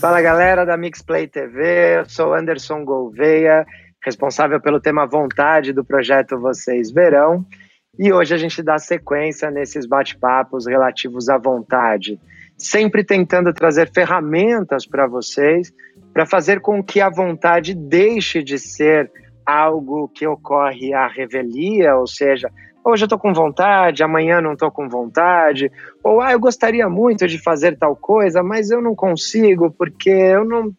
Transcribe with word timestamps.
Fala 0.00 0.20
galera 0.20 0.66
da 0.66 0.76
Mixplay 0.76 1.26
TV, 1.26 2.00
eu 2.00 2.04
sou 2.04 2.34
Anderson 2.34 2.84
Gouveia, 2.84 3.66
responsável 4.04 4.60
pelo 4.60 4.78
tema 4.78 5.06
Vontade 5.06 5.72
do 5.72 5.82
projeto 5.82 6.38
Vocês 6.38 6.92
Verão, 6.92 7.46
e 7.98 8.12
hoje 8.12 8.34
a 8.34 8.36
gente 8.36 8.62
dá 8.62 8.78
sequência 8.78 9.50
nesses 9.50 9.86
bate-papos 9.86 10.66
relativos 10.66 11.30
à 11.30 11.38
vontade, 11.38 12.20
sempre 12.58 13.02
tentando 13.02 13.54
trazer 13.54 13.90
ferramentas 13.90 14.86
para 14.86 15.06
vocês 15.06 15.72
para 16.12 16.26
fazer 16.26 16.60
com 16.60 16.84
que 16.84 17.00
a 17.00 17.08
vontade 17.08 17.74
deixe 17.74 18.42
de 18.42 18.58
ser 18.58 19.10
algo 19.46 20.08
que 20.08 20.26
ocorre 20.26 20.92
à 20.92 21.06
revelia, 21.06 21.96
ou 21.96 22.06
seja, 22.06 22.50
hoje 22.86 23.02
eu 23.02 23.06
estou 23.06 23.18
com 23.18 23.34
vontade, 23.34 24.04
amanhã 24.04 24.40
não 24.40 24.52
estou 24.52 24.70
com 24.70 24.88
vontade, 24.88 25.70
ou 26.04 26.20
ah, 26.20 26.32
eu 26.32 26.38
gostaria 26.38 26.88
muito 26.88 27.26
de 27.26 27.36
fazer 27.36 27.76
tal 27.76 27.96
coisa, 27.96 28.42
mas 28.42 28.70
eu 28.70 28.80
não 28.80 28.94
consigo 28.94 29.72
porque 29.72 30.08
eu 30.08 30.44
não, 30.44 30.72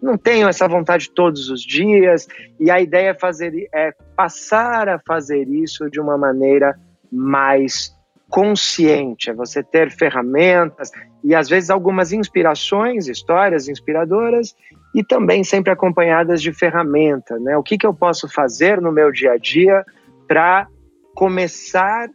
não 0.00 0.16
tenho 0.16 0.48
essa 0.48 0.66
vontade 0.66 1.10
todos 1.10 1.50
os 1.50 1.60
dias. 1.60 2.26
E 2.58 2.70
a 2.70 2.80
ideia 2.80 3.10
é 3.10 3.14
fazer 3.14 3.68
é 3.74 3.92
passar 4.16 4.88
a 4.88 4.98
fazer 4.98 5.46
isso 5.48 5.90
de 5.90 6.00
uma 6.00 6.16
maneira 6.16 6.78
mais 7.12 7.94
consciente, 8.30 9.28
é 9.28 9.34
você 9.34 9.62
ter 9.62 9.90
ferramentas 9.90 10.90
e 11.22 11.34
às 11.34 11.48
vezes 11.48 11.68
algumas 11.68 12.12
inspirações, 12.12 13.08
histórias 13.08 13.68
inspiradoras 13.68 14.54
e 14.94 15.04
também 15.04 15.42
sempre 15.42 15.72
acompanhadas 15.72 16.40
de 16.40 16.52
ferramenta, 16.52 17.38
né? 17.40 17.56
O 17.56 17.62
que, 17.62 17.76
que 17.76 17.86
eu 17.86 17.92
posso 17.92 18.32
fazer 18.32 18.80
no 18.80 18.92
meu 18.92 19.10
dia 19.10 19.32
a 19.32 19.36
dia 19.36 19.84
para 20.28 20.68
começar 21.20 22.08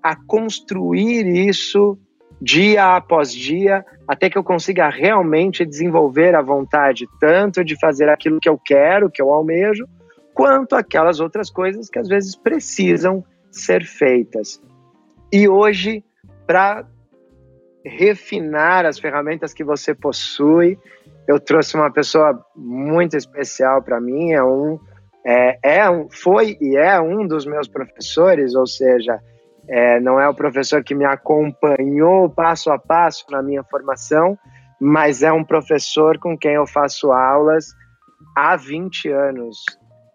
a 0.00 0.14
construir 0.14 1.26
isso 1.26 1.98
dia 2.40 2.94
após 2.94 3.34
dia, 3.34 3.84
até 4.06 4.30
que 4.30 4.38
eu 4.38 4.44
consiga 4.44 4.88
realmente 4.88 5.66
desenvolver 5.66 6.36
a 6.36 6.42
vontade 6.42 7.08
tanto 7.18 7.64
de 7.64 7.76
fazer 7.76 8.08
aquilo 8.08 8.38
que 8.38 8.48
eu 8.48 8.56
quero, 8.56 9.10
que 9.10 9.20
eu 9.20 9.32
almejo, 9.32 9.84
quanto 10.32 10.76
aquelas 10.76 11.18
outras 11.18 11.50
coisas 11.50 11.90
que 11.90 11.98
às 11.98 12.06
vezes 12.06 12.36
precisam 12.36 13.24
ser 13.50 13.84
feitas. 13.84 14.62
E 15.32 15.48
hoje, 15.48 16.04
para 16.46 16.86
refinar 17.84 18.86
as 18.86 18.96
ferramentas 18.96 19.52
que 19.52 19.64
você 19.64 19.92
possui, 19.92 20.78
eu 21.26 21.40
trouxe 21.40 21.74
uma 21.74 21.90
pessoa 21.90 22.40
muito 22.54 23.16
especial 23.16 23.82
para 23.82 24.00
mim, 24.00 24.30
é 24.30 24.44
um 24.44 24.78
é, 25.24 25.58
é 25.62 25.82
foi 26.10 26.56
e 26.60 26.76
é 26.76 27.00
um 27.00 27.26
dos 27.26 27.46
meus 27.46 27.68
professores, 27.68 28.54
ou 28.54 28.66
seja, 28.66 29.20
é, 29.68 30.00
não 30.00 30.20
é 30.20 30.28
o 30.28 30.34
professor 30.34 30.82
que 30.82 30.94
me 30.94 31.04
acompanhou 31.04 32.28
passo 32.28 32.70
a 32.70 32.78
passo 32.78 33.24
na 33.30 33.42
minha 33.42 33.62
formação, 33.62 34.36
mas 34.80 35.22
é 35.22 35.32
um 35.32 35.44
professor 35.44 36.18
com 36.18 36.36
quem 36.36 36.54
eu 36.54 36.66
faço 36.66 37.12
aulas 37.12 37.66
há 38.36 38.56
20 38.56 39.08
anos. 39.10 39.58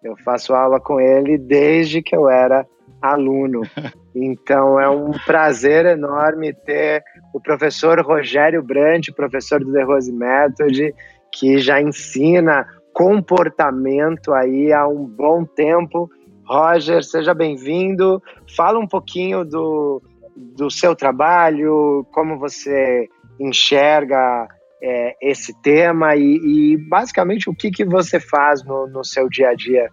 Eu 0.04 0.18
faço 0.18 0.54
aula 0.54 0.80
com 0.80 1.00
ele 1.00 1.38
desde 1.38 2.02
que 2.02 2.16
eu 2.16 2.30
era 2.30 2.66
aluno. 3.02 3.62
Então 4.20 4.80
é 4.80 4.90
um 4.90 5.12
prazer 5.28 5.86
enorme 5.86 6.52
ter 6.52 7.04
o 7.32 7.40
professor 7.40 8.00
Rogério 8.02 8.64
Brandt, 8.64 9.12
professor 9.12 9.64
do 9.64 9.72
The 9.72 9.84
Rose 9.84 10.12
Method, 10.12 10.92
que 11.32 11.60
já 11.60 11.80
ensina 11.80 12.66
comportamento 12.98 14.34
aí 14.34 14.73
há 14.73 14.88
um 14.88 15.06
bom 15.06 15.45
tempo. 15.45 16.09
Roger, 16.44 17.04
seja 17.04 17.31
bem-vindo. 17.31 18.20
Fala 18.56 18.80
um 18.80 18.88
pouquinho 18.88 19.45
do, 19.45 20.02
do 20.36 20.72
seu 20.72 20.95
trabalho, 20.95 22.08
como 22.12 22.39
você 22.39 23.08
enxerga 23.39 24.48
é, 24.81 25.16
esse 25.22 25.54
tema 25.62 26.16
e, 26.16 26.39
e, 26.73 26.78
basicamente 26.89 27.48
o 27.48 27.54
que, 27.54 27.70
que 27.70 27.86
você 27.86 28.20
faz 28.20 28.66
no, 28.66 28.88
no 28.88 29.04
seu 29.04 29.30
dia 29.30 29.50
a 29.50 29.54
dia. 29.54 29.92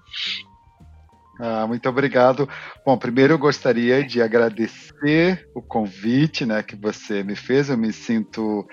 Ah, 1.38 1.66
muito 1.66 1.86
obrigado. 1.86 2.48
Bom, 2.86 2.96
primeiro 2.96 3.34
eu 3.34 3.38
gostaria 3.38 4.02
de 4.02 4.22
agradecer 4.22 5.46
o 5.54 5.60
convite 5.60 6.46
né, 6.46 6.62
que 6.62 6.74
você 6.74 7.22
me 7.22 7.36
fez. 7.36 7.68
Eu 7.68 7.76
me 7.76 7.92
sinto 7.92 8.66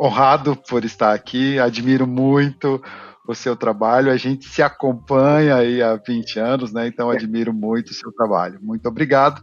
honrado 0.00 0.56
por 0.56 0.86
estar 0.86 1.12
aqui, 1.12 1.58
admiro 1.58 2.06
muito 2.06 2.82
o 3.26 3.34
seu 3.34 3.56
trabalho. 3.56 4.10
A 4.10 4.16
gente 4.16 4.48
se 4.48 4.62
acompanha 4.62 5.56
aí 5.56 5.82
há 5.82 5.96
20 5.96 6.38
anos, 6.38 6.72
né? 6.72 6.86
Então 6.86 7.10
admiro 7.10 7.52
muito 7.52 7.90
o 7.90 7.94
seu 7.94 8.12
trabalho. 8.12 8.58
Muito 8.62 8.86
obrigado 8.86 9.42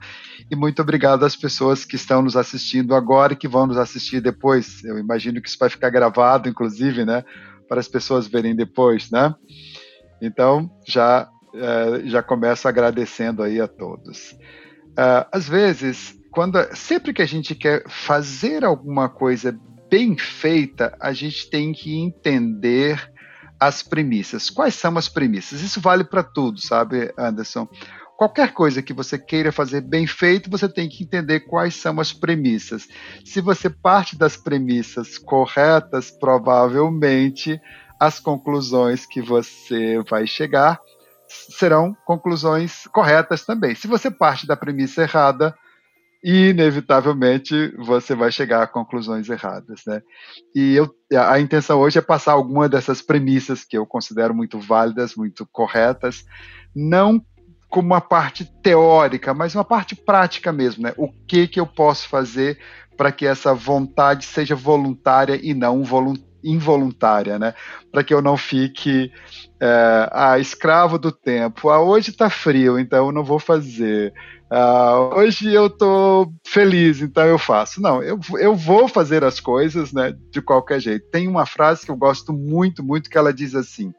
e 0.50 0.56
muito 0.56 0.82
obrigado 0.82 1.26
às 1.26 1.36
pessoas 1.36 1.84
que 1.84 1.96
estão 1.96 2.22
nos 2.22 2.38
assistindo 2.38 2.94
agora 2.94 3.34
e 3.34 3.36
que 3.36 3.48
vão 3.48 3.66
nos 3.66 3.78
assistir 3.78 4.22
depois. 4.22 4.84
Eu 4.84 4.98
imagino 4.98 5.42
que 5.42 5.50
isso 5.50 5.58
vai 5.60 5.70
ficar 5.70 5.90
gravado, 5.90 6.48
inclusive, 6.48 7.06
né? 7.06 7.24
Para 7.68 7.80
as 7.80 7.88
pessoas 7.88 8.28
verem 8.28 8.56
depois, 8.56 9.10
né? 9.10 9.34
Então 10.22 10.70
já 10.88 11.28
é, 11.54 12.08
já 12.08 12.24
começo 12.24 12.68
agradecendo 12.68 13.44
aí 13.44 13.60
a 13.60 13.68
todos. 13.68 14.32
Uh, 14.92 15.28
às 15.32 15.48
vezes, 15.48 16.18
quando 16.32 16.58
sempre 16.76 17.14
que 17.14 17.22
a 17.22 17.26
gente 17.26 17.56
quer 17.56 17.84
fazer 17.88 18.64
alguma 18.64 19.10
coisa 19.10 19.58
bem 19.90 20.18
feita, 20.18 20.96
a 21.00 21.12
gente 21.12 21.50
tem 21.50 21.74
que 21.74 21.98
entender 21.98 23.11
as 23.62 23.84
premissas. 23.84 24.50
Quais 24.50 24.74
são 24.74 24.98
as 24.98 25.08
premissas? 25.08 25.62
Isso 25.62 25.80
vale 25.80 26.04
para 26.04 26.24
tudo, 26.24 26.60
sabe, 26.60 27.14
Anderson? 27.16 27.68
Qualquer 28.18 28.54
coisa 28.54 28.82
que 28.82 28.92
você 28.92 29.20
queira 29.20 29.52
fazer 29.52 29.82
bem 29.82 30.08
feito, 30.08 30.50
você 30.50 30.68
tem 30.68 30.90
que 30.90 31.04
entender 31.04 31.42
quais 31.42 31.76
são 31.76 32.00
as 32.00 32.12
premissas. 32.12 32.88
Se 33.24 33.40
você 33.40 33.70
parte 33.70 34.18
das 34.18 34.36
premissas 34.36 35.20
corretas, 35.20 36.10
provavelmente 36.10 37.62
as 38.00 38.20
conclusões 38.20 39.06
que 39.06 39.22
você 39.22 40.02
vai 40.10 40.26
chegar 40.26 40.80
serão 41.28 41.96
conclusões 42.04 42.88
corretas 42.88 43.46
também. 43.46 43.76
Se 43.76 43.88
você 43.88 44.10
parte 44.10 44.48
da 44.48 44.58
premissa 44.58 45.04
errada, 45.04 45.56
inevitavelmente 46.24 47.74
você 47.78 48.14
vai 48.14 48.32
chegar 48.32 48.62
a 48.62 48.68
conclusões 48.68 49.28
erradas, 49.30 49.82
né? 49.88 50.02
E 50.54 50.76
eu, 50.76 50.94
a 51.18 51.40
intenção 51.40 51.80
hoje 51.80 51.98
é 51.98 52.02
passar 52.02 52.34
alguma 52.34 52.70
dessas 52.70 53.02
premissas 53.02 53.64
que 53.64 53.78
eu 53.78 53.86
considero 53.86 54.34
muito 54.34 54.60
válidas, 54.60 55.16
muito 55.16 55.48
corretas, 55.52 56.24
não 56.76 57.24
como 57.70 57.88
uma 57.88 58.02
parte 58.02 58.46
teórica, 58.62 59.34
mas 59.34 59.56
uma 59.56 59.64
parte 59.64 59.96
prática 59.96 60.52
mesmo, 60.52 60.84
né? 60.84 60.94
O 60.98 61.10
que 61.10 61.48
que 61.48 61.60
eu 61.60 61.66
posso 61.66 62.08
fazer 62.08 62.60
para 62.98 63.12
que 63.12 63.26
essa 63.26 63.54
vontade 63.54 64.26
seja 64.26 64.56
voluntária 64.56 65.40
e 65.42 65.54
não 65.54 65.84
involuntária, 66.44 67.38
né? 67.38 67.54
Para 67.92 68.04
que 68.04 68.14
eu 68.14 68.22
não 68.22 68.38
fique 68.38 69.12
é, 69.60 70.10
ah, 70.12 70.40
escravo 70.40 70.98
do 70.98 71.12
tempo. 71.12 71.70
Ah, 71.70 71.82
hoje 71.82 72.10
está 72.10 72.30
frio, 72.30 72.80
então 72.80 73.08
eu 73.08 73.12
não 73.12 73.24
vou 73.24 73.40
fazer. 73.40 74.14
Uh, 74.52 75.16
hoje 75.16 75.54
eu 75.54 75.70
tô 75.70 76.34
feliz, 76.46 77.02
então 77.02 77.26
eu 77.26 77.38
faço. 77.38 77.82
Não, 77.82 78.04
eu, 78.04 78.20
eu 78.40 78.56
vou 78.56 78.88
fazer 78.88 79.24
as 79.24 79.40
coisas, 79.40 79.94
né, 79.94 80.14
de 80.30 80.42
qualquer 80.42 80.80
jeito. 80.80 81.10
Tem 81.10 81.28
uma 81.28 81.46
frase 81.46 81.86
que 81.86 81.92
eu 81.92 81.96
gosto 81.96 82.34
muito, 82.34 82.84
muito, 82.84 83.10
que 83.10 83.18
ela 83.18 83.34
diz 83.34 83.56
assim: 83.56 83.94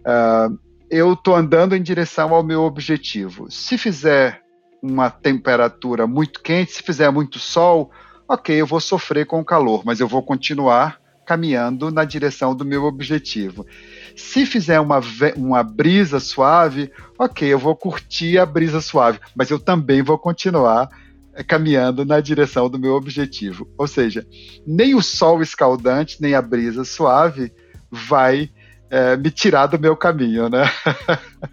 uh, 0.00 0.56
eu 0.90 1.16
tô 1.16 1.34
andando 1.34 1.74
em 1.74 1.82
direção 1.82 2.32
ao 2.32 2.44
meu 2.44 2.62
objetivo. 2.62 3.50
Se 3.50 3.76
fizer 3.76 4.42
uma 4.82 5.10
temperatura 5.10 6.06
muito 6.06 6.42
quente, 6.42 6.72
se 6.72 6.82
fizer 6.82 7.10
muito 7.10 7.38
sol, 7.38 7.90
ok, 8.28 8.54
eu 8.54 8.66
vou 8.66 8.80
sofrer 8.80 9.26
com 9.26 9.40
o 9.40 9.44
calor, 9.44 9.82
mas 9.84 9.98
eu 9.98 10.06
vou 10.06 10.22
continuar 10.22 11.00
caminhando 11.24 11.90
na 11.90 12.04
direção 12.04 12.54
do 12.54 12.64
meu 12.64 12.84
objetivo. 12.84 13.66
Se 14.14 14.46
fizer 14.46 14.78
uma, 14.80 15.00
uma 15.36 15.62
brisa 15.62 16.20
suave, 16.20 16.90
ok, 17.18 17.52
eu 17.52 17.58
vou 17.58 17.74
curtir 17.74 18.38
a 18.38 18.46
brisa 18.46 18.80
suave, 18.80 19.18
mas 19.34 19.50
eu 19.50 19.58
também 19.58 20.02
vou 20.02 20.18
continuar 20.18 20.88
eh, 21.34 21.42
caminhando 21.42 22.04
na 22.04 22.20
direção 22.20 22.68
do 22.68 22.78
meu 22.78 22.92
objetivo. 22.94 23.68
Ou 23.76 23.88
seja, 23.88 24.26
nem 24.66 24.94
o 24.94 25.02
sol 25.02 25.42
escaldante, 25.42 26.20
nem 26.20 26.34
a 26.34 26.42
brisa 26.42 26.84
suave 26.84 27.52
vai 27.90 28.50
é, 28.90 29.16
me 29.16 29.30
tirar 29.30 29.66
do 29.66 29.78
meu 29.78 29.96
caminho, 29.96 30.48
né? 30.48 30.70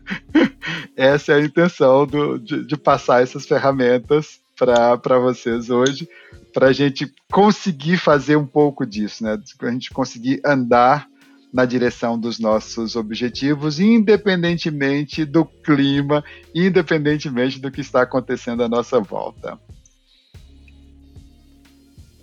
Essa 0.96 1.34
é 1.34 1.36
a 1.36 1.42
intenção 1.42 2.06
do, 2.06 2.38
de, 2.38 2.66
de 2.66 2.78
passar 2.78 3.24
essas 3.24 3.48
ferramentas 3.48 4.40
para 4.56 5.18
vocês 5.18 5.72
hoje, 5.72 6.08
para 6.54 6.68
a 6.68 6.74
gente 6.74 7.12
conseguir 7.32 7.98
fazer 7.98 8.36
um 8.36 8.46
pouco 8.46 8.86
disso, 8.86 9.24
né? 9.24 9.38
A 9.62 9.72
gente 9.72 9.92
conseguir 9.92 10.42
andar 10.46 11.08
na 11.54 11.66
direção 11.66 12.18
dos 12.18 12.40
nossos 12.40 12.96
objetivos, 12.96 13.80
independentemente 13.80 15.26
do 15.26 15.46
clima, 15.46 16.24
independentemente 16.56 17.60
do 17.60 17.70
que 17.70 17.82
está 17.82 18.04
acontecendo 18.04 18.64
à 18.64 18.70
nossa 18.70 19.00
volta. 19.00 19.60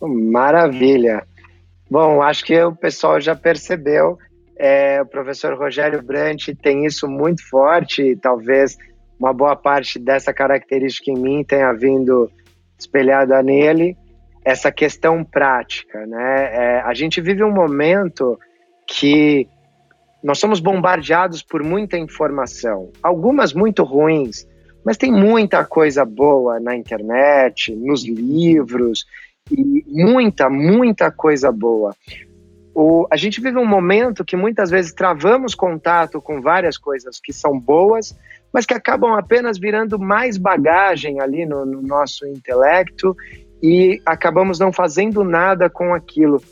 Maravilha. 0.01 1.27
Bom, 1.91 2.23
acho 2.23 2.45
que 2.45 2.59
o 2.63 2.75
pessoal 2.75 3.21
já 3.21 3.35
percebeu. 3.35 4.19
É, 4.57 5.01
o 5.03 5.07
professor 5.07 5.57
Rogério 5.57 6.03
Brandt 6.03 6.55
tem 6.57 6.85
isso 6.85 7.07
muito 7.07 7.47
forte, 7.49 8.17
talvez 8.17 8.77
uma 9.19 9.33
boa 9.33 9.57
parte 9.57 9.99
dessa 9.99 10.33
característica 10.33 11.11
em 11.11 11.19
mim 11.19 11.45
tenha 11.45 11.73
vindo 11.73 12.31
espelhada 12.79 13.43
nele, 13.43 13.97
essa 14.49 14.73
questão 14.73 15.23
prática. 15.23 16.07
Né? 16.07 16.55
É, 16.55 16.81
a 16.81 16.95
gente 16.95 17.21
vive 17.21 17.45
um 17.45 17.53
momento 17.53 18.39
que 18.87 19.47
nós 20.25 20.39
somos 20.39 20.59
bombardeados 20.59 21.43
por 21.43 21.63
muita 21.63 21.99
informação, 21.99 22.91
algumas 23.03 23.53
muito 23.53 23.85
ruins, 23.85 24.49
mas 24.85 24.97
tem 24.97 25.13
muita 25.13 25.65
coisa 25.65 26.03
boa 26.05 26.59
na 26.59 26.75
internet, 26.75 27.77
nos 27.77 28.05
livros, 28.07 29.05
e 29.51 29.85
muita, 29.87 30.49
muita 30.49 31.11
coisa 31.11 31.53
boa. 31.53 31.95
O, 32.75 33.07
a 33.11 33.17
gente 33.17 33.41
vive 33.41 33.59
um 33.59 33.67
momento 33.67 34.25
que 34.25 34.37
muitas 34.37 34.71
vezes 34.71 34.95
travamos 34.95 35.55
contato 35.55 36.23
com 36.23 36.41
várias 36.41 36.79
coisas 36.79 37.21
que 37.23 37.33
são 37.33 37.59
boas, 37.59 38.17
mas 38.53 38.65
que 38.65 38.75
acabam 38.75 39.13
apenas 39.13 39.59
virando 39.59 39.99
mais 39.99 40.39
bagagem 40.39 41.21
ali 41.21 41.45
no, 41.45 41.67
no 41.67 41.83
nosso 41.83 42.27
intelecto 42.27 43.15
e 43.63 44.01
acabamos 44.07 44.59
não 44.59 44.73
fazendo 44.73 45.25
nada 45.25 45.69
com 45.69 45.95
aquilo. 45.95 46.43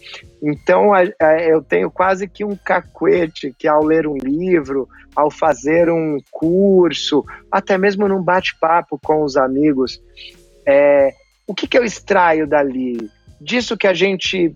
Então 0.43 0.93
a, 0.93 1.01
a, 1.21 1.43
eu 1.43 1.63
tenho 1.63 1.91
quase 1.91 2.29
que 2.29 2.45
um 2.45 2.57
cacuete 2.57 3.55
que 3.59 3.69
ao 3.69 3.85
ler 3.85 4.07
um 4.07 4.17
livro, 4.17 4.89
ao 5.15 5.31
fazer 5.31 5.91
um 5.91 6.19
curso, 6.31 7.25
até 7.51 7.79
mesmo 7.79 8.09
num 8.09 8.23
bate-papo 8.23 8.99
com 9.03 9.23
os 9.23 9.37
amigos, 9.37 10.01
é, 10.67 11.13
o 11.47 11.55
que, 11.55 11.67
que 11.67 11.79
eu 11.79 11.85
extraio 11.85 12.47
dali? 12.47 13.11
Disso 13.41 13.77
que 13.77 13.87
a 13.87 13.95
gente 13.95 14.55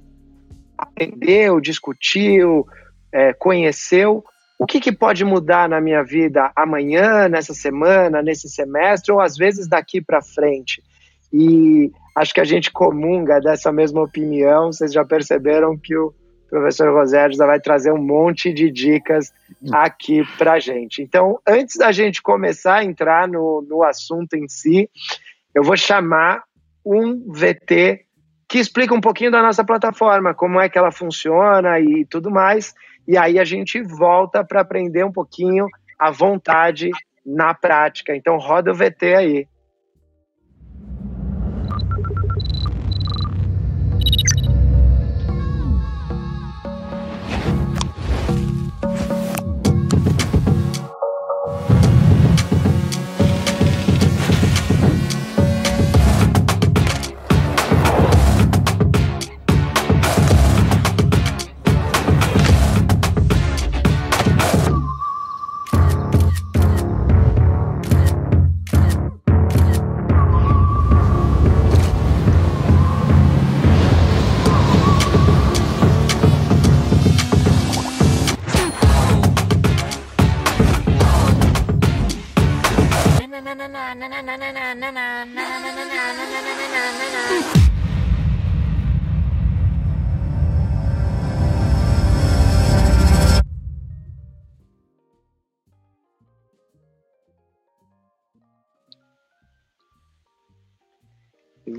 aprendeu, 0.76 1.60
discutiu, 1.60 2.66
é, 3.12 3.32
conheceu, 3.32 4.24
o 4.58 4.66
que, 4.66 4.78
que 4.78 4.92
pode 4.92 5.24
mudar 5.24 5.68
na 5.68 5.80
minha 5.80 6.02
vida 6.02 6.52
amanhã, 6.54 7.28
nessa 7.28 7.54
semana, 7.54 8.22
nesse 8.22 8.48
semestre, 8.48 9.10
ou 9.10 9.20
às 9.20 9.36
vezes 9.36 9.66
daqui 9.66 10.02
para 10.02 10.20
frente? 10.20 10.82
E 11.32 11.90
acho 12.16 12.34
que 12.34 12.40
a 12.40 12.44
gente 12.44 12.70
comunga 12.70 13.40
dessa 13.40 13.72
mesma 13.72 14.02
opinião. 14.02 14.72
Vocês 14.72 14.92
já 14.92 15.04
perceberam 15.04 15.76
que 15.76 15.96
o 15.96 16.12
professor 16.48 16.92
Rosérgio 16.92 17.38
já 17.38 17.46
vai 17.46 17.60
trazer 17.60 17.92
um 17.92 18.02
monte 18.02 18.52
de 18.52 18.70
dicas 18.70 19.32
aqui 19.72 20.22
para 20.36 20.58
gente. 20.58 21.00
Então, 21.00 21.38
antes 21.46 21.76
da 21.76 21.92
gente 21.92 22.20
começar 22.20 22.76
a 22.76 22.84
entrar 22.84 23.28
no, 23.28 23.64
no 23.68 23.82
assunto 23.82 24.34
em 24.34 24.48
si, 24.48 24.90
eu 25.54 25.62
vou 25.62 25.76
chamar 25.76 26.42
um 26.84 27.32
VT 27.32 28.04
que 28.48 28.58
explica 28.58 28.92
um 28.92 29.00
pouquinho 29.00 29.30
da 29.30 29.40
nossa 29.40 29.62
plataforma, 29.62 30.34
como 30.34 30.60
é 30.60 30.68
que 30.68 30.76
ela 30.76 30.90
funciona 30.90 31.78
e 31.78 32.04
tudo 32.04 32.30
mais. 32.30 32.74
E 33.06 33.16
aí 33.16 33.38
a 33.38 33.44
gente 33.44 33.80
volta 33.80 34.44
para 34.44 34.60
aprender 34.60 35.04
um 35.04 35.12
pouquinho 35.12 35.66
à 35.96 36.10
vontade 36.10 36.90
na 37.24 37.54
prática. 37.54 38.14
Então 38.14 38.38
roda 38.38 38.72
o 38.72 38.74
VT 38.74 39.14
aí. 39.14 39.46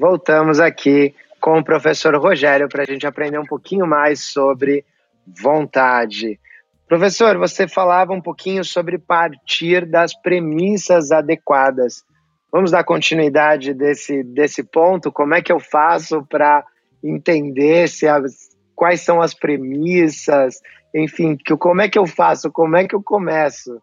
Voltamos 0.01 0.59
aqui 0.59 1.13
com 1.39 1.59
o 1.59 1.63
professor 1.63 2.15
Rogério 2.15 2.67
para 2.67 2.81
a 2.81 2.85
gente 2.87 3.05
aprender 3.05 3.37
um 3.37 3.45
pouquinho 3.45 3.85
mais 3.85 4.19
sobre 4.19 4.83
vontade. 5.27 6.39
Professor, 6.87 7.37
você 7.37 7.67
falava 7.67 8.11
um 8.11 8.19
pouquinho 8.19 8.63
sobre 8.63 8.97
partir 8.97 9.85
das 9.85 10.19
premissas 10.19 11.11
adequadas. 11.11 12.03
Vamos 12.51 12.71
dar 12.71 12.83
continuidade 12.83 13.75
desse, 13.75 14.23
desse 14.23 14.63
ponto? 14.63 15.11
Como 15.11 15.35
é 15.35 15.41
que 15.41 15.51
eu 15.51 15.59
faço 15.59 16.25
para 16.25 16.65
entender 17.03 17.87
se 17.87 18.07
as, 18.07 18.49
quais 18.73 19.01
são 19.01 19.21
as 19.21 19.35
premissas? 19.35 20.55
Enfim, 20.95 21.37
que, 21.37 21.55
como 21.55 21.79
é 21.79 21.87
que 21.87 21.99
eu 21.99 22.07
faço? 22.07 22.51
Como 22.51 22.75
é 22.75 22.87
que 22.87 22.95
eu 22.95 23.03
começo? 23.03 23.79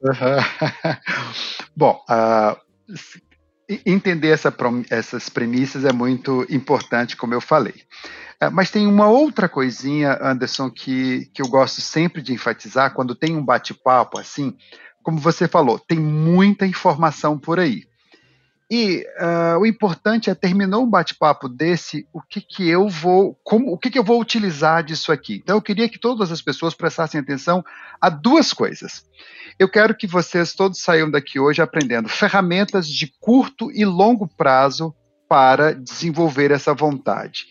Uhum. 0.00 0.38
Bom, 1.76 2.02
uh, 2.08 2.56
entender 3.84 4.28
essa, 4.28 4.54
essas 4.90 5.28
premissas 5.28 5.84
é 5.84 5.92
muito 5.92 6.46
importante, 6.50 7.16
como 7.16 7.34
eu 7.34 7.40
falei. 7.40 7.74
É, 8.40 8.48
mas 8.48 8.70
tem 8.70 8.86
uma 8.86 9.06
outra 9.08 9.48
coisinha, 9.48 10.18
Anderson, 10.22 10.70
que, 10.70 11.26
que 11.34 11.42
eu 11.42 11.48
gosto 11.48 11.80
sempre 11.80 12.22
de 12.22 12.32
enfatizar 12.32 12.94
quando 12.94 13.14
tem 13.14 13.36
um 13.36 13.44
bate-papo 13.44 14.18
assim. 14.18 14.56
Como 15.02 15.18
você 15.18 15.46
falou, 15.46 15.78
tem 15.78 15.98
muita 15.98 16.66
informação 16.66 17.38
por 17.38 17.60
aí. 17.60 17.89
E 18.70 19.04
uh, 19.18 19.58
o 19.58 19.66
importante 19.66 20.30
é 20.30 20.34
terminou 20.34 20.84
um 20.84 20.88
bate-papo 20.88 21.48
desse, 21.48 22.06
o 22.12 22.22
que 22.22 22.40
que 22.40 22.68
eu 22.68 22.88
vou, 22.88 23.36
como, 23.42 23.72
o 23.72 23.76
que 23.76 23.90
que 23.90 23.98
eu 23.98 24.04
vou 24.04 24.20
utilizar 24.20 24.84
disso 24.84 25.10
aqui. 25.10 25.40
Então 25.42 25.56
eu 25.56 25.62
queria 25.62 25.88
que 25.88 25.98
todas 25.98 26.30
as 26.30 26.40
pessoas 26.40 26.72
prestassem 26.72 27.20
atenção 27.20 27.64
a 28.00 28.08
duas 28.08 28.52
coisas. 28.52 29.04
Eu 29.58 29.68
quero 29.68 29.92
que 29.92 30.06
vocês 30.06 30.54
todos 30.54 30.78
saiam 30.78 31.10
daqui 31.10 31.40
hoje 31.40 31.60
aprendendo 31.60 32.08
ferramentas 32.08 32.86
de 32.86 33.12
curto 33.18 33.72
e 33.72 33.84
longo 33.84 34.28
prazo 34.28 34.94
para 35.28 35.74
desenvolver 35.74 36.52
essa 36.52 36.72
vontade. 36.72 37.48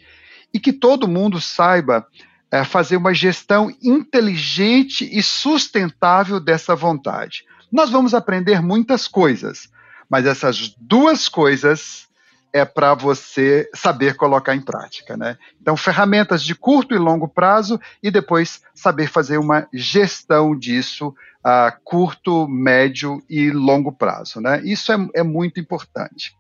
E 0.54 0.60
que 0.60 0.72
todo 0.72 1.06
mundo 1.06 1.42
saiba 1.42 2.08
é, 2.50 2.64
fazer 2.64 2.96
uma 2.96 3.14
gestão 3.14 3.70
inteligente 3.84 5.08
e 5.12 5.22
sustentável 5.22 6.40
dessa 6.40 6.78
vontade. 6.78 7.44
Nós 7.70 7.90
vamos 7.90 8.14
aprender 8.14 8.62
muitas 8.62 9.06
coisas 9.06 9.70
mas 10.10 10.26
essas 10.26 10.76
duas 10.78 11.30
coisas 11.30 12.10
é 12.52 12.66
para 12.66 12.96
você 12.96 13.70
saber 13.76 14.16
colocar 14.16 14.56
em 14.56 14.62
prática, 14.62 15.16
né? 15.16 15.38
Então, 15.62 15.78
ferramentas 15.78 16.44
de 16.44 16.56
curto 16.56 16.96
e 16.96 16.98
longo 16.98 17.28
prazo 17.28 17.80
e 18.02 18.10
depois 18.10 18.62
saber 18.74 19.08
fazer 19.08 19.38
uma 19.38 19.68
gestão 19.72 20.58
disso 20.58 21.14
a 21.44 21.72
curto, 21.84 22.48
médio 22.48 23.22
e 23.30 23.52
longo 23.52 23.92
prazo, 23.92 24.42
né? 24.42 24.62
Isso 24.64 24.92
é, 24.92 24.98
é 25.16 25.24
muito 25.24 25.60
importante. 25.60 26.36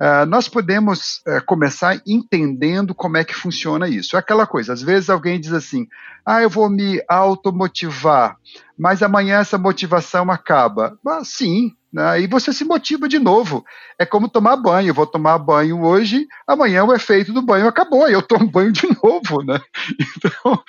Uh, 0.00 0.26
nós 0.26 0.46
podemos 0.48 1.22
uh, 1.26 1.44
começar 1.46 2.00
entendendo 2.06 2.94
como 2.94 3.16
é 3.16 3.24
que 3.24 3.34
funciona 3.34 3.88
isso. 3.88 4.16
É 4.16 4.18
aquela 4.18 4.46
coisa, 4.46 4.72
às 4.72 4.82
vezes 4.82 5.08
alguém 5.08 5.40
diz 5.40 5.52
assim, 5.52 5.86
ah, 6.24 6.42
eu 6.42 6.50
vou 6.50 6.68
me 6.68 7.02
automotivar, 7.08 8.36
mas 8.78 9.02
amanhã 9.02 9.38
essa 9.38 9.56
motivação 9.56 10.30
acaba. 10.30 10.98
Ah, 11.06 11.24
sim, 11.24 11.72
né? 11.96 12.20
E 12.20 12.26
você 12.26 12.52
se 12.52 12.62
motiva 12.62 13.08
de 13.08 13.18
novo. 13.18 13.64
É 13.98 14.04
como 14.04 14.28
tomar 14.28 14.56
banho. 14.56 14.88
Eu 14.88 14.94
vou 14.94 15.06
tomar 15.06 15.38
banho 15.38 15.82
hoje, 15.82 16.26
amanhã 16.46 16.84
o 16.84 16.92
efeito 16.92 17.32
do 17.32 17.40
banho 17.40 17.66
acabou, 17.66 18.06
e 18.06 18.12
eu 18.12 18.20
tomo 18.20 18.50
banho 18.50 18.70
de 18.70 18.86
novo. 19.02 19.42
Né? 19.42 19.58
Então, 19.98 20.62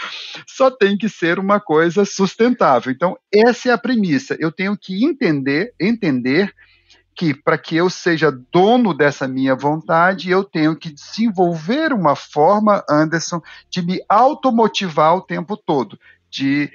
só 0.47 0.71
tem 0.71 0.97
que 0.97 1.09
ser 1.09 1.37
uma 1.37 1.59
coisa 1.59 2.05
sustentável. 2.05 2.93
Então, 2.93 3.17
essa 3.33 3.69
é 3.69 3.71
a 3.73 3.77
premissa. 3.77 4.37
Eu 4.39 4.53
tenho 4.53 4.77
que 4.77 5.03
entender, 5.03 5.73
entender 5.77 6.53
que 7.17 7.33
para 7.33 7.57
que 7.57 7.75
eu 7.75 7.89
seja 7.89 8.31
dono 8.51 8.93
dessa 8.93 9.27
minha 9.27 9.55
vontade, 9.55 10.29
eu 10.29 10.43
tenho 10.43 10.75
que 10.75 10.91
desenvolver 10.91 11.91
uma 11.91 12.15
forma, 12.15 12.83
Anderson, 12.87 13.41
de 13.69 13.81
me 13.81 13.99
automotivar 14.07 15.15
o 15.15 15.21
tempo 15.21 15.57
todo 15.57 15.97
de 16.29 16.69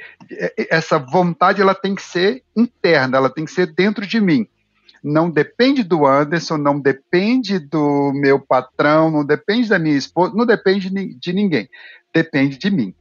essa 0.71 0.99
vontade 0.99 1.61
ela 1.61 1.75
tem 1.75 1.95
que 1.95 2.03
ser 2.03 2.43
interna, 2.57 3.19
ela 3.19 3.31
tem 3.31 3.45
que 3.45 3.51
ser 3.51 3.73
dentro 3.73 4.07
de 4.07 4.21
mim. 4.21 4.49
Não 5.03 5.31
depende 5.31 5.83
do 5.83 6.07
Anderson, 6.07 6.57
não 6.57 6.81
depende 6.81 7.59
do 7.59 8.13
meu 8.15 8.41
patrão, 8.41 9.11
não 9.11 9.25
depende 9.25 9.69
da 9.69 9.79
minha 9.79 9.97
esposa, 9.97 10.35
não 10.35 10.47
depende 10.47 10.89
de 10.91 11.33
ninguém. 11.33 11.69
Depende 12.15 12.57
de 12.57 12.71
mim. 12.71 12.95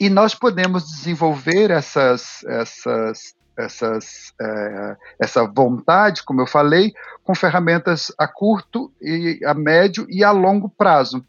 E 0.00 0.08
nós 0.08 0.34
podemos 0.34 0.88
desenvolver 0.88 1.70
essas, 1.70 2.42
essas, 2.44 3.34
essas, 3.58 4.32
é, 4.40 4.96
essa 5.20 5.44
vontade, 5.44 6.22
como 6.24 6.40
eu 6.40 6.46
falei, 6.46 6.92
com 7.24 7.34
ferramentas 7.34 8.12
a 8.18 8.26
curto, 8.26 8.92
e 9.00 9.40
a 9.44 9.54
médio 9.54 10.06
e 10.08 10.22
a 10.22 10.30
longo 10.30 10.68
prazo. 10.68 11.24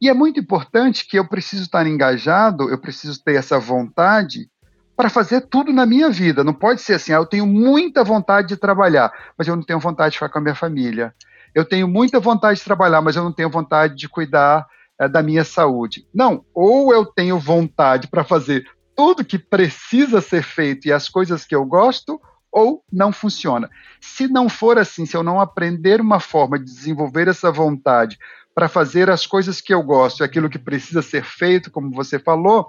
E 0.00 0.08
é 0.08 0.14
muito 0.14 0.40
importante 0.40 1.06
que 1.06 1.18
eu 1.18 1.26
preciso 1.26 1.62
estar 1.62 1.86
engajado, 1.86 2.68
eu 2.68 2.78
preciso 2.78 3.22
ter 3.22 3.34
essa 3.34 3.58
vontade 3.58 4.50
para 4.96 5.08
fazer 5.08 5.42
tudo 5.42 5.72
na 5.72 5.86
minha 5.86 6.10
vida. 6.10 6.44
Não 6.44 6.52
pode 6.52 6.80
ser 6.80 6.94
assim, 6.94 7.12
ah, 7.12 7.16
eu 7.16 7.26
tenho 7.26 7.46
muita 7.46 8.04
vontade 8.04 8.48
de 8.48 8.56
trabalhar, 8.56 9.12
mas 9.38 9.48
eu 9.48 9.56
não 9.56 9.62
tenho 9.62 9.80
vontade 9.80 10.12
de 10.12 10.18
ficar 10.18 10.28
com 10.28 10.38
a 10.38 10.42
minha 10.42 10.54
família. 10.54 11.14
Eu 11.54 11.64
tenho 11.64 11.86
muita 11.86 12.18
vontade 12.18 12.58
de 12.58 12.64
trabalhar, 12.64 13.00
mas 13.00 13.16
eu 13.16 13.24
não 13.24 13.32
tenho 13.32 13.50
vontade 13.50 13.94
de 13.94 14.08
cuidar 14.08 14.66
é, 14.98 15.08
da 15.08 15.22
minha 15.22 15.44
saúde. 15.44 16.06
Não, 16.14 16.44
ou 16.54 16.92
eu 16.92 17.04
tenho 17.04 17.38
vontade 17.38 18.08
para 18.08 18.24
fazer 18.24 18.64
tudo 18.96 19.24
que 19.24 19.38
precisa 19.38 20.20
ser 20.20 20.42
feito 20.42 20.86
e 20.86 20.92
as 20.92 21.08
coisas 21.08 21.44
que 21.44 21.54
eu 21.54 21.64
gosto, 21.64 22.20
ou 22.50 22.84
não 22.92 23.12
funciona. 23.12 23.70
Se 24.00 24.28
não 24.28 24.48
for 24.48 24.78
assim, 24.78 25.06
se 25.06 25.16
eu 25.16 25.22
não 25.22 25.40
aprender 25.40 26.00
uma 26.00 26.20
forma 26.20 26.58
de 26.58 26.66
desenvolver 26.66 27.26
essa 27.26 27.50
vontade 27.50 28.18
para 28.54 28.68
fazer 28.68 29.08
as 29.08 29.26
coisas 29.26 29.60
que 29.60 29.72
eu 29.72 29.82
gosto, 29.82 30.22
aquilo 30.22 30.50
que 30.50 30.58
precisa 30.58 31.00
ser 31.00 31.24
feito, 31.24 31.70
como 31.70 31.90
você 31.90 32.18
falou, 32.18 32.66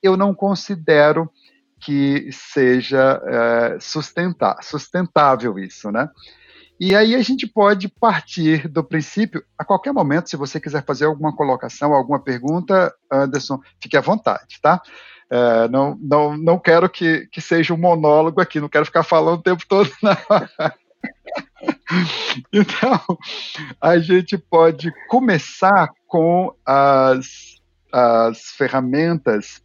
eu 0.00 0.16
não 0.16 0.32
considero 0.32 1.28
que 1.80 2.28
seja 2.30 3.20
é, 3.26 3.80
sustentar, 3.80 4.62
sustentável 4.62 5.58
isso, 5.58 5.90
né? 5.90 6.08
E 6.78 6.94
aí 6.94 7.14
a 7.14 7.22
gente 7.22 7.46
pode 7.46 7.88
partir 7.88 8.68
do 8.68 8.82
princípio, 8.82 9.44
a 9.56 9.64
qualquer 9.64 9.92
momento, 9.92 10.28
se 10.28 10.36
você 10.36 10.58
quiser 10.58 10.84
fazer 10.84 11.04
alguma 11.04 11.34
colocação, 11.34 11.92
alguma 11.92 12.20
pergunta, 12.20 12.92
Anderson, 13.10 13.60
fique 13.80 13.96
à 13.96 14.00
vontade, 14.00 14.58
tá? 14.60 14.82
É, 15.30 15.68
não, 15.68 15.98
não, 16.00 16.36
não 16.36 16.58
quero 16.58 16.88
que, 16.88 17.26
que 17.32 17.40
seja 17.40 17.74
um 17.74 17.78
monólogo 17.78 18.40
aqui, 18.40 18.60
não 18.60 18.68
quero 18.68 18.84
ficar 18.84 19.02
falando 19.02 19.40
o 19.40 19.42
tempo 19.42 19.64
todo, 19.66 19.90
não. 20.02 20.16
então, 22.52 23.00
a 23.80 23.98
gente 23.98 24.36
pode 24.36 24.92
começar 25.08 25.90
com 26.06 26.54
as, 26.64 27.60
as 27.92 28.50
ferramentas 28.50 29.62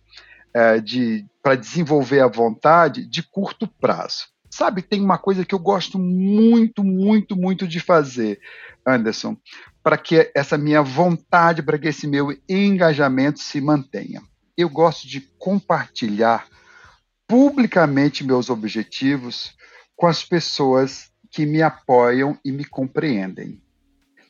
é, 0.54 0.80
de 0.80 1.26
para 1.42 1.56
desenvolver 1.56 2.20
a 2.20 2.28
vontade 2.28 3.06
de 3.06 3.24
curto 3.24 3.68
prazo. 3.68 4.28
Sabe, 4.50 4.82
tem 4.82 5.02
uma 5.02 5.18
coisa 5.18 5.46
que 5.46 5.54
eu 5.54 5.60
gosto 5.60 6.00
muito, 6.00 6.84
muito, 6.84 7.36
muito 7.36 7.68
de 7.68 7.80
fazer, 7.80 8.40
Anderson, 8.86 9.38
para 9.84 9.98
que 9.98 10.32
essa 10.36 10.58
minha 10.58 10.82
vontade, 10.82 11.62
para 11.62 11.78
que 11.78 11.88
esse 11.88 12.08
meu 12.08 12.36
engajamento 12.48 13.40
se 13.40 13.62
mantenha. 13.62 14.22
Eu 14.60 14.68
gosto 14.68 15.08
de 15.08 15.22
compartilhar 15.38 16.46
publicamente 17.26 18.26
meus 18.26 18.50
objetivos 18.50 19.56
com 19.96 20.06
as 20.06 20.26
pessoas 20.26 21.10
que 21.32 21.46
me 21.46 21.62
apoiam 21.62 22.38
e 22.44 22.52
me 22.52 22.66
compreendem. 22.66 23.62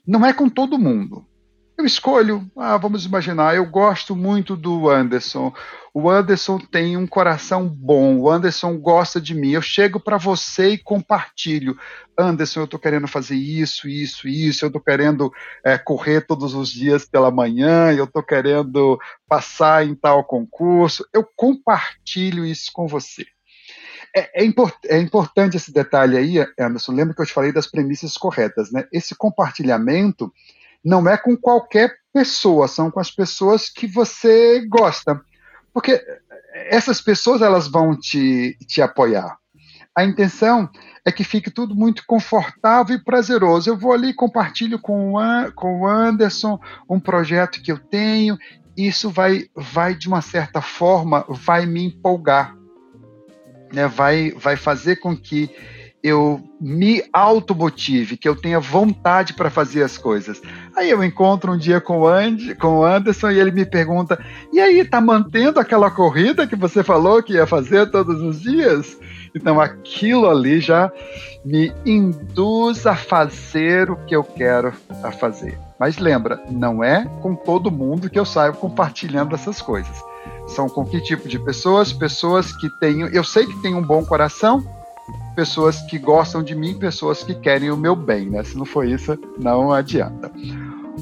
Não 0.06 0.24
é 0.24 0.32
com 0.32 0.48
todo 0.48 0.78
mundo, 0.78 1.26
eu 1.80 1.86
escolho, 1.86 2.46
ah, 2.58 2.76
vamos 2.76 3.06
imaginar, 3.06 3.56
eu 3.56 3.66
gosto 3.66 4.14
muito 4.14 4.54
do 4.54 4.90
Anderson. 4.90 5.54
O 5.94 6.10
Anderson 6.10 6.60
tem 6.60 6.96
um 6.96 7.08
coração 7.08 7.68
bom, 7.68 8.20
o 8.20 8.30
Anderson 8.30 8.78
gosta 8.78 9.20
de 9.20 9.34
mim. 9.34 9.52
Eu 9.52 9.62
chego 9.62 10.00
para 10.00 10.18
você 10.18 10.70
e 10.70 10.78
compartilho. 10.78 11.78
Anderson, 12.18 12.62
eu 12.62 12.66
estou 12.66 12.80
querendo 12.80 13.08
fazer 13.08 13.36
isso, 13.36 13.88
isso, 13.88 14.28
isso. 14.28 14.64
Eu 14.64 14.68
estou 14.68 14.82
querendo 14.82 15.32
é, 15.64 15.78
correr 15.78 16.22
todos 16.22 16.54
os 16.54 16.70
dias 16.70 17.06
pela 17.06 17.32
manhã. 17.32 17.92
Eu 17.92 18.04
estou 18.06 18.22
querendo 18.22 19.00
passar 19.28 19.86
em 19.86 19.96
tal 19.96 20.24
concurso. 20.24 21.06
Eu 21.14 21.28
compartilho 21.36 22.46
isso 22.46 22.70
com 22.74 22.88
você. 22.88 23.26
É, 24.16 24.42
é, 24.42 24.46
import, 24.46 24.74
é, 24.86 25.00
importante 25.00 25.58
esse 25.58 25.72
detalhe 25.72 26.18
aí, 26.18 26.46
Anderson. 26.60 26.92
Lembra 26.92 27.16
que 27.16 27.22
eu 27.22 27.26
te 27.26 27.34
falei 27.34 27.52
das 27.52 27.68
premissas 27.68 28.18
corretas, 28.18 28.72
né? 28.72 28.86
Esse 28.92 29.16
compartilhamento 29.16 30.32
não 30.84 31.08
é 31.08 31.18
com 31.18 31.36
qualquer 31.38 31.96
pessoa, 32.14 32.68
são 32.68 32.90
com 32.90 33.00
as 33.00 33.12
pessoas 33.12 33.70
que 33.70 33.86
você 33.86 34.66
gosta. 34.68 35.22
Porque 35.74 36.04
essas 36.54 37.02
pessoas 37.02 37.42
elas 37.42 37.68
vão 37.68 37.98
te, 37.98 38.58
te 38.68 38.82
apoiar. 38.82 39.38
A 39.96 40.04
intenção 40.04 40.70
é 41.06 41.12
que 41.12 41.24
fique 41.24 41.50
tudo 41.50 41.76
muito 41.76 42.04
confortável 42.06 42.96
e 42.96 43.04
prazeroso. 43.04 43.70
Eu 43.70 43.78
vou 43.78 43.92
ali 43.92 44.14
compartilho 44.14 44.80
com 44.80 45.16
o, 45.16 45.52
com 45.54 45.82
o 45.82 45.88
Anderson 45.88 46.60
um 46.90 47.00
projeto 47.00 47.62
que 47.62 47.72
eu 47.72 47.80
tenho. 47.80 48.38
Isso 48.78 49.10
vai, 49.10 49.46
vai 49.56 49.94
de 49.96 50.08
uma 50.08 50.22
certa 50.22 50.62
forma, 50.62 51.26
vai 51.28 51.66
me 51.66 51.84
empolgar, 51.84 52.56
né? 53.74 53.88
vai, 53.88 54.32
vai 54.32 54.56
fazer 54.56 54.98
com 54.98 55.18
que 55.18 55.50
eu 56.02 56.42
me 56.60 57.04
automotive, 57.12 58.18
que 58.18 58.28
eu 58.28 58.36
tenha 58.36 58.60
vontade 58.60 59.34
para 59.34 59.50
fazer 59.50 59.84
as 59.84 59.98
coisas. 59.98 60.42
Aí 60.76 60.90
eu 60.90 61.04
encontro 61.04 61.52
um 61.52 61.58
dia 61.58 61.82
com 61.82 62.02
o, 62.02 62.08
Andy, 62.08 62.56
com 62.56 62.80
o 62.80 62.86
Anderson 62.86 63.32
e 63.32 63.40
ele 63.40 63.52
me 63.52 63.66
pergunta: 63.66 64.20
e 64.52 64.60
aí, 64.60 64.84
tá 64.86 65.02
mantendo 65.02 65.60
aquela 65.60 65.92
corrida 65.92 66.48
que 66.48 66.56
você 66.56 66.84
falou 66.84 67.22
que 67.22 67.34
ia 67.34 67.46
fazer 67.46 67.90
todos 67.92 68.22
os 68.22 68.42
dias? 68.42 68.98
Então 69.36 69.60
aquilo 69.60 70.28
ali 70.30 70.60
já 70.60 70.92
me 71.46 71.72
induz 71.86 72.86
a 72.86 72.96
fazer 72.96 73.90
o 73.90 73.96
que 74.06 74.16
eu 74.16 74.24
quero 74.24 74.74
a 75.04 75.12
fazer. 75.12 75.58
Mas 75.80 75.98
lembra, 75.98 76.44
não 76.50 76.84
é 76.84 77.06
com 77.22 77.36
todo 77.36 77.72
mundo 77.72 78.10
que 78.10 78.20
eu 78.20 78.26
saio 78.26 78.54
compartilhando 78.54 79.36
essas 79.36 79.62
coisas. 79.62 79.96
São 80.48 80.68
com 80.68 80.84
que 80.84 81.00
tipo 81.00 81.28
de 81.28 81.40
pessoas? 81.40 81.94
Pessoas 81.94 82.52
que 82.58 82.70
têm. 82.80 83.02
Eu 83.02 83.24
sei 83.24 83.46
que 83.46 83.62
têm 83.62 83.76
um 83.76 83.82
bom 83.82 84.04
coração, 84.04 84.66
pessoas 85.40 85.82
que 85.84 85.98
gostam 85.98 86.44
de 86.44 86.54
mim, 86.54 86.78
pessoas 86.78 87.24
que 87.24 87.34
querem 87.34 87.72
o 87.72 87.78
meu 87.78 87.96
bem, 87.96 88.30
né? 88.30 88.44
Se 88.44 88.58
não 88.58 88.66
for 88.66 88.86
isso, 88.86 89.18
não 89.38 89.72
adianta. 89.72 90.30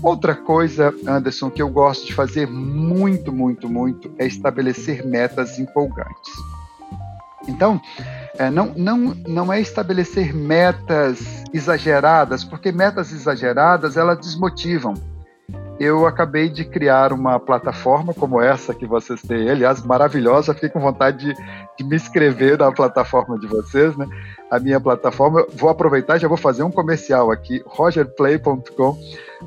Outra 0.03 0.35
coisa, 0.35 0.93
Anderson, 1.07 1.49
que 1.49 1.59
eu 1.59 1.67
gosto 1.67 2.05
de 2.05 2.13
fazer 2.13 2.47
muito, 2.47 3.33
muito, 3.33 3.67
muito 3.67 4.11
é 4.19 4.27
estabelecer 4.27 5.03
metas 5.03 5.57
empolgantes. 5.57 6.31
Então, 7.47 7.81
é, 8.37 8.51
não, 8.51 8.73
não, 8.77 8.97
não 9.27 9.51
é 9.51 9.59
estabelecer 9.59 10.35
metas 10.35 11.43
exageradas, 11.51 12.43
porque 12.43 12.71
metas 12.71 13.11
exageradas 13.11 13.97
elas 13.97 14.19
desmotivam 14.19 14.93
eu 15.79 16.05
acabei 16.05 16.49
de 16.49 16.65
criar 16.65 17.13
uma 17.13 17.39
plataforma 17.39 18.13
como 18.13 18.41
essa 18.41 18.73
que 18.73 18.85
vocês 18.85 19.21
têm, 19.21 19.49
aliás, 19.49 19.83
maravilhosa. 19.83 20.53
Fico 20.53 20.73
com 20.73 20.79
vontade 20.79 21.25
de, 21.25 21.33
de, 21.77 21.83
me 21.83 21.95
inscrever 21.95 22.57
na 22.57 22.71
plataforma 22.71 23.37
de 23.37 23.47
vocês, 23.47 23.95
né? 23.95 24.07
A 24.49 24.59
minha 24.59 24.79
plataforma, 24.79 25.45
vou 25.53 25.69
aproveitar, 25.69 26.17
já 26.17 26.27
vou 26.27 26.37
fazer 26.37 26.63
um 26.63 26.71
comercial 26.71 27.31
aqui, 27.31 27.61
rogerplay.com. 27.65 28.97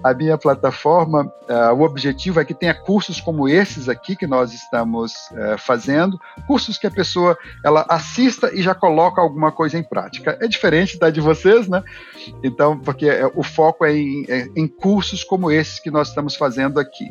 A 0.04 0.12
minha 0.12 0.36
plataforma, 0.36 1.24
uh, 1.48 1.74
o 1.74 1.82
objetivo 1.82 2.38
é 2.38 2.44
que 2.44 2.52
tenha 2.52 2.74
cursos 2.74 3.18
como 3.18 3.48
esses 3.48 3.88
aqui 3.88 4.14
que 4.14 4.26
nós 4.26 4.52
estamos 4.52 5.12
uh, 5.32 5.58
fazendo, 5.58 6.20
cursos 6.46 6.76
que 6.76 6.86
a 6.86 6.90
pessoa 6.90 7.36
ela 7.64 7.86
assista 7.88 8.54
e 8.54 8.62
já 8.62 8.74
coloca 8.74 9.22
alguma 9.22 9.50
coisa 9.50 9.78
em 9.78 9.82
prática. 9.82 10.38
É 10.40 10.46
diferente 10.46 10.98
da 10.98 11.08
de 11.08 11.20
vocês, 11.20 11.66
né? 11.66 11.82
Então, 12.44 12.78
porque 12.78 13.08
é, 13.08 13.26
o 13.34 13.42
foco 13.42 13.86
é 13.86 13.96
em, 13.96 14.26
é 14.28 14.48
em 14.54 14.68
cursos 14.68 15.24
como 15.24 15.50
esses 15.50 15.80
que 15.80 15.90
nós 15.90 16.08
estamos 16.08 16.36
fazendo 16.36 16.78
aqui. 16.78 17.10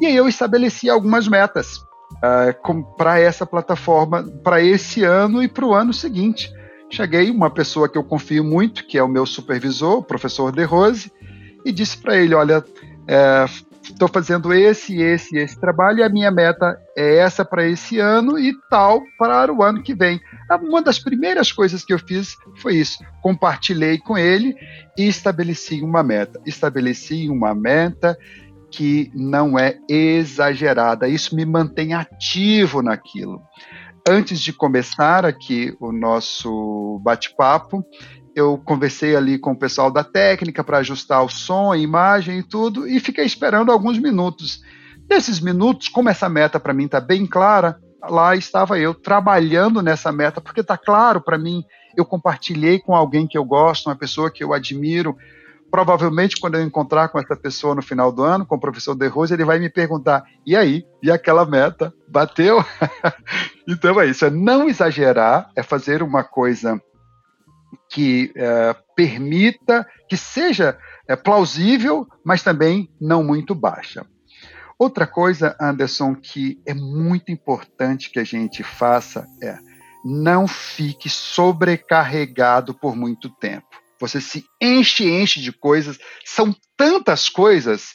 E 0.00 0.06
aí 0.06 0.14
eu 0.14 0.28
estabeleci 0.28 0.88
algumas 0.88 1.26
metas 1.26 1.76
uh, 1.76 2.96
para 2.96 3.18
essa 3.18 3.44
plataforma, 3.44 4.22
para 4.42 4.62
esse 4.62 5.02
ano 5.02 5.42
e 5.42 5.48
para 5.48 5.66
o 5.66 5.74
ano 5.74 5.92
seguinte. 5.92 6.52
Cheguei 6.94 7.28
uma 7.28 7.50
pessoa 7.50 7.88
que 7.88 7.98
eu 7.98 8.04
confio 8.04 8.44
muito, 8.44 8.86
que 8.86 8.96
é 8.96 9.02
o 9.02 9.08
meu 9.08 9.26
supervisor, 9.26 9.98
o 9.98 10.02
professor 10.02 10.52
De 10.52 10.62
Rose, 10.62 11.10
e 11.64 11.72
disse 11.72 11.98
para 11.98 12.16
ele: 12.16 12.36
Olha, 12.36 12.64
estou 13.82 14.06
é, 14.06 14.12
fazendo 14.12 14.52
esse, 14.54 15.02
esse, 15.02 15.36
esse 15.36 15.58
trabalho 15.58 15.98
e 15.98 16.02
a 16.04 16.08
minha 16.08 16.30
meta 16.30 16.80
é 16.96 17.16
essa 17.16 17.44
para 17.44 17.66
esse 17.66 17.98
ano 17.98 18.38
e 18.38 18.54
tal 18.70 19.02
para 19.18 19.52
o 19.52 19.60
ano 19.64 19.82
que 19.82 19.92
vem. 19.92 20.20
Uma 20.62 20.80
das 20.80 21.00
primeiras 21.00 21.50
coisas 21.50 21.84
que 21.84 21.92
eu 21.92 21.98
fiz 21.98 22.36
foi 22.58 22.76
isso. 22.76 23.04
Compartilhei 23.20 23.98
com 23.98 24.16
ele 24.16 24.54
e 24.96 25.08
estabeleci 25.08 25.82
uma 25.82 26.04
meta. 26.04 26.40
Estabeleci 26.46 27.28
uma 27.28 27.56
meta 27.56 28.16
que 28.70 29.10
não 29.12 29.58
é 29.58 29.80
exagerada. 29.88 31.08
Isso 31.08 31.34
me 31.34 31.44
mantém 31.44 31.92
ativo 31.92 32.82
naquilo. 32.82 33.42
Antes 34.06 34.38
de 34.40 34.52
começar 34.52 35.24
aqui 35.24 35.74
o 35.80 35.90
nosso 35.90 37.00
bate-papo, 37.02 37.82
eu 38.36 38.58
conversei 38.58 39.16
ali 39.16 39.38
com 39.38 39.52
o 39.52 39.58
pessoal 39.58 39.90
da 39.90 40.04
técnica 40.04 40.62
para 40.62 40.78
ajustar 40.78 41.24
o 41.24 41.28
som, 41.30 41.72
a 41.72 41.78
imagem 41.78 42.40
e 42.40 42.42
tudo, 42.42 42.86
e 42.86 43.00
fiquei 43.00 43.24
esperando 43.24 43.72
alguns 43.72 43.98
minutos. 43.98 44.60
Nesses 45.08 45.40
minutos, 45.40 45.88
como 45.88 46.10
essa 46.10 46.28
meta 46.28 46.60
para 46.60 46.74
mim 46.74 46.84
está 46.84 47.00
bem 47.00 47.26
clara, 47.26 47.80
lá 48.02 48.36
estava 48.36 48.78
eu 48.78 48.92
trabalhando 48.92 49.80
nessa 49.80 50.12
meta, 50.12 50.38
porque 50.38 50.60
está 50.60 50.76
claro 50.76 51.22
para 51.22 51.38
mim, 51.38 51.64
eu 51.96 52.04
compartilhei 52.04 52.78
com 52.78 52.94
alguém 52.94 53.26
que 53.26 53.38
eu 53.38 53.44
gosto, 53.44 53.86
uma 53.88 53.96
pessoa 53.96 54.30
que 54.30 54.44
eu 54.44 54.52
admiro. 54.52 55.16
Provavelmente, 55.74 56.36
quando 56.36 56.54
eu 56.54 56.62
encontrar 56.62 57.08
com 57.08 57.18
essa 57.18 57.34
pessoa 57.34 57.74
no 57.74 57.82
final 57.82 58.12
do 58.12 58.22
ano, 58.22 58.46
com 58.46 58.54
o 58.54 58.60
professor 58.60 58.94
De 58.94 59.08
Rose, 59.08 59.34
ele 59.34 59.44
vai 59.44 59.58
me 59.58 59.68
perguntar: 59.68 60.22
e 60.46 60.54
aí? 60.54 60.86
E 61.02 61.10
aquela 61.10 61.44
meta? 61.44 61.92
Bateu? 62.06 62.64
então 63.66 64.00
é 64.00 64.06
isso, 64.06 64.24
é 64.24 64.30
não 64.30 64.68
exagerar, 64.68 65.50
é 65.56 65.64
fazer 65.64 66.00
uma 66.00 66.22
coisa 66.22 66.80
que 67.90 68.32
é, 68.36 68.76
permita, 68.94 69.84
que 70.08 70.16
seja 70.16 70.78
é, 71.08 71.16
plausível, 71.16 72.06
mas 72.24 72.40
também 72.40 72.88
não 73.00 73.24
muito 73.24 73.52
baixa. 73.52 74.06
Outra 74.78 75.08
coisa, 75.08 75.56
Anderson, 75.60 76.14
que 76.14 76.62
é 76.64 76.72
muito 76.72 77.32
importante 77.32 78.12
que 78.12 78.20
a 78.20 78.24
gente 78.24 78.62
faça 78.62 79.26
é 79.42 79.58
não 80.04 80.46
fique 80.46 81.10
sobrecarregado 81.10 82.74
por 82.74 82.94
muito 82.94 83.28
tempo. 83.28 83.82
Você 84.00 84.20
se 84.20 84.44
enche, 84.60 85.08
enche 85.10 85.40
de 85.40 85.52
coisas, 85.52 85.98
são 86.24 86.54
tantas 86.76 87.28
coisas 87.28 87.94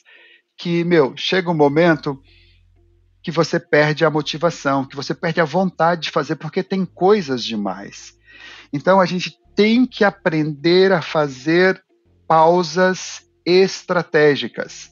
que, 0.57 0.83
meu, 0.83 1.13
chega 1.15 1.49
um 1.49 1.55
momento 1.55 2.21
que 3.21 3.31
você 3.31 3.59
perde 3.59 4.05
a 4.05 4.09
motivação, 4.09 4.85
que 4.85 4.95
você 4.95 5.13
perde 5.13 5.41
a 5.41 5.45
vontade 5.45 6.03
de 6.03 6.11
fazer, 6.11 6.35
porque 6.35 6.63
tem 6.63 6.85
coisas 6.85 7.43
demais. 7.43 8.13
Então 8.71 8.99
a 8.99 9.05
gente 9.05 9.37
tem 9.55 9.85
que 9.85 10.03
aprender 10.03 10.91
a 10.91 11.01
fazer 11.01 11.83
pausas 12.27 13.21
estratégicas. 13.45 14.91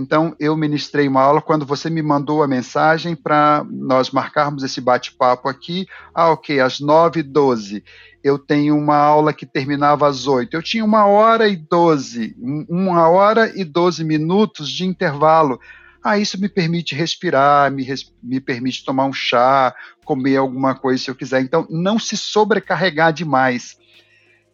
Então, 0.00 0.36
eu 0.38 0.56
ministrei 0.56 1.08
uma 1.08 1.22
aula 1.22 1.42
quando 1.42 1.66
você 1.66 1.90
me 1.90 2.00
mandou 2.02 2.40
a 2.40 2.46
mensagem 2.46 3.16
para 3.16 3.66
nós 3.68 4.12
marcarmos 4.12 4.62
esse 4.62 4.80
bate-papo 4.80 5.48
aqui. 5.48 5.88
Ah, 6.14 6.30
ok, 6.30 6.60
às 6.60 6.78
9h12. 6.78 7.82
Eu 8.22 8.38
tenho 8.38 8.76
uma 8.76 8.96
aula 8.96 9.32
que 9.32 9.44
terminava 9.44 10.06
às 10.06 10.28
8. 10.28 10.54
Eu 10.54 10.62
tinha 10.62 10.84
uma 10.84 11.04
hora 11.06 11.48
e 11.48 11.56
12, 11.56 12.36
uma 12.68 13.08
hora 13.08 13.52
e 13.56 13.64
12 13.64 14.04
minutos 14.04 14.70
de 14.70 14.84
intervalo. 14.84 15.58
Ah, 16.00 16.16
isso 16.16 16.40
me 16.40 16.48
permite 16.48 16.94
respirar, 16.94 17.68
me, 17.72 17.82
res, 17.82 18.14
me 18.22 18.40
permite 18.40 18.84
tomar 18.84 19.04
um 19.04 19.12
chá, 19.12 19.74
comer 20.04 20.36
alguma 20.36 20.76
coisa 20.76 21.02
se 21.02 21.10
eu 21.10 21.16
quiser. 21.16 21.40
Então, 21.40 21.66
não 21.68 21.98
se 21.98 22.16
sobrecarregar 22.16 23.12
demais. 23.12 23.76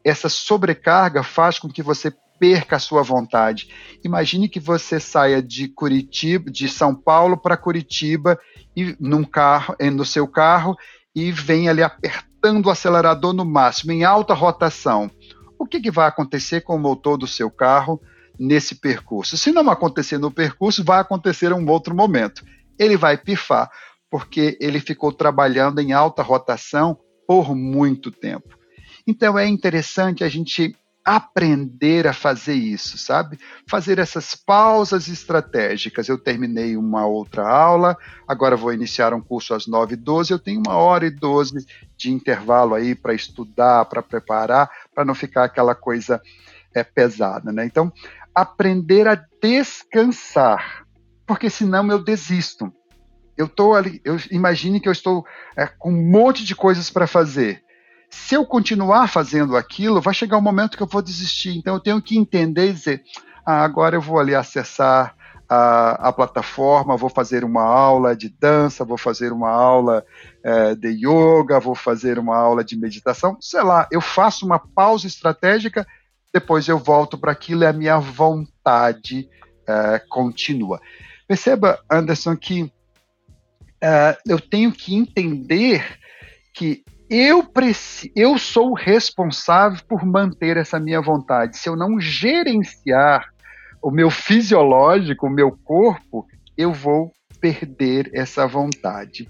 Essa 0.03 0.31
sobrecarga 0.31 1.23
faz 1.23 1.59
com 1.59 1.69
que 1.69 1.83
você 1.83 2.11
perca 2.39 2.77
a 2.77 2.81
sua 2.81 3.03
vontade. 3.03 3.69
Imagine 4.05 4.49
que 4.49 4.61
você 4.61 4.99
saia 4.99 5.43
de 5.43 5.69
Curitiba, 5.69 6.51
de 6.51 6.69
São 6.69 6.95
Paulo 6.95 7.37
para 7.37 7.57
Curitiba 7.57 8.39
e 8.77 8.97
num 9.01 9.25
carro, 9.25 9.77
no 9.93 10.05
seu 10.05 10.27
carro 10.27 10.77
e 11.15 11.31
venha 11.31 11.71
ali 11.71 11.83
apertando 11.83 12.67
o 12.67 12.71
acelerador 12.71 13.33
no 13.33 13.45
máximo 13.45 13.93
em 13.93 14.05
alta 14.05 14.35
rotação. 14.35 15.11
O 15.59 15.67
que, 15.67 15.81
que 15.81 15.91
vai 15.91 16.09
acontecer 16.09 16.63
com 16.63 16.75
o 16.75 16.79
motor 16.79 17.17
do 17.17 17.27
seu 17.27 17.51
carro 17.51 18.01
nesse 18.39 18.75
percurso? 18.75 19.37
Se 19.37 19.53
não 19.53 19.71
acontecer 19.71 20.19
no 20.19 20.31
percurso, 20.31 20.85
vai 20.85 21.01
acontecer 21.01 21.53
em 21.53 21.55
um 21.55 21.71
outro 21.71 21.95
momento. 21.95 22.45
Ele 22.79 22.97
vai 22.97 23.17
pifar 23.17 23.71
porque 24.11 24.57
ele 24.61 24.81
ficou 24.81 25.13
trabalhando 25.13 25.81
em 25.81 25.93
alta 25.93 26.23
rotação 26.23 26.97
por 27.27 27.55
muito 27.55 28.11
tempo. 28.11 28.57
Então 29.07 29.39
é 29.39 29.47
interessante 29.47 30.25
a 30.25 30.29
gente 30.29 30.77
aprender 31.05 32.07
a 32.07 32.15
fazer 32.15 32.55
isso, 32.55 32.97
sabe? 32.97 33.39
Fazer 33.69 33.99
essas 33.99 34.35
pausas 34.35 35.07
estratégicas. 35.07 36.09
Eu 36.09 36.17
terminei 36.17 36.77
uma 36.77 37.07
outra 37.07 37.47
aula, 37.47 37.97
agora 38.27 38.57
vou 38.57 38.73
iniciar 38.73 39.13
um 39.13 39.21
curso 39.21 39.53
às 39.53 39.67
9h12, 39.67 40.31
eu 40.31 40.39
tenho 40.39 40.63
uma 40.67 40.77
hora 40.77 41.07
e 41.07 41.11
12 41.11 41.67
de 41.97 42.11
intervalo 42.11 42.75
aí 42.75 42.95
para 42.95 43.13
estudar, 43.13 43.85
para 43.85 44.03
preparar, 44.03 44.71
para 44.95 45.05
não 45.05 45.15
ficar 45.15 45.45
aquela 45.45 45.75
coisa 45.75 46.21
é, 46.75 46.83
pesada, 46.83 47.53
né? 47.53 47.67
Então, 47.67 47.93
aprender 48.35 49.07
a 49.07 49.23
descansar, 49.43 50.87
porque 51.27 51.51
senão 51.51 51.89
eu 51.91 52.03
desisto. 52.03 52.73
Eu 53.37 53.47
estou 53.47 53.75
ali, 53.75 54.01
eu 54.05 54.17
imagine 54.31 54.81
que 54.81 54.89
eu 54.89 54.93
estou 54.93 55.27
é, 55.57 55.67
com 55.67 55.91
um 55.91 56.11
monte 56.11 56.45
de 56.45 56.55
coisas 56.55 56.89
para 56.89 57.07
fazer 57.07 57.64
se 58.15 58.37
eu 58.37 58.47
continuar 58.47 59.09
fazendo 59.09 59.57
aquilo, 59.57 60.01
vai 60.01 60.15
chegar 60.15 60.39
um 60.39 60.43
momento 60.43 60.77
que 60.77 60.83
eu 60.83 60.87
vou 60.87 61.03
desistir. 61.03 61.59
Então 61.59 61.75
eu 61.75 61.81
tenho 61.81 62.01
que 62.01 62.17
entender 62.17 62.71
e 62.71 62.73
dizer: 62.73 63.05
ah, 63.45 63.63
agora 63.65 63.97
eu 63.97 64.01
vou 64.01 64.19
ali 64.19 64.35
acessar 64.35 65.15
a, 65.49 66.09
a, 66.09 66.13
plataforma, 66.13 66.97
vou 66.97 67.11
fazer 67.11 67.45
uma 67.45 67.63
aula 67.63 68.17
de 68.17 68.29
dança, 68.29 68.85
vou 68.85 68.97
fazer 68.97 69.33
uma 69.33 69.51
aula 69.51 70.07
é, 70.43 70.75
de 70.75 70.89
yoga, 70.89 71.61
vou 71.61 71.75
fazer 71.75 72.19
uma 72.19 72.37
aula 72.37 72.65
de 72.65 72.77
meditação, 72.77 73.37
sei 73.41 73.63
lá, 73.63 73.87
eu 73.91 74.01
faço 74.01 74.47
uma 74.47 74.59
pausa 74.59 75.07
estratégica, 75.07 75.87
depois 76.33 76.67
eu 76.67 76.79
volto 76.79 77.19
para 77.19 77.33
aquilo 77.33 77.65
e 77.65 77.67
a 77.67 77.73
minha 77.73 77.99
vontade 77.99 79.29
é, 79.67 80.01
continua. 80.09 80.81
Perceba, 81.29 81.79
Anderson, 81.91 82.37
que 82.37 82.73
é, 83.83 84.17
eu 84.27 84.41
tenho 84.41 84.73
que 84.73 84.95
entender 84.95 85.85
que 86.55 86.85
eu, 87.09 87.47
eu 88.15 88.39
sou 88.39 88.73
responsável 88.75 89.81
por 89.89 90.05
manter 90.05 90.57
essa 90.57 90.81
minha 90.81 91.01
vontade. 91.01 91.59
Se 91.59 91.69
eu 91.69 91.77
não 91.77 92.01
gerenciar 92.01 93.29
o 93.83 93.91
meu 93.91 94.11
fisiológico, 94.11 95.27
o 95.27 95.31
meu 95.31 95.53
corpo, 95.53 96.27
eu 96.57 96.73
vou 96.73 97.13
perder 97.41 98.11
essa 98.15 98.47
vontade. 98.47 99.29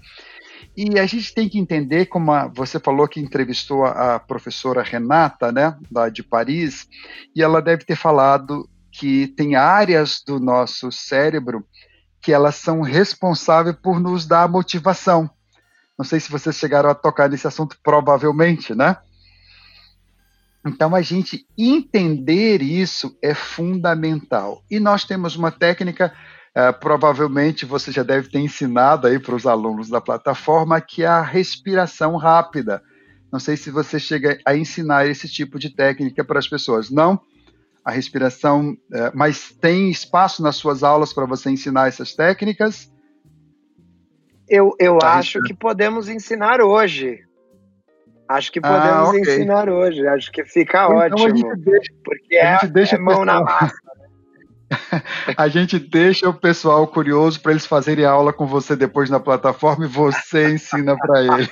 E 0.77 0.99
a 0.99 1.05
gente 1.05 1.33
tem 1.33 1.47
que 1.47 1.59
entender, 1.59 2.05
como 2.05 2.31
a, 2.31 2.47
você 2.47 2.79
falou 2.79 3.07
que 3.07 3.19
entrevistou 3.19 3.85
a, 3.85 4.15
a 4.15 4.19
professora 4.19 4.83
Renata, 4.83 5.51
né, 5.51 5.77
lá 5.91 6.09
de 6.09 6.21
Paris, 6.21 6.87
e 7.35 7.41
ela 7.41 7.61
deve 7.61 7.85
ter 7.85 7.95
falado 7.95 8.67
que 8.91 9.27
tem 9.27 9.55
áreas 9.55 10.21
do 10.25 10.39
nosso 10.39 10.91
cérebro 10.91 11.65
que 12.21 12.33
elas 12.33 12.55
são 12.55 12.81
responsáveis 12.81 13.75
por 13.81 13.99
nos 13.99 14.25
dar 14.25 14.49
motivação. 14.49 15.29
Não 15.97 16.05
sei 16.05 16.19
se 16.19 16.29
vocês 16.29 16.55
chegaram 16.55 16.89
a 16.89 16.95
tocar 16.95 17.29
nesse 17.29 17.47
assunto, 17.47 17.77
provavelmente, 17.81 18.75
né? 18.75 18.97
Então, 20.65 20.95
a 20.95 21.01
gente 21.01 21.45
entender 21.57 22.61
isso 22.61 23.15
é 23.21 23.33
fundamental. 23.33 24.63
E 24.69 24.79
nós 24.79 25.05
temos 25.05 25.35
uma 25.35 25.51
técnica, 25.51 26.11
uh, 26.57 26.77
provavelmente 26.79 27.65
você 27.65 27.91
já 27.91 28.01
deve 28.01 28.29
ter 28.29 28.39
ensinado 28.39 29.05
aí 29.05 29.19
para 29.19 29.35
os 29.35 29.45
alunos 29.45 29.89
da 29.89 30.01
plataforma, 30.01 30.81
que 30.81 31.03
é 31.03 31.07
a 31.07 31.21
respiração 31.21 32.17
rápida. 32.17 32.81
Não 33.31 33.39
sei 33.39 33.55
se 33.55 33.69
você 33.69 33.99
chega 33.99 34.39
a 34.45 34.55
ensinar 34.55 35.07
esse 35.07 35.29
tipo 35.29 35.59
de 35.59 35.69
técnica 35.69 36.25
para 36.25 36.39
as 36.39 36.47
pessoas. 36.47 36.89
Não? 36.89 37.21
A 37.83 37.91
respiração, 37.91 38.71
uh, 38.71 39.11
mas 39.13 39.51
tem 39.61 39.91
espaço 39.91 40.41
nas 40.41 40.55
suas 40.55 40.83
aulas 40.83 41.13
para 41.13 41.27
você 41.27 41.51
ensinar 41.51 41.87
essas 41.87 42.15
técnicas? 42.15 42.91
Eu, 44.47 44.75
eu 44.79 44.97
tá 44.97 45.13
acho 45.13 45.41
que 45.41 45.53
podemos 45.53 46.07
ensinar 46.07 46.61
hoje. 46.61 47.19
Acho 48.27 48.51
que 48.51 48.59
podemos 48.59 48.85
ah, 48.85 49.09
okay. 49.09 49.21
ensinar 49.21 49.69
hoje. 49.69 50.07
Acho 50.07 50.31
que 50.31 50.43
fica 50.45 50.85
então, 50.85 50.97
ótimo. 50.97 51.55
Deixa, 51.57 51.93
porque 52.03 52.37
a 52.37 52.53
gente 52.53 52.65
é, 52.65 52.67
deixa 52.67 52.95
é 52.95 52.99
mão 52.99 53.19
pessoal... 53.19 53.25
na 53.25 53.41
massa. 53.41 53.75
Né? 53.75 54.05
a 55.37 55.47
gente 55.47 55.77
deixa 55.77 56.27
o 56.27 56.33
pessoal 56.33 56.87
curioso 56.87 57.39
para 57.39 57.51
eles 57.51 57.65
fazerem 57.65 58.05
aula 58.05 58.33
com 58.33 58.47
você 58.47 58.75
depois 58.75 59.09
na 59.09 59.19
plataforma 59.19 59.85
e 59.85 59.89
você 59.89 60.53
ensina 60.53 60.97
para 60.97 61.21
ele. 61.21 61.49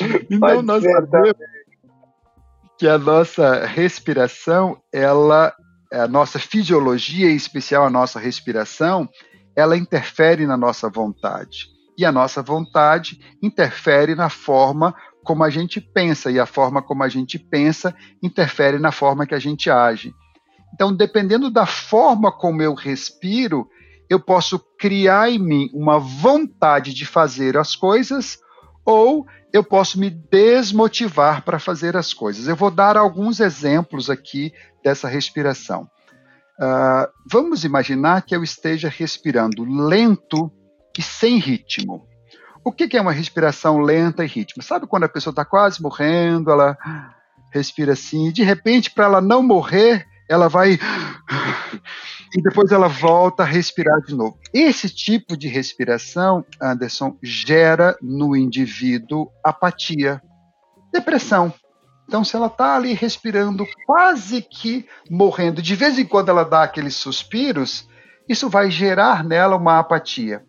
então 0.30 0.62
nós 0.62 0.82
sabemos 0.82 1.34
que 2.78 2.88
a 2.88 2.98
nossa 2.98 3.64
respiração, 3.66 4.82
ela, 4.92 5.54
a 5.92 6.08
nossa 6.08 6.38
fisiologia, 6.38 7.30
em 7.30 7.36
especial 7.36 7.84
a 7.84 7.90
nossa 7.90 8.18
respiração, 8.18 9.08
ela 9.56 9.76
interfere 9.76 10.46
na 10.46 10.56
nossa 10.56 10.88
vontade. 10.88 11.68
E 11.96 12.04
a 12.04 12.10
nossa 12.10 12.42
vontade 12.42 13.20
interfere 13.42 14.14
na 14.14 14.28
forma 14.28 14.94
como 15.22 15.42
a 15.42 15.50
gente 15.50 15.80
pensa, 15.80 16.30
e 16.30 16.38
a 16.38 16.44
forma 16.44 16.82
como 16.82 17.02
a 17.02 17.08
gente 17.08 17.38
pensa 17.38 17.94
interfere 18.22 18.78
na 18.78 18.92
forma 18.92 19.26
que 19.26 19.34
a 19.34 19.38
gente 19.38 19.70
age. 19.70 20.14
Então, 20.74 20.94
dependendo 20.94 21.50
da 21.50 21.66
forma 21.66 22.30
como 22.30 22.60
eu 22.60 22.74
respiro, 22.74 23.68
eu 24.10 24.20
posso 24.20 24.58
criar 24.78 25.30
em 25.30 25.38
mim 25.38 25.70
uma 25.72 25.98
vontade 25.98 26.92
de 26.92 27.06
fazer 27.06 27.56
as 27.56 27.74
coisas 27.74 28.38
ou 28.84 29.24
eu 29.52 29.62
posso 29.62 29.98
me 29.98 30.10
desmotivar 30.10 31.42
para 31.42 31.58
fazer 31.58 31.96
as 31.96 32.12
coisas. 32.12 32.48
Eu 32.48 32.56
vou 32.56 32.70
dar 32.70 32.96
alguns 32.96 33.40
exemplos 33.40 34.10
aqui 34.10 34.52
dessa 34.82 35.08
respiração. 35.08 35.88
Uh, 36.60 37.10
vamos 37.30 37.64
imaginar 37.64 38.22
que 38.22 38.34
eu 38.34 38.42
esteja 38.42 38.88
respirando 38.88 39.64
lento 39.64 40.52
e 40.96 41.02
sem 41.02 41.38
ritmo. 41.38 42.06
O 42.64 42.72
que, 42.72 42.88
que 42.88 42.96
é 42.96 43.00
uma 43.00 43.12
respiração 43.12 43.78
lenta 43.80 44.24
e 44.24 44.28
ritmo? 44.28 44.62
Sabe 44.62 44.86
quando 44.86 45.04
a 45.04 45.08
pessoa 45.08 45.32
está 45.32 45.44
quase 45.44 45.82
morrendo, 45.82 46.50
ela 46.50 46.78
respira 47.52 47.92
assim, 47.92 48.28
e 48.28 48.32
de 48.32 48.42
repente, 48.42 48.90
para 48.90 49.04
ela 49.04 49.20
não 49.20 49.42
morrer, 49.42 50.06
ela 50.28 50.48
vai. 50.48 50.78
E 52.36 52.42
depois 52.42 52.72
ela 52.72 52.88
volta 52.88 53.42
a 53.42 53.46
respirar 53.46 54.00
de 54.00 54.14
novo. 54.14 54.38
Esse 54.52 54.88
tipo 54.88 55.36
de 55.36 55.46
respiração, 55.46 56.44
Anderson, 56.60 57.16
gera 57.22 57.96
no 58.02 58.34
indivíduo 58.34 59.30
apatia, 59.44 60.20
depressão. 60.92 61.52
Então, 62.06 62.24
se 62.24 62.36
ela 62.36 62.46
está 62.46 62.76
ali 62.76 62.92
respirando, 62.92 63.66
quase 63.86 64.42
que 64.42 64.86
morrendo, 65.10 65.62
de 65.62 65.74
vez 65.74 65.98
em 65.98 66.04
quando 66.04 66.28
ela 66.28 66.44
dá 66.44 66.62
aqueles 66.62 66.94
suspiros, 66.94 67.88
isso 68.28 68.48
vai 68.48 68.70
gerar 68.70 69.24
nela 69.24 69.56
uma 69.56 69.78
apatia. 69.78 70.44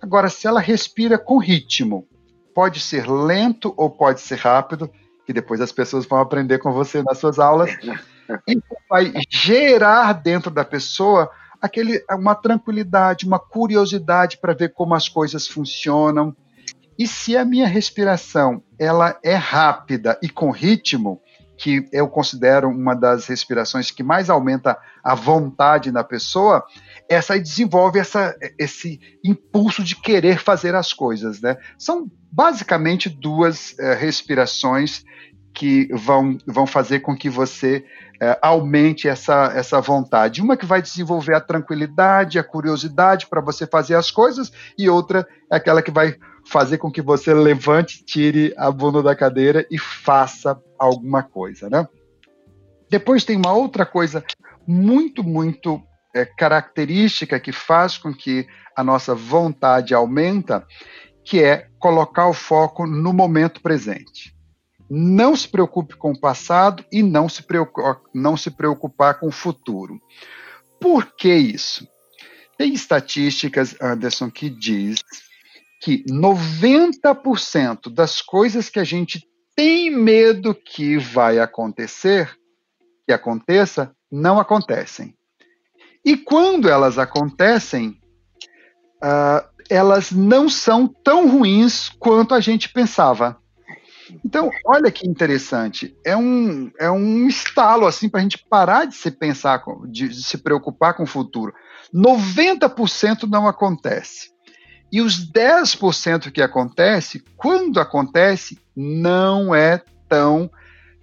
Agora, 0.00 0.28
se 0.28 0.46
ela 0.46 0.60
respira 0.60 1.18
com 1.18 1.38
ritmo, 1.38 2.06
pode 2.54 2.80
ser 2.80 3.08
lento 3.08 3.72
ou 3.76 3.90
pode 3.90 4.20
ser 4.20 4.38
rápido, 4.38 4.90
que 5.24 5.32
depois 5.32 5.60
as 5.60 5.72
pessoas 5.72 6.06
vão 6.06 6.20
aprender 6.20 6.58
com 6.58 6.72
você 6.72 7.02
nas 7.02 7.18
suas 7.18 7.38
aulas, 7.38 7.70
isso 8.46 8.76
vai 8.88 9.12
gerar 9.30 10.12
dentro 10.14 10.50
da 10.50 10.64
pessoa 10.64 11.30
aquele, 11.60 12.04
uma 12.10 12.34
tranquilidade, 12.34 13.26
uma 13.26 13.38
curiosidade 13.38 14.38
para 14.38 14.54
ver 14.54 14.72
como 14.72 14.94
as 14.94 15.08
coisas 15.08 15.46
funcionam. 15.46 16.34
E 16.98 17.06
se 17.06 17.36
a 17.36 17.44
minha 17.44 17.66
respiração 17.66 18.62
ela 18.78 19.18
é 19.22 19.34
rápida 19.34 20.18
e 20.22 20.28
com 20.28 20.50
ritmo, 20.50 21.20
que 21.56 21.88
eu 21.90 22.06
considero 22.08 22.68
uma 22.68 22.94
das 22.94 23.26
respirações 23.26 23.90
que 23.90 24.02
mais 24.02 24.28
aumenta 24.28 24.78
a 25.02 25.14
vontade 25.14 25.90
na 25.90 26.04
pessoa, 26.04 26.62
essa 27.08 27.34
aí 27.34 27.40
desenvolve 27.40 27.98
essa, 27.98 28.36
esse 28.58 29.00
impulso 29.24 29.82
de 29.82 29.96
querer 29.96 30.38
fazer 30.38 30.74
as 30.74 30.92
coisas, 30.92 31.40
né? 31.40 31.56
São 31.78 32.10
basicamente 32.30 33.08
duas 33.08 33.78
é, 33.78 33.94
respirações 33.94 35.04
que 35.54 35.88
vão, 35.94 36.36
vão 36.46 36.66
fazer 36.66 37.00
com 37.00 37.16
que 37.16 37.30
você 37.30 37.82
é, 38.20 38.38
aumente 38.42 39.08
essa, 39.08 39.52
essa 39.54 39.80
vontade. 39.80 40.42
Uma 40.42 40.56
que 40.56 40.66
vai 40.66 40.82
desenvolver 40.82 41.34
a 41.34 41.40
tranquilidade, 41.40 42.38
a 42.38 42.44
curiosidade 42.44 43.26
para 43.26 43.40
você 43.40 43.66
fazer 43.66 43.94
as 43.94 44.10
coisas, 44.10 44.52
e 44.76 44.88
outra 44.90 45.26
é 45.50 45.56
aquela 45.56 45.80
que 45.80 45.90
vai 45.90 46.16
fazer 46.46 46.78
com 46.78 46.90
que 46.90 47.02
você 47.02 47.34
levante, 47.34 48.04
tire 48.04 48.54
a 48.56 48.70
bunda 48.70 49.02
da 49.02 49.14
cadeira 49.14 49.66
e 49.70 49.78
faça 49.78 50.60
alguma 50.78 51.22
coisa, 51.22 51.68
né? 51.68 51.86
Depois 52.88 53.24
tem 53.24 53.36
uma 53.36 53.52
outra 53.52 53.84
coisa 53.84 54.24
muito, 54.66 55.24
muito 55.24 55.82
é, 56.14 56.24
característica 56.24 57.38
que 57.40 57.50
faz 57.50 57.98
com 57.98 58.14
que 58.14 58.46
a 58.76 58.84
nossa 58.84 59.14
vontade 59.14 59.92
aumenta, 59.92 60.64
que 61.24 61.42
é 61.42 61.68
colocar 61.78 62.28
o 62.28 62.32
foco 62.32 62.86
no 62.86 63.12
momento 63.12 63.60
presente. 63.60 64.34
Não 64.88 65.34
se 65.34 65.48
preocupe 65.48 65.96
com 65.96 66.12
o 66.12 66.20
passado 66.20 66.84
e 66.92 67.02
não 67.02 67.28
se, 67.28 67.44
não 68.14 68.36
se 68.36 68.52
preocupar 68.52 69.18
com 69.18 69.26
o 69.26 69.32
futuro. 69.32 70.00
Por 70.80 71.06
que 71.16 71.34
isso? 71.34 71.88
Tem 72.56 72.72
estatísticas, 72.72 73.74
Anderson, 73.80 74.30
que 74.30 74.48
diz 74.48 75.02
que 75.86 76.02
90% 76.10 77.94
das 77.94 78.20
coisas 78.20 78.68
que 78.68 78.80
a 78.80 78.82
gente 78.82 79.24
tem 79.54 79.88
medo 79.88 80.52
que 80.52 80.98
vai 80.98 81.38
acontecer, 81.38 82.36
que 83.06 83.12
aconteça, 83.12 83.94
não 84.10 84.40
acontecem. 84.40 85.14
E 86.04 86.16
quando 86.16 86.68
elas 86.68 86.98
acontecem, 86.98 88.00
uh, 88.96 89.48
elas 89.70 90.10
não 90.10 90.48
são 90.48 90.88
tão 90.88 91.28
ruins 91.28 91.88
quanto 91.88 92.34
a 92.34 92.40
gente 92.40 92.68
pensava. 92.72 93.38
Então, 94.24 94.50
olha 94.64 94.90
que 94.90 95.08
interessante. 95.08 95.96
É 96.04 96.16
um, 96.16 96.68
é 96.80 96.90
um 96.90 97.28
estalo 97.28 97.86
assim 97.86 98.08
para 98.08 98.18
a 98.18 98.22
gente 98.24 98.44
parar 98.50 98.86
de 98.86 98.96
se 98.96 99.12
pensar, 99.12 99.62
de, 99.88 100.08
de 100.08 100.24
se 100.24 100.38
preocupar 100.38 100.94
com 100.94 101.04
o 101.04 101.06
futuro. 101.06 101.54
90% 101.94 103.30
não 103.30 103.46
acontece. 103.46 104.34
E 104.92 105.00
os 105.00 105.30
10% 105.30 106.30
que 106.30 106.40
acontece, 106.40 107.22
quando 107.36 107.80
acontece, 107.80 108.58
não 108.74 109.54
é 109.54 109.82
tão 110.08 110.50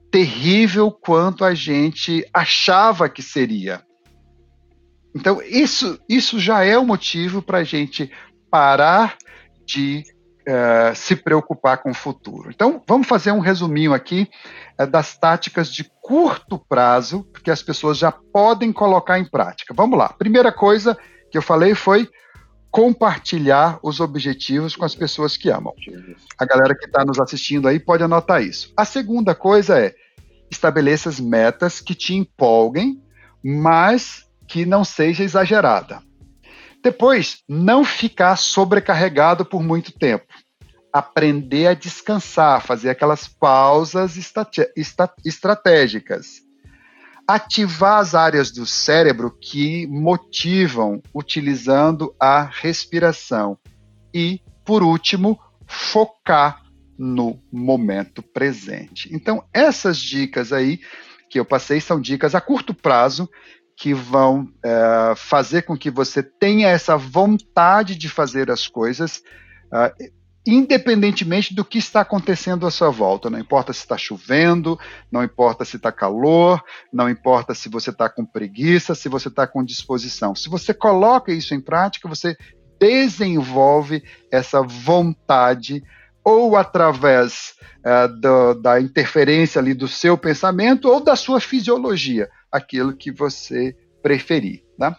terrível 0.10 0.92
quanto 0.92 1.44
a 1.44 1.54
gente 1.54 2.26
achava 2.34 3.10
que 3.10 3.22
seria. 3.22 3.82
Então, 5.16 5.42
isso, 5.42 6.00
isso 6.08 6.40
já 6.40 6.64
é 6.64 6.78
o 6.78 6.86
motivo 6.86 7.42
para 7.42 7.60
a 7.60 7.64
gente 7.64 8.12
parar 8.50 9.18
de 9.66 10.04
uh, 10.48 10.96
se 10.96 11.16
preocupar 11.16 11.80
com 11.80 11.92
o 11.92 11.96
futuro. 11.96 12.50
Então, 12.50 12.82
vamos 12.88 13.08
fazer 13.08 13.32
um 13.32 13.40
resuminho 13.40 13.94
aqui 13.94 14.30
uh, 14.80 14.88
das 14.88 15.18
táticas 15.18 15.72
de 15.72 15.90
curto 16.02 16.58
prazo 16.58 17.28
que 17.44 17.52
as 17.52 17.62
pessoas 17.62 17.98
já 17.98 18.12
podem 18.12 18.72
colocar 18.72 19.20
em 19.20 19.26
prática. 19.26 19.74
Vamos 19.74 19.98
lá. 19.98 20.10
Primeira 20.10 20.52
coisa 20.52 20.98
que 21.32 21.38
eu 21.38 21.42
falei 21.42 21.76
foi 21.76 22.10
compartilhar 22.74 23.78
os 23.84 24.00
objetivos 24.00 24.76
com 24.76 24.84
as 24.84 24.96
pessoas 24.96 25.38
que 25.38 25.48
amam. 25.48 25.76
A 26.40 26.44
galera 26.44 26.76
que 26.76 26.88
está 26.88 27.06
nos 27.06 27.20
assistindo 27.20 27.68
aí 27.68 27.80
pode 27.80 28.02
anotar 28.02 28.42
isso. 28.42 28.74
A 28.76 28.84
segunda 28.84 29.36
coisa 29.36 29.80
é 29.80 29.94
estabeleça 30.50 31.08
as 31.08 31.20
metas 31.20 31.80
que 31.80 31.94
te 31.94 32.16
empolguem, 32.16 33.00
mas 33.44 34.26
que 34.48 34.66
não 34.66 34.84
seja 34.84 35.24
exagerada. 35.24 36.02
Depois, 36.82 37.44
não 37.48 37.86
ficar 37.86 38.38
sobrecarregado 38.38 39.46
por 39.46 39.62
muito 39.62 39.92
tempo. 39.92 40.26
Aprender 40.92 41.68
a 41.68 41.74
descansar, 41.76 42.60
fazer 42.66 42.90
aquelas 42.90 43.28
pausas 43.28 44.18
estratégicas 45.24 46.43
ativar 47.28 48.00
as 48.00 48.16
áreas 48.16 48.52
do 48.52 48.66
cérebro 48.66 49.32
que 49.32 49.88
motivam 49.88 51.02
utilizando 51.14 52.14
a 52.20 52.44
respiração. 52.44 53.58
E, 54.14 54.42
por 54.66 54.84
último, 54.84 55.40
focar 55.66 56.62
no 56.98 57.42
momento 57.52 58.22
presente. 58.22 59.10
Então, 59.14 59.44
essas 59.54 59.98
dicas 59.98 60.54
aí 60.54 60.80
que 61.30 61.40
eu 61.40 61.46
passei 61.46 61.82
são 61.82 62.00
dicas 62.00 62.36
a 62.36 62.42
curto 62.42 62.74
prazo 62.74 63.28
que 63.76 63.94
vão 63.94 64.48
é, 64.64 65.14
fazer 65.16 65.64
com 65.64 65.76
que 65.76 65.90
você 65.90 66.22
tenha 66.22 66.70
essa 66.70 66.96
vontade 66.96 67.96
de 67.96 68.08
fazer 68.08 68.52
as 68.52 68.68
coisas. 68.68 69.24
Uh, 69.72 70.23
independentemente 70.46 71.54
do 71.54 71.64
que 71.64 71.78
está 71.78 72.02
acontecendo 72.02 72.68
à 72.68 72.72
sua 72.72 72.90
volta. 72.90 73.30
Não 73.30 73.40
importa 73.40 73.72
se 73.72 73.80
está 73.80 73.98
chovendo, 73.98 74.78
não 75.12 75.24
importa 75.24 75.64
se 75.64 75.78
está 75.78 75.92
calor, 75.92 76.62
não 76.92 77.10
importa 77.10 77.54
se 77.54 77.70
você 77.70 77.92
está 77.92 78.10
com 78.10 78.26
preguiça, 78.26 78.94
se 78.94 79.08
você 79.08 79.30
está 79.30 79.48
com 79.48 79.64
disposição. 79.64 80.36
Se 80.36 80.50
você 80.50 80.74
coloca 80.74 81.32
isso 81.32 81.54
em 81.54 81.62
prática, 81.62 82.10
você 82.10 82.38
desenvolve 82.80 84.04
essa 84.30 84.62
vontade 84.62 85.82
ou 86.24 86.56
através 86.58 87.54
uh, 87.86 88.08
do, 88.20 88.54
da 88.56 88.80
interferência 88.80 89.60
ali 89.60 89.74
do 89.74 89.88
seu 89.88 90.18
pensamento 90.18 90.90
ou 90.90 91.02
da 91.02 91.16
sua 91.16 91.40
fisiologia, 91.40 92.30
aquilo 92.52 92.96
que 92.96 93.12
você 93.12 93.76
preferir. 94.02 94.64
Tá? 94.78 94.98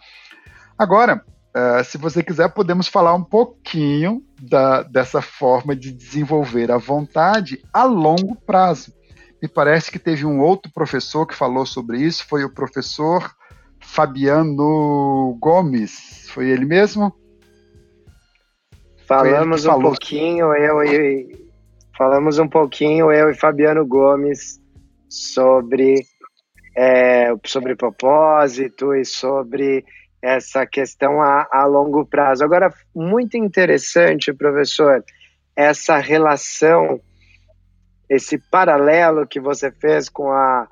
Agora, 0.77 1.23
Uh, 1.55 1.81
se 1.85 1.97
você 1.97 2.21
quiser, 2.21 2.49
podemos 2.49 2.89
falar 2.89 3.13
um 3.13 3.23
pouquinho 3.23 4.21
da, 4.41 4.83
dessa 4.83 5.21
forma 5.21 5.75
de 5.75 5.91
desenvolver 5.91 6.71
a 6.71 6.77
vontade 6.77 7.63
a 7.73 7.83
longo 7.83 8.35
prazo. 8.35 8.93
Me 9.41 9.47
parece 9.47 9.91
que 9.91 9.99
teve 9.99 10.25
um 10.25 10.39
outro 10.39 10.71
professor 10.73 11.25
que 11.25 11.35
falou 11.35 11.65
sobre 11.65 11.99
isso, 11.99 12.25
foi 12.27 12.43
o 12.43 12.53
professor 12.53 13.31
Fabiano 13.79 15.37
Gomes. 15.39 16.27
Foi 16.29 16.49
ele 16.49 16.65
mesmo? 16.65 17.13
Falamos 19.07 19.65
um 19.65 19.79
pouquinho, 19.79 20.53
eu 20.55 20.83
e 20.83 21.45
falamos 21.95 22.39
um 22.39 22.47
pouquinho, 22.47 23.11
eu 23.11 23.29
e 23.29 23.35
Fabiano 23.35 23.85
Gomes, 23.85 24.59
sobre, 25.07 26.03
é, 26.75 27.27
sobre 27.45 27.75
propósito 27.75 28.95
e 28.95 29.05
sobre 29.05 29.85
essa 30.25 30.65
questão 30.65 31.21
a, 31.21 31.47
a 31.51 31.65
longo 31.67 32.03
prazo. 32.03 32.43
Agora, 32.43 32.73
muito 32.95 33.37
interessante, 33.37 34.33
professor, 34.33 35.05
essa 35.55 35.97
relação, 35.97 36.99
esse 38.09 38.39
paralelo 38.49 39.27
que 39.27 39.39
você 39.39 39.71
fez 39.71 40.09
com 40.09 40.31
a, 40.31 40.67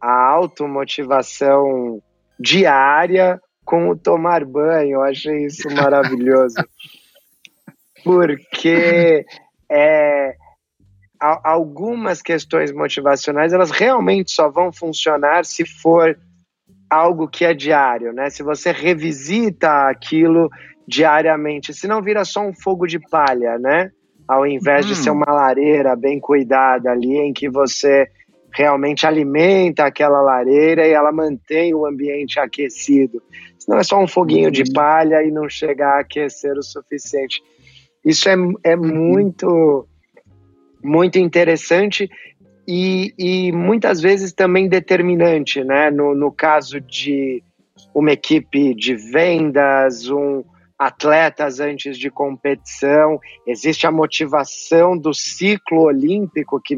a 0.00 0.28
automotivação 0.28 2.02
diária 2.36 3.40
com 3.64 3.88
o 3.90 3.96
tomar 3.96 4.44
banho. 4.44 4.94
Eu 4.94 5.02
achei 5.02 5.46
isso 5.46 5.68
maravilhoso. 5.70 6.56
Porque 8.02 9.24
é, 9.70 10.34
algumas 11.20 12.20
questões 12.20 12.72
motivacionais 12.72 13.52
elas 13.52 13.70
realmente 13.70 14.32
só 14.32 14.50
vão 14.50 14.72
funcionar 14.72 15.44
se 15.44 15.64
for 15.64 16.18
algo 16.88 17.28
que 17.28 17.44
é 17.44 17.52
diário, 17.52 18.12
né? 18.12 18.30
Se 18.30 18.42
você 18.42 18.72
revisita 18.72 19.88
aquilo 19.88 20.50
diariamente, 20.86 21.74
se 21.74 21.88
não 21.88 22.02
vira 22.02 22.24
só 22.24 22.46
um 22.46 22.54
fogo 22.54 22.86
de 22.86 22.98
palha, 22.98 23.58
né? 23.58 23.90
Ao 24.26 24.46
invés 24.46 24.86
hum. 24.86 24.88
de 24.88 24.96
ser 24.96 25.10
uma 25.10 25.32
lareira 25.32 25.94
bem 25.96 26.20
cuidada 26.20 26.90
ali, 26.90 27.16
em 27.16 27.32
que 27.32 27.48
você 27.48 28.08
realmente 28.52 29.06
alimenta 29.06 29.84
aquela 29.84 30.20
lareira 30.22 30.86
e 30.86 30.92
ela 30.92 31.12
mantém 31.12 31.74
o 31.74 31.86
ambiente 31.86 32.40
aquecido. 32.40 33.22
Senão 33.58 33.78
é 33.78 33.82
só 33.82 34.02
um 34.02 34.06
foguinho 34.06 34.50
de 34.50 34.62
uhum. 34.62 34.72
palha 34.72 35.22
e 35.22 35.30
não 35.30 35.48
chega 35.48 35.86
a 35.86 36.00
aquecer 36.00 36.56
o 36.56 36.62
suficiente. 36.62 37.42
Isso 38.04 38.28
é, 38.28 38.36
é 38.64 38.74
uhum. 38.74 38.94
muito, 38.94 39.86
muito 40.82 41.18
interessante 41.18 42.08
e, 42.66 43.14
e 43.18 43.52
muitas 43.52 44.00
vezes 44.00 44.32
também 44.32 44.68
determinante, 44.68 45.62
né? 45.62 45.90
No, 45.90 46.14
no 46.14 46.32
caso 46.32 46.80
de 46.80 47.42
uma 47.94 48.12
equipe 48.12 48.74
de 48.74 48.94
vendas, 48.94 50.08
um 50.08 50.42
atletas 50.78 51.58
antes 51.58 51.96
de 51.96 52.10
competição, 52.10 53.18
existe 53.46 53.86
a 53.86 53.90
motivação 53.90 54.96
do 54.96 55.14
ciclo 55.14 55.82
olímpico, 55.82 56.60
que, 56.60 56.76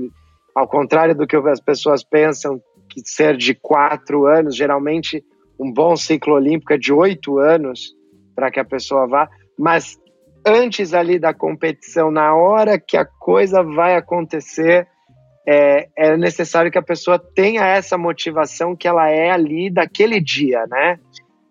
ao 0.54 0.68
contrário 0.68 1.16
do 1.16 1.26
que 1.26 1.36
as 1.36 1.60
pessoas 1.60 2.04
pensam, 2.04 2.60
que 2.88 3.02
ser 3.04 3.36
de 3.36 3.54
quatro 3.54 4.26
anos, 4.26 4.56
geralmente 4.56 5.24
um 5.58 5.72
bom 5.72 5.96
ciclo 5.96 6.34
olímpico 6.34 6.72
é 6.72 6.78
de 6.78 6.92
oito 6.92 7.38
anos 7.38 7.92
para 8.34 8.50
que 8.50 8.60
a 8.60 8.64
pessoa 8.64 9.06
vá, 9.06 9.28
mas 9.58 9.98
antes 10.46 10.94
ali 10.94 11.18
da 11.18 11.34
competição, 11.34 12.10
na 12.10 12.34
hora 12.34 12.78
que 12.78 12.96
a 12.96 13.04
coisa 13.04 13.62
vai 13.62 13.96
acontecer, 13.96 14.86
é, 15.50 15.88
é, 15.96 16.14
necessário 16.14 16.70
que 16.70 16.76
a 16.76 16.82
pessoa 16.82 17.18
tenha 17.18 17.66
essa 17.66 17.96
motivação 17.96 18.76
que 18.76 18.86
ela 18.86 19.08
é 19.08 19.30
ali 19.30 19.70
daquele 19.70 20.20
dia, 20.20 20.66
né? 20.66 21.00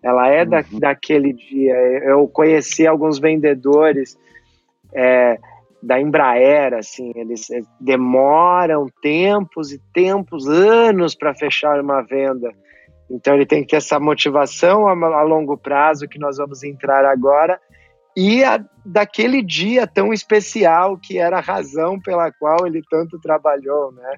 Ela 0.00 0.28
é 0.28 0.44
da, 0.44 0.58
uhum. 0.58 0.78
daquele 0.78 1.32
dia. 1.32 1.74
Eu 2.04 2.28
conheci 2.28 2.86
alguns 2.86 3.18
vendedores 3.18 4.16
é, 4.94 5.36
da 5.82 6.00
Embraer, 6.00 6.74
assim, 6.74 7.10
eles 7.16 7.48
demoram 7.80 8.86
tempos 9.02 9.72
e 9.72 9.80
tempos, 9.92 10.48
anos 10.48 11.16
para 11.16 11.34
fechar 11.34 11.80
uma 11.80 12.00
venda. 12.02 12.52
Então 13.10 13.34
ele 13.34 13.46
tem 13.46 13.62
que 13.62 13.70
ter 13.70 13.78
essa 13.78 13.98
motivação 13.98 14.86
a, 14.86 14.92
a 14.92 15.22
longo 15.22 15.58
prazo 15.58 16.06
que 16.06 16.20
nós 16.20 16.36
vamos 16.36 16.62
entrar 16.62 17.04
agora 17.04 17.60
e 18.20 18.42
a, 18.42 18.58
daquele 18.84 19.40
dia 19.40 19.86
tão 19.86 20.12
especial 20.12 20.98
que 20.98 21.18
era 21.18 21.38
a 21.38 21.40
razão 21.40 22.00
pela 22.00 22.32
qual 22.32 22.66
ele 22.66 22.82
tanto 22.90 23.16
trabalhou, 23.20 23.92
né? 23.92 24.16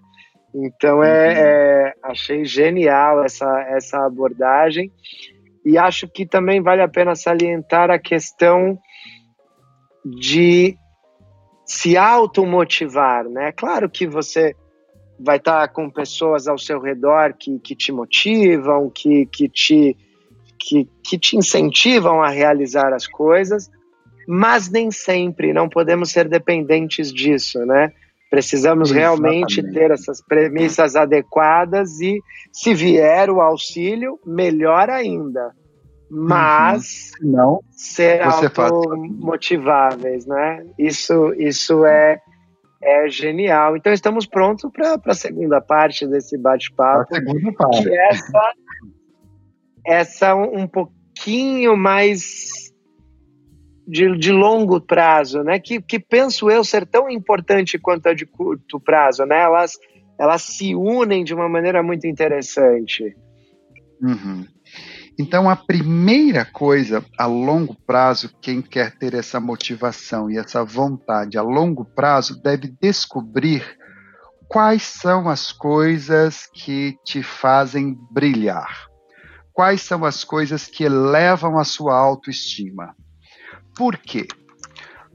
Então 0.54 1.04
é, 1.04 1.28
uhum. 1.28 1.36
é, 1.36 1.94
achei 2.04 2.46
genial 2.46 3.22
essa, 3.22 3.46
essa 3.68 4.06
abordagem 4.06 4.90
e 5.66 5.76
acho 5.76 6.08
que 6.08 6.24
também 6.24 6.62
vale 6.62 6.80
a 6.80 6.88
pena 6.88 7.14
salientar 7.14 7.90
a 7.90 7.98
questão 7.98 8.78
de 10.02 10.74
se 11.66 11.94
automotivar, 11.98 13.28
né? 13.28 13.52
Claro 13.52 13.90
que 13.90 14.06
você 14.06 14.56
vai 15.18 15.36
estar 15.36 15.68
com 15.68 15.90
pessoas 15.90 16.48
ao 16.48 16.56
seu 16.56 16.80
redor 16.80 17.34
que, 17.38 17.58
que 17.58 17.76
te 17.76 17.92
motivam, 17.92 18.88
que, 18.88 19.26
que, 19.26 19.46
te, 19.46 19.94
que, 20.58 20.88
que 21.04 21.18
te 21.18 21.36
incentivam 21.36 22.22
a 22.22 22.30
realizar 22.30 22.94
as 22.94 23.06
coisas, 23.06 23.70
mas 24.32 24.70
nem 24.70 24.92
sempre, 24.92 25.52
não 25.52 25.68
podemos 25.68 26.12
ser 26.12 26.28
dependentes 26.28 27.12
disso, 27.12 27.58
né? 27.66 27.90
Precisamos 28.30 28.92
Exatamente. 28.92 29.56
realmente 29.56 29.72
ter 29.72 29.90
essas 29.90 30.24
premissas 30.24 30.94
adequadas 30.94 32.00
e, 32.00 32.20
se 32.52 32.72
vier 32.72 33.28
o 33.28 33.40
auxílio, 33.40 34.20
melhor 34.24 34.88
ainda 34.88 35.50
mas 36.12 37.12
uhum. 37.22 37.30
não 37.30 37.60
ser 37.70 38.20
automotiváveis, 38.20 40.26
né? 40.26 40.66
Isso, 40.76 41.32
isso 41.34 41.86
é, 41.86 42.20
é 42.82 43.08
genial. 43.08 43.76
Então 43.76 43.92
estamos 43.92 44.26
prontos 44.26 44.68
para 44.72 44.98
a 45.04 45.14
segunda 45.14 45.60
parte 45.60 46.08
desse 46.08 46.36
bate-papo. 46.36 47.14
segunda 47.14 47.52
parte. 47.52 47.88
É 47.88 48.08
essa, 48.08 48.52
essa 49.86 50.34
um 50.34 50.66
pouquinho 50.66 51.76
mais 51.76 52.69
de, 53.90 54.16
de, 54.16 54.32
longo 54.32 54.80
prazo, 54.80 55.42
né? 55.42 55.58
Que, 55.58 55.80
que 55.80 55.98
penso 55.98 56.50
eu 56.50 56.62
ser 56.62 56.86
tão 56.86 57.10
importante 57.10 57.78
quanto 57.78 58.06
a 58.06 58.14
de 58.14 58.24
curto 58.24 58.78
prazo, 58.78 59.24
né? 59.24 59.40
Elas, 59.40 59.78
elas 60.18 60.42
se 60.42 60.74
unem 60.74 61.24
de 61.24 61.34
uma 61.34 61.48
maneira 61.48 61.82
muito 61.82 62.06
interessante. 62.06 63.16
Uhum. 64.00 64.46
Então, 65.18 65.50
a 65.50 65.56
primeira 65.56 66.46
coisa 66.46 67.04
a 67.18 67.26
longo 67.26 67.76
prazo, 67.86 68.30
quem 68.40 68.62
quer 68.62 68.96
ter 68.96 69.12
essa 69.12 69.38
motivação 69.38 70.30
e 70.30 70.38
essa 70.38 70.64
vontade 70.64 71.36
a 71.36 71.42
longo 71.42 71.84
prazo 71.84 72.40
deve 72.40 72.72
descobrir 72.80 73.62
quais 74.48 74.82
são 74.82 75.28
as 75.28 75.52
coisas 75.52 76.46
que 76.46 76.96
te 77.04 77.22
fazem 77.22 77.98
brilhar. 78.10 78.88
Quais 79.52 79.82
são 79.82 80.04
as 80.04 80.24
coisas 80.24 80.66
que 80.66 80.84
elevam 80.84 81.58
a 81.58 81.64
sua 81.64 81.94
autoestima? 81.94 82.94
Por 83.80 83.96
quê? 83.96 84.28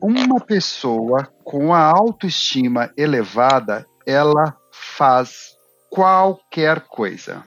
Uma 0.01 0.39
pessoa 0.39 1.31
com 1.43 1.71
a 1.71 1.81
autoestima 1.81 2.91
elevada, 2.97 3.85
ela 4.07 4.57
faz 4.71 5.55
qualquer 5.87 6.81
coisa. 6.87 7.45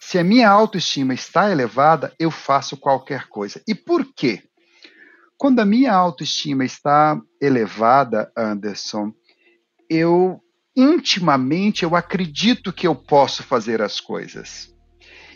Se 0.00 0.18
a 0.18 0.24
minha 0.24 0.50
autoestima 0.50 1.14
está 1.14 1.48
elevada, 1.48 2.12
eu 2.18 2.28
faço 2.28 2.76
qualquer 2.76 3.28
coisa. 3.28 3.62
E 3.68 3.72
por 3.72 4.04
quê? 4.16 4.42
Quando 5.38 5.60
a 5.60 5.64
minha 5.64 5.94
autoestima 5.94 6.64
está 6.64 7.16
elevada, 7.40 8.32
Anderson, 8.36 9.12
eu 9.88 10.40
intimamente 10.74 11.84
eu 11.84 11.94
acredito 11.94 12.72
que 12.72 12.88
eu 12.88 12.96
posso 12.96 13.44
fazer 13.44 13.80
as 13.80 14.00
coisas. 14.00 14.71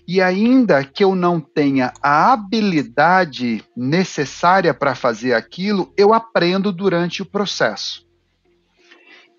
E 0.06 0.20
ainda 0.22 0.84
que 0.84 1.02
eu 1.02 1.14
não 1.14 1.40
tenha 1.40 1.92
a 2.00 2.32
habilidade 2.32 3.64
necessária 3.76 4.72
para 4.72 4.94
fazer 4.94 5.34
aquilo, 5.34 5.92
eu 5.96 6.14
aprendo 6.14 6.70
durante 6.70 7.22
o 7.22 7.26
processo. 7.26 8.06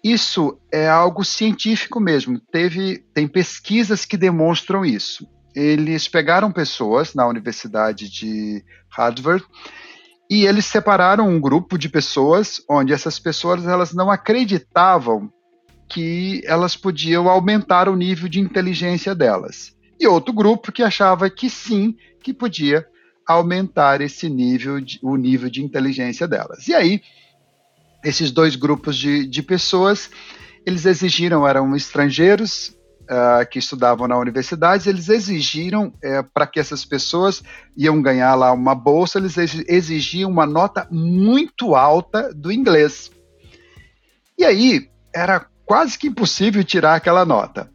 Isso 0.03 0.59
é 0.71 0.87
algo 0.87 1.23
científico 1.23 1.99
mesmo. 1.99 2.39
Teve, 2.51 3.03
tem 3.13 3.27
pesquisas 3.27 4.05
que 4.05 4.17
demonstram 4.17 4.85
isso. 4.85 5.27
Eles 5.55 6.07
pegaram 6.07 6.51
pessoas 6.51 7.13
na 7.13 7.25
Universidade 7.25 8.09
de 8.09 8.63
Harvard 8.89 9.43
e 10.29 10.45
eles 10.45 10.65
separaram 10.65 11.27
um 11.27 11.39
grupo 11.39 11.77
de 11.77 11.89
pessoas 11.89 12.61
onde 12.69 12.93
essas 12.93 13.17
pessoas 13.17 13.65
elas 13.65 13.93
não 13.93 14.11
acreditavam 14.11 15.31
que 15.89 16.41
elas 16.45 16.75
podiam 16.75 17.29
aumentar 17.29 17.87
o 17.87 17.95
nível 17.95 18.27
de 18.27 18.41
inteligência 18.41 19.15
delas. 19.15 19.76
E 19.99 20.07
outro 20.07 20.33
grupo 20.33 20.71
que 20.71 20.83
achava 20.83 21.29
que 21.29 21.49
sim, 21.49 21.95
que 22.21 22.33
podia 22.33 22.85
aumentar 23.27 23.99
esse 24.01 24.29
nível, 24.29 24.79
de, 24.79 24.99
o 25.01 25.15
nível 25.15 25.49
de 25.49 25.63
inteligência 25.63 26.27
delas. 26.27 26.67
E 26.67 26.73
aí 26.73 27.01
esses 28.03 28.31
dois 28.31 28.55
grupos 28.55 28.97
de, 28.97 29.25
de 29.25 29.41
pessoas, 29.41 30.09
eles 30.65 30.85
exigiram, 30.85 31.47
eram 31.47 31.75
estrangeiros 31.75 32.69
uh, 33.03 33.47
que 33.49 33.59
estudavam 33.59 34.07
na 34.07 34.17
universidade, 34.17 34.87
eles 34.87 35.09
exigiram, 35.09 35.87
uh, 35.87 36.23
para 36.33 36.47
que 36.47 36.59
essas 36.59 36.85
pessoas 36.85 37.43
iam 37.75 38.01
ganhar 38.01 38.35
lá 38.35 38.51
uma 38.51 38.75
bolsa, 38.75 39.17
eles 39.17 39.37
exigiam 39.67 40.29
uma 40.29 40.45
nota 40.45 40.87
muito 40.91 41.75
alta 41.75 42.33
do 42.33 42.51
inglês. 42.51 43.11
E 44.37 44.45
aí, 44.45 44.89
era 45.13 45.45
quase 45.65 45.97
que 45.97 46.07
impossível 46.07 46.63
tirar 46.63 46.95
aquela 46.95 47.25
nota. 47.25 47.69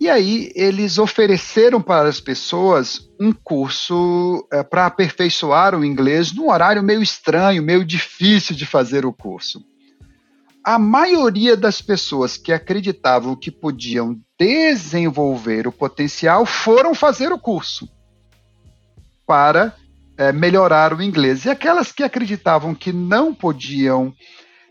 E 0.00 0.08
aí 0.08 0.50
eles 0.54 0.96
ofereceram 0.96 1.82
para 1.82 2.08
as 2.08 2.18
pessoas 2.18 3.06
um 3.20 3.32
curso 3.32 4.48
é, 4.50 4.62
para 4.62 4.86
aperfeiçoar 4.86 5.74
o 5.74 5.84
inglês 5.84 6.32
num 6.32 6.48
horário 6.48 6.82
meio 6.82 7.02
estranho, 7.02 7.62
meio 7.62 7.84
difícil 7.84 8.56
de 8.56 8.64
fazer 8.64 9.04
o 9.04 9.12
curso. 9.12 9.62
A 10.64 10.78
maioria 10.78 11.54
das 11.54 11.82
pessoas 11.82 12.38
que 12.38 12.50
acreditavam 12.50 13.36
que 13.36 13.50
podiam 13.50 14.18
desenvolver 14.38 15.66
o 15.66 15.72
potencial 15.72 16.46
foram 16.46 16.94
fazer 16.94 17.30
o 17.30 17.38
curso 17.38 17.86
para 19.26 19.74
é, 20.16 20.32
melhorar 20.32 20.94
o 20.94 21.02
inglês. 21.02 21.44
E 21.44 21.50
aquelas 21.50 21.92
que 21.92 22.02
acreditavam 22.02 22.74
que 22.74 22.90
não 22.90 23.34
podiam 23.34 24.14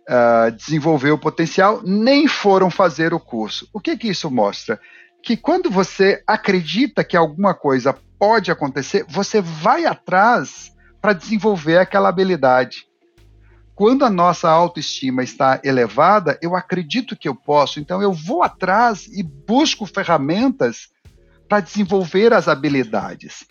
uh, 0.10 0.52
desenvolver 0.52 1.12
o 1.12 1.20
potencial 1.20 1.82
nem 1.84 2.28
foram 2.28 2.72
fazer 2.72 3.14
o 3.14 3.20
curso. 3.20 3.70
O 3.72 3.80
que, 3.80 3.96
que 3.96 4.08
isso 4.08 4.30
mostra? 4.32 4.80
Que 5.24 5.36
quando 5.38 5.70
você 5.70 6.24
acredita 6.26 7.04
que 7.04 7.18
alguma 7.18 7.54
coisa 7.54 7.96
pode 8.18 8.52
acontecer, 8.52 9.06
você 9.08 9.42
vai 9.42 9.86
atrás 9.86 10.72
para 11.02 11.14
desenvolver 11.14 11.78
aquela 11.78 12.10
habilidade. 12.10 12.88
Quando 13.74 14.04
a 14.04 14.10
nossa 14.10 14.50
autoestima 14.50 15.24
está 15.24 15.62
elevada, 15.64 16.38
eu 16.42 16.54
acredito 16.54 17.16
que 17.16 17.30
eu 17.30 17.36
posso, 17.36 17.80
então 17.80 18.02
eu 18.02 18.12
vou 18.12 18.44
atrás 18.44 19.08
e 19.08 19.24
busco 19.24 19.86
ferramentas 19.86 20.90
para 21.48 21.62
desenvolver 21.62 22.32
as 22.32 22.48
habilidades. 22.48 23.46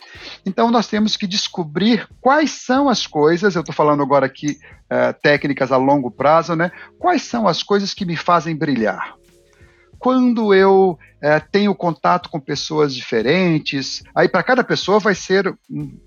Então 0.46 0.70
nós 0.70 0.86
temos 0.86 1.16
que 1.16 1.26
descobrir 1.26 2.06
quais 2.20 2.52
são 2.52 2.88
as 2.88 3.06
coisas, 3.06 3.56
eu 3.56 3.60
estou 3.60 3.74
falando 3.74 4.02
agora 4.02 4.26
aqui 4.26 4.58
uh, 4.92 5.18
técnicas 5.20 5.72
a 5.72 5.76
longo 5.76 6.10
prazo, 6.10 6.54
né? 6.54 6.70
Quais 6.98 7.22
são 7.22 7.48
as 7.48 7.62
coisas 7.62 7.92
que 7.92 8.04
me 8.04 8.14
fazem 8.14 8.54
brilhar? 8.54 9.17
Quando 9.98 10.54
eu 10.54 10.98
é, 11.20 11.40
tenho 11.40 11.74
contato 11.74 12.28
com 12.30 12.38
pessoas 12.38 12.94
diferentes, 12.94 14.02
aí 14.14 14.28
para 14.28 14.42
cada 14.42 14.62
pessoa 14.62 14.98
vai 15.00 15.14
ser 15.14 15.52
um, 15.68 15.98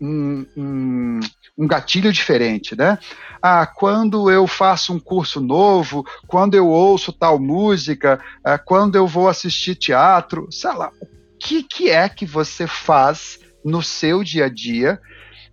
um, 0.00 0.46
um, 0.56 1.20
um, 1.58 1.66
gatilho 1.66 2.12
diferente, 2.12 2.76
né? 2.76 2.98
Ah, 3.42 3.66
quando 3.66 4.30
eu 4.30 4.46
faço 4.46 4.92
um 4.92 5.00
curso 5.00 5.40
novo, 5.40 6.04
quando 6.26 6.54
eu 6.54 6.68
ouço 6.68 7.12
tal 7.12 7.38
música, 7.38 8.20
ah, 8.44 8.58
quando 8.58 8.96
eu 8.96 9.06
vou 9.06 9.28
assistir 9.28 9.74
teatro, 9.74 10.46
sei 10.50 10.72
lá, 10.72 10.90
o 11.00 11.38
que, 11.38 11.62
que 11.62 11.90
é 11.90 12.08
que 12.08 12.26
você 12.26 12.66
faz 12.66 13.38
no 13.64 13.82
seu 13.82 14.22
dia 14.22 14.46
a 14.46 14.48
dia 14.48 15.00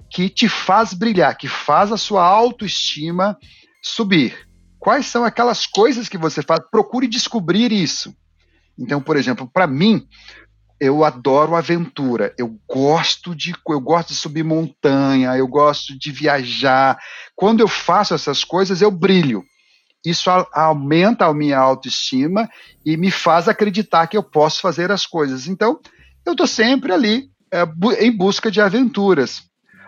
que 0.10 0.28
te 0.28 0.50
faz 0.50 0.94
brilhar, 0.94 1.38
que 1.38 1.48
faz 1.48 1.92
a 1.92 1.98
sua 1.98 2.26
autoestima 2.26 3.38
subir? 3.82 4.51
Quais 4.82 5.06
são 5.06 5.24
aquelas 5.24 5.68
coisas 5.68 6.10
que 6.10 6.18
você 6.18 6.42
faz? 6.42 6.60
Procure 6.72 7.08
descobrir 7.08 7.72
isso. 7.72 8.16
Então, 8.76 9.00
por 9.00 9.16
exemplo, 9.16 9.48
para 9.48 9.68
mim, 9.68 10.08
eu 10.80 11.06
adoro 11.06 11.56
aventura. 11.56 12.34
Eu 12.36 12.60
gosto 12.68 13.36
de 13.36 13.54
eu 13.70 13.80
gosto 13.80 14.08
de 14.08 14.16
subir 14.16 14.44
montanha, 14.44 15.38
eu 15.38 15.48
gosto 15.48 15.96
de 15.96 16.12
viajar. 16.12 16.98
Quando 17.36 17.60
eu 17.60 17.68
faço 17.68 18.16
essas 18.16 18.44
coisas, 18.44 18.82
eu 18.82 18.90
brilho. 18.90 19.44
Isso 20.04 20.32
a, 20.32 20.48
aumenta 20.52 21.28
a 21.28 21.34
minha 21.34 21.60
autoestima 21.60 22.50
e 22.84 22.98
me 22.98 23.12
faz 23.12 23.48
acreditar 23.48 24.08
que 24.08 24.18
eu 24.18 24.24
posso 24.24 24.62
fazer 24.62 24.92
as 24.92 25.06
coisas. 25.06 25.48
Então, 25.48 25.80
eu 26.26 26.32
estou 26.32 26.48
sempre 26.48 26.92
ali 26.92 27.30
é, 27.52 27.64
bu 27.68 27.94
em 27.94 28.12
busca 28.12 28.50
de 28.50 28.60
aventuras. 28.60 29.44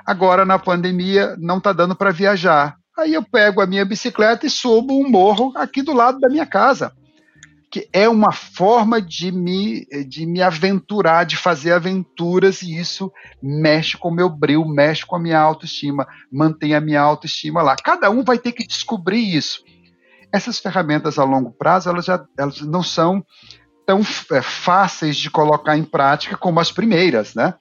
Agora, 0.05 0.45
na 0.45 0.59
pandemia, 0.59 1.35
não 1.39 1.57
está 1.57 1.73
dando 1.73 1.95
para 1.95 2.11
viajar. 2.11 2.77
Aí 2.97 3.13
eu 3.13 3.23
pego 3.23 3.61
a 3.61 3.65
minha 3.65 3.83
bicicleta 3.83 4.45
e 4.45 4.49
subo 4.49 4.93
um 4.93 5.09
morro 5.09 5.51
aqui 5.55 5.81
do 5.81 5.93
lado 5.93 6.19
da 6.19 6.29
minha 6.29 6.45
casa 6.45 6.93
que 7.73 7.89
é 7.91 8.07
uma 8.07 8.31
forma 8.31 9.01
de 9.01 9.31
me, 9.31 9.83
de 10.07 10.27
me 10.27 10.43
aventurar, 10.43 11.23
de 11.23 11.35
fazer 11.35 11.71
aventuras, 11.71 12.61
e 12.61 12.77
isso 12.77 13.11
mexe 13.41 13.97
com 13.97 14.09
o 14.09 14.13
meu 14.13 14.29
brilho, 14.29 14.63
mexe 14.63 15.03
com 15.03 15.15
a 15.15 15.19
minha 15.19 15.39
autoestima, 15.39 16.07
mantém 16.31 16.75
a 16.75 16.79
minha 16.79 17.01
autoestima 17.01 17.63
lá. 17.63 17.75
Cada 17.75 18.11
um 18.11 18.23
vai 18.23 18.37
ter 18.37 18.51
que 18.51 18.67
descobrir 18.67 19.35
isso. 19.35 19.63
Essas 20.31 20.59
ferramentas 20.59 21.17
a 21.17 21.23
longo 21.23 21.51
prazo, 21.51 21.89
elas, 21.89 22.05
já, 22.05 22.23
elas 22.37 22.61
não 22.61 22.83
são 22.83 23.25
tão 23.87 24.01
é, 24.31 24.41
fáceis 24.43 25.17
de 25.17 25.31
colocar 25.31 25.75
em 25.75 25.83
prática 25.83 26.37
como 26.37 26.59
as 26.59 26.71
primeiras, 26.71 27.33
né? 27.33 27.55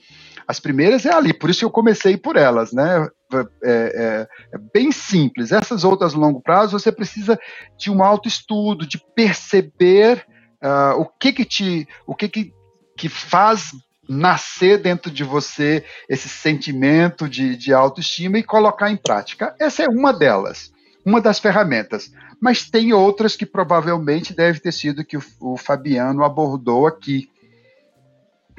As 0.46 0.61
primeiras 0.61 1.07
é 1.07 1.12
ali, 1.12 1.33
por 1.33 1.50
isso 1.50 1.64
eu 1.64 1.70
comecei 1.70 2.16
por 2.16 2.37
elas, 2.37 2.72
né? 2.72 3.09
É, 3.33 3.38
é, 3.62 4.28
é, 4.52 4.59
bem 4.72 4.92
simples. 4.92 5.52
Essas 5.52 5.85
outras 5.85 6.14
longo 6.14 6.40
prazo, 6.40 6.78
você 6.78 6.92
precisa 6.92 7.38
de 7.78 7.90
um 7.90 8.02
autoestudo, 8.02 8.87
de 8.87 9.00
perceber 9.14 10.26
uh, 10.62 11.00
o 11.00 11.07
que 11.07 11.33
que 11.33 11.44
te, 11.44 11.88
o 12.07 12.14
que 12.14 12.28
que, 12.28 12.52
que 12.96 13.09
faz 13.09 13.72
nascer 14.09 14.78
dentro 14.78 15.11
de 15.11 15.24
você 15.24 15.85
esse 16.09 16.28
sentimento 16.28 17.28
de, 17.28 17.57
de 17.57 17.72
autoestima 17.72 18.38
e 18.38 18.42
colocar 18.42 18.90
em 18.90 18.96
prática. 18.96 19.55
Essa 19.59 19.85
é 19.85 19.88
uma 19.88 20.12
delas, 20.12 20.72
uma 21.05 21.20
das 21.20 21.38
ferramentas. 21.38 22.12
Mas 22.40 22.68
tem 22.68 22.92
outras 22.92 23.37
que 23.37 23.46
provavelmente 23.46 24.35
deve 24.35 24.59
ter 24.59 24.72
sido 24.72 25.05
que 25.05 25.16
o, 25.16 25.22
o 25.40 25.57
Fabiano 25.57 26.24
abordou 26.24 26.87
aqui 26.87 27.31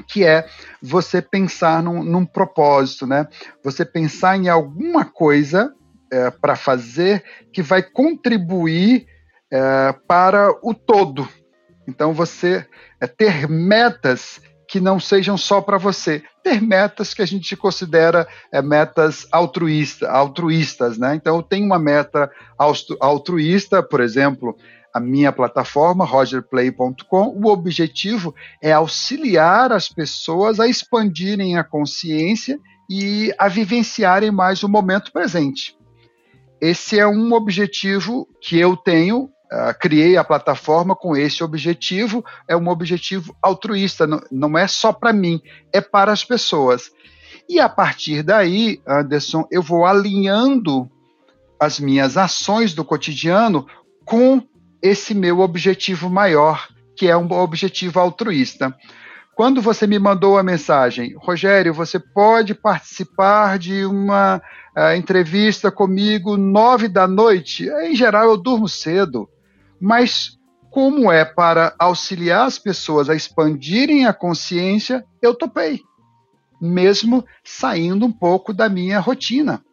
que 0.07 0.25
é 0.25 0.47
você 0.81 1.21
pensar 1.21 1.81
num, 1.83 2.03
num 2.03 2.25
propósito, 2.25 3.05
né? 3.05 3.27
Você 3.63 3.85
pensar 3.85 4.37
em 4.37 4.49
alguma 4.49 5.05
coisa 5.05 5.73
é, 6.11 6.29
para 6.29 6.55
fazer 6.55 7.23
que 7.51 7.61
vai 7.61 7.81
contribuir 7.81 9.07
é, 9.51 9.93
para 10.07 10.49
o 10.61 10.73
todo. 10.73 11.27
Então 11.87 12.13
você 12.13 12.65
é, 12.99 13.07
ter 13.07 13.47
metas 13.47 14.41
que 14.67 14.79
não 14.79 14.99
sejam 14.99 15.37
só 15.37 15.61
para 15.61 15.77
você, 15.77 16.23
ter 16.43 16.61
metas 16.61 17.13
que 17.13 17.21
a 17.21 17.25
gente 17.25 17.55
considera 17.55 18.27
é, 18.51 18.61
metas 18.61 19.27
altruísta, 19.31 20.09
altruístas, 20.09 20.97
né? 20.97 21.13
Então 21.15 21.41
tenho 21.43 21.65
uma 21.65 21.77
meta 21.77 22.31
altruísta, 22.99 23.83
por 23.83 24.01
exemplo, 24.01 24.57
a 24.93 24.99
minha 24.99 25.31
plataforma, 25.31 26.05
rogerplay.com, 26.05 27.39
o 27.43 27.47
objetivo 27.47 28.35
é 28.61 28.71
auxiliar 28.71 29.71
as 29.71 29.89
pessoas 29.89 30.59
a 30.59 30.67
expandirem 30.67 31.57
a 31.57 31.63
consciência 31.63 32.59
e 32.87 33.33
a 33.39 33.47
vivenciarem 33.47 34.29
mais 34.29 34.61
o 34.61 34.69
momento 34.69 35.11
presente. 35.11 35.75
Esse 36.61 36.99
é 36.99 37.07
um 37.07 37.33
objetivo 37.33 38.27
que 38.39 38.59
eu 38.59 38.77
tenho, 38.77 39.23
uh, 39.23 39.77
criei 39.79 40.15
a 40.15 40.23
plataforma 40.23 40.95
com 40.95 41.17
esse 41.17 41.43
objetivo, 41.43 42.23
é 42.47 42.55
um 42.55 42.69
objetivo 42.69 43.35
altruísta, 43.41 44.05
não, 44.05 44.21
não 44.31 44.57
é 44.57 44.67
só 44.67 44.93
para 44.93 45.11
mim, 45.11 45.41
é 45.73 45.81
para 45.81 46.11
as 46.11 46.23
pessoas. 46.23 46.91
E 47.49 47.59
a 47.59 47.67
partir 47.67 48.21
daí, 48.21 48.79
Anderson, 48.87 49.45
eu 49.51 49.61
vou 49.61 49.85
alinhando 49.85 50.89
as 51.59 51.79
minhas 51.79 52.15
ações 52.15 52.73
do 52.73 52.85
cotidiano 52.85 53.65
com 54.05 54.41
esse 54.83 55.13
meu 55.13 55.39
objetivo 55.39 56.09
maior, 56.09 56.67
que 56.97 57.07
é 57.07 57.15
um 57.15 57.31
objetivo 57.31 58.01
altruísta. 58.01 58.75
Quando 59.33 59.61
você 59.61 59.87
me 59.87 59.97
mandou 59.97 60.37
a 60.37 60.43
mensagem, 60.43 61.15
Rogério, 61.17 61.73
você 61.73 61.97
pode 61.97 62.53
participar 62.53 63.57
de 63.57 63.85
uma 63.85 64.41
uh, 64.77 64.95
entrevista 64.95 65.71
comigo 65.71 66.35
nove 66.37 66.89
da 66.89 67.07
noite? 67.07 67.67
Em 67.67 67.95
geral, 67.95 68.25
eu 68.25 68.37
durmo 68.37 68.67
cedo, 68.67 69.27
mas 69.81 70.37
como 70.69 71.11
é 71.11 71.23
para 71.23 71.73
auxiliar 71.79 72.45
as 72.45 72.59
pessoas 72.59 73.09
a 73.09 73.15
expandirem 73.15 74.05
a 74.05 74.13
consciência, 74.13 75.03
eu 75.21 75.33
topei, 75.33 75.79
mesmo 76.61 77.25
saindo 77.43 78.05
um 78.05 78.11
pouco 78.11 78.53
da 78.53 78.67
minha 78.67 78.99
rotina. 78.99 79.63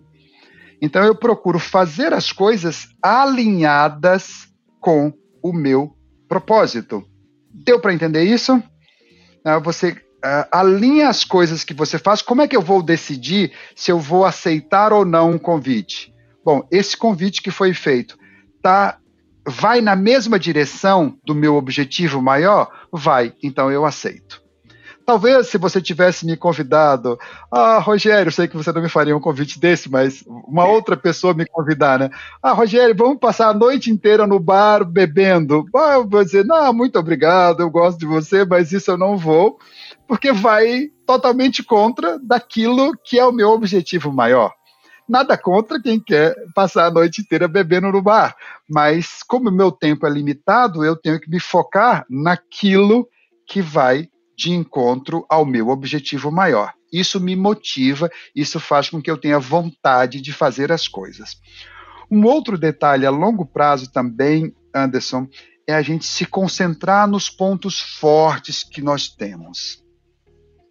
Então, 0.80 1.02
eu 1.02 1.14
procuro 1.14 1.58
fazer 1.58 2.14
as 2.14 2.32
coisas 2.32 2.88
alinhadas 3.02 4.49
com 4.80 5.12
o 5.42 5.52
meu 5.52 5.94
propósito. 6.28 7.04
Deu 7.52 7.80
para 7.80 7.92
entender 7.92 8.24
isso? 8.24 8.62
Ah, 9.44 9.58
você 9.58 9.90
uh, 9.90 10.46
alinha 10.50 11.08
as 11.08 11.24
coisas 11.24 11.64
que 11.64 11.74
você 11.74 11.98
faz. 11.98 12.22
Como 12.22 12.42
é 12.42 12.48
que 12.48 12.56
eu 12.56 12.62
vou 12.62 12.82
decidir 12.82 13.52
se 13.74 13.90
eu 13.90 13.98
vou 13.98 14.24
aceitar 14.24 14.92
ou 14.92 15.04
não 15.04 15.32
um 15.32 15.38
convite? 15.38 16.12
Bom, 16.44 16.66
esse 16.70 16.96
convite 16.96 17.42
que 17.42 17.50
foi 17.50 17.74
feito 17.74 18.18
tá 18.62 18.98
vai 19.46 19.80
na 19.80 19.96
mesma 19.96 20.38
direção 20.38 21.18
do 21.24 21.34
meu 21.34 21.56
objetivo 21.56 22.20
maior? 22.20 22.70
Vai, 22.92 23.34
então 23.42 23.70
eu 23.70 23.84
aceito. 23.84 24.42
Talvez 25.10 25.48
se 25.48 25.58
você 25.58 25.82
tivesse 25.82 26.24
me 26.24 26.36
convidado, 26.36 27.18
ah, 27.50 27.80
Rogério, 27.80 28.30
sei 28.30 28.46
que 28.46 28.56
você 28.56 28.70
não 28.70 28.80
me 28.80 28.88
faria 28.88 29.16
um 29.16 29.20
convite 29.20 29.58
desse, 29.58 29.90
mas 29.90 30.22
uma 30.46 30.64
outra 30.64 30.96
pessoa 30.96 31.34
me 31.34 31.44
convidar, 31.44 31.98
né? 31.98 32.10
Ah, 32.40 32.52
Rogério, 32.52 32.94
vamos 32.96 33.18
passar 33.18 33.48
a 33.48 33.52
noite 33.52 33.90
inteira 33.90 34.24
no 34.24 34.38
bar 34.38 34.84
bebendo. 34.84 35.64
Ah, 35.74 35.94
eu 35.94 36.08
vou 36.08 36.24
dizer, 36.24 36.44
não, 36.44 36.72
muito 36.72 36.96
obrigado, 36.96 37.58
eu 37.58 37.68
gosto 37.68 37.98
de 37.98 38.06
você, 38.06 38.44
mas 38.44 38.70
isso 38.70 38.88
eu 38.88 38.96
não 38.96 39.18
vou, 39.18 39.58
porque 40.06 40.30
vai 40.30 40.92
totalmente 41.04 41.64
contra 41.64 42.16
daquilo 42.20 42.92
que 43.04 43.18
é 43.18 43.26
o 43.26 43.32
meu 43.32 43.48
objetivo 43.48 44.12
maior. 44.12 44.52
Nada 45.08 45.36
contra 45.36 45.82
quem 45.82 45.98
quer 45.98 46.36
passar 46.54 46.86
a 46.86 46.90
noite 46.92 47.20
inteira 47.20 47.48
bebendo 47.48 47.90
no 47.90 48.00
bar, 48.00 48.36
mas 48.68 49.24
como 49.26 49.48
o 49.48 49.52
meu 49.52 49.72
tempo 49.72 50.06
é 50.06 50.10
limitado, 50.10 50.84
eu 50.84 50.94
tenho 50.94 51.18
que 51.18 51.28
me 51.28 51.40
focar 51.40 52.06
naquilo 52.08 53.08
que 53.44 53.60
vai 53.60 54.08
de 54.40 54.52
encontro 54.52 55.26
ao 55.28 55.44
meu 55.44 55.68
objetivo 55.68 56.32
maior. 56.32 56.72
Isso 56.90 57.20
me 57.20 57.36
motiva, 57.36 58.10
isso 58.34 58.58
faz 58.58 58.88
com 58.88 59.00
que 59.00 59.10
eu 59.10 59.18
tenha 59.18 59.38
vontade 59.38 60.18
de 60.18 60.32
fazer 60.32 60.72
as 60.72 60.88
coisas. 60.88 61.36
Um 62.10 62.24
outro 62.24 62.56
detalhe 62.56 63.04
a 63.04 63.10
longo 63.10 63.44
prazo 63.44 63.92
também, 63.92 64.50
Anderson, 64.74 65.28
é 65.68 65.74
a 65.74 65.82
gente 65.82 66.06
se 66.06 66.24
concentrar 66.24 67.06
nos 67.06 67.28
pontos 67.28 67.80
fortes 67.80 68.64
que 68.64 68.80
nós 68.80 69.08
temos. 69.08 69.84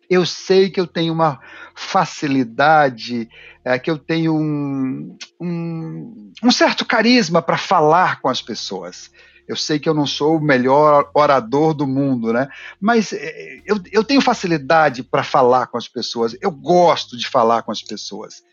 Eu 0.10 0.26
sei 0.26 0.72
que 0.72 0.80
eu 0.80 0.88
tenho 0.88 1.14
uma 1.14 1.40
facilidade, 1.76 3.30
é, 3.64 3.78
que 3.78 3.92
eu 3.92 4.00
tenho 4.00 4.36
um, 4.36 5.16
um, 5.40 6.34
um 6.44 6.52
certo 6.52 6.84
carisma 6.84 7.40
para 7.40 7.56
falar 7.56 8.20
com 8.20 8.30
as 8.30 8.42
pessoas. 8.42 9.12
Eu 9.50 9.56
sei 9.56 9.80
que 9.80 9.90
eu 9.90 9.96
não 9.96 10.06
sou 10.06 10.38
o 10.38 10.42
melhor 10.42 11.10
orador 11.12 11.74
do 11.74 11.88
mundo, 11.88 12.32
né? 12.32 12.48
Mas 12.80 13.12
eh, 13.12 13.64
eu, 13.66 13.82
eu 13.92 14.04
tenho 14.04 14.22
facilidade 14.22 15.02
para 15.02 15.24
falar 15.24 15.66
com 15.66 15.78
as 15.78 15.88
pessoas, 15.88 16.38
eu 16.40 16.52
gosto 16.52 17.18
de 17.18 17.28
falar 17.28 17.64
com 17.64 17.72
as 17.72 17.82
pessoas. 17.82 18.44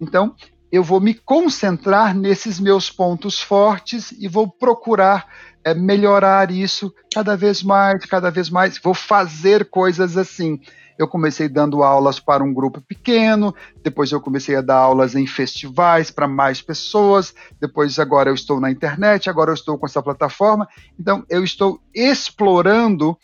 Então, 0.00 0.34
eu 0.72 0.82
vou 0.82 0.98
me 0.98 1.12
concentrar 1.12 2.16
nesses 2.16 2.58
meus 2.58 2.90
pontos 2.90 3.38
fortes 3.38 4.12
e 4.12 4.26
vou 4.26 4.48
procurar 4.48 5.26
é, 5.66 5.74
melhorar 5.74 6.52
isso 6.52 6.94
cada 7.12 7.36
vez 7.36 7.60
mais, 7.60 8.06
cada 8.06 8.30
vez 8.30 8.48
mais. 8.48 8.78
Vou 8.78 8.94
fazer 8.94 9.68
coisas 9.68 10.16
assim. 10.16 10.60
Eu 10.96 11.08
comecei 11.08 11.48
dando 11.48 11.82
aulas 11.82 12.20
para 12.20 12.44
um 12.44 12.54
grupo 12.54 12.80
pequeno, 12.80 13.52
depois 13.82 14.12
eu 14.12 14.20
comecei 14.20 14.54
a 14.54 14.60
dar 14.60 14.76
aulas 14.76 15.16
em 15.16 15.26
festivais 15.26 16.08
para 16.08 16.28
mais 16.28 16.62
pessoas, 16.62 17.34
depois 17.60 17.98
agora 17.98 18.30
eu 18.30 18.34
estou 18.34 18.60
na 18.60 18.70
internet, 18.70 19.28
agora 19.28 19.50
eu 19.50 19.54
estou 19.54 19.76
com 19.76 19.84
essa 19.84 20.00
plataforma. 20.00 20.68
Então 20.98 21.24
eu 21.28 21.42
estou 21.42 21.80
explorando 21.92 23.18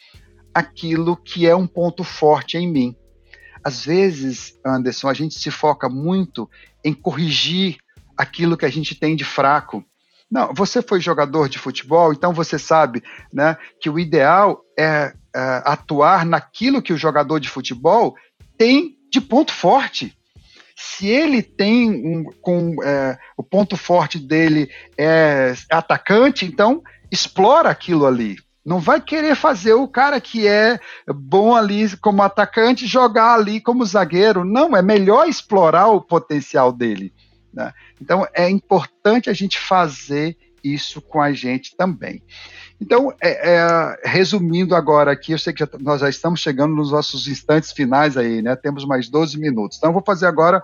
aquilo 0.52 1.16
que 1.16 1.46
é 1.46 1.54
um 1.54 1.66
ponto 1.66 2.02
forte 2.02 2.58
em 2.58 2.70
mim. 2.70 2.96
Às 3.62 3.84
vezes, 3.84 4.58
Anderson, 4.66 5.08
a 5.08 5.14
gente 5.14 5.38
se 5.38 5.50
foca 5.52 5.88
muito 5.88 6.50
em 6.84 6.92
corrigir 6.92 7.76
aquilo 8.16 8.56
que 8.56 8.66
a 8.66 8.70
gente 8.70 8.96
tem 8.96 9.14
de 9.14 9.24
fraco. 9.24 9.84
Não, 10.32 10.54
você 10.54 10.80
foi 10.80 10.98
jogador 10.98 11.46
de 11.46 11.58
futebol, 11.58 12.10
então 12.10 12.32
você 12.32 12.58
sabe 12.58 13.02
né, 13.30 13.54
que 13.78 13.90
o 13.90 13.98
ideal 13.98 14.64
é 14.78 15.12
uh, 15.36 15.62
atuar 15.62 16.24
naquilo 16.24 16.80
que 16.80 16.94
o 16.94 16.96
jogador 16.96 17.38
de 17.38 17.50
futebol 17.50 18.14
tem 18.56 18.96
de 19.10 19.20
ponto 19.20 19.52
forte. 19.52 20.16
Se 20.74 21.06
ele 21.06 21.42
tem 21.42 21.90
um, 21.90 22.24
com 22.40 22.70
uh, 22.76 23.18
o 23.36 23.42
ponto 23.42 23.76
forte 23.76 24.18
dele 24.18 24.70
é 24.96 25.52
atacante, 25.70 26.46
então 26.46 26.82
explora 27.10 27.68
aquilo 27.68 28.06
ali. 28.06 28.36
Não 28.64 28.80
vai 28.80 29.02
querer 29.02 29.34
fazer 29.34 29.74
o 29.74 29.86
cara 29.86 30.18
que 30.18 30.46
é 30.46 30.80
bom 31.14 31.54
ali 31.54 31.94
como 31.98 32.22
atacante 32.22 32.86
jogar 32.86 33.34
ali 33.34 33.60
como 33.60 33.84
zagueiro. 33.84 34.46
Não, 34.46 34.74
é 34.74 34.80
melhor 34.80 35.28
explorar 35.28 35.88
o 35.88 36.00
potencial 36.00 36.72
dele. 36.72 37.12
Né? 37.52 37.72
Então 38.00 38.26
é 38.34 38.48
importante 38.48 39.28
a 39.28 39.32
gente 39.32 39.58
fazer 39.58 40.36
isso 40.62 41.00
com 41.02 41.20
a 41.20 41.32
gente 41.32 41.76
também. 41.76 42.22
Então, 42.80 43.12
é, 43.20 43.54
é, 43.54 44.00
resumindo 44.04 44.74
agora 44.74 45.12
aqui, 45.12 45.32
eu 45.32 45.38
sei 45.38 45.52
que 45.52 45.60
já, 45.60 45.68
nós 45.80 46.00
já 46.00 46.08
estamos 46.08 46.40
chegando 46.40 46.74
nos 46.74 46.90
nossos 46.90 47.28
instantes 47.28 47.72
finais 47.72 48.16
aí, 48.16 48.42
né? 48.42 48.56
Temos 48.56 48.84
mais 48.84 49.08
12 49.08 49.38
minutos. 49.38 49.78
Então, 49.78 49.90
eu 49.90 49.94
vou 49.94 50.02
fazer 50.04 50.26
agora 50.26 50.62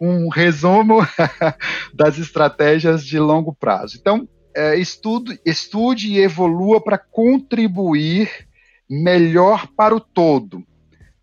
um 0.00 0.28
resumo 0.28 1.00
das 1.92 2.18
estratégias 2.18 3.04
de 3.04 3.18
longo 3.18 3.52
prazo. 3.52 3.98
Então, 4.00 4.28
é, 4.56 4.76
estude, 4.76 5.38
estude 5.44 6.12
e 6.12 6.20
evolua 6.20 6.80
para 6.80 6.96
contribuir 6.96 8.30
melhor 8.88 9.66
para 9.76 9.94
o 9.94 10.00
todo. 10.00 10.64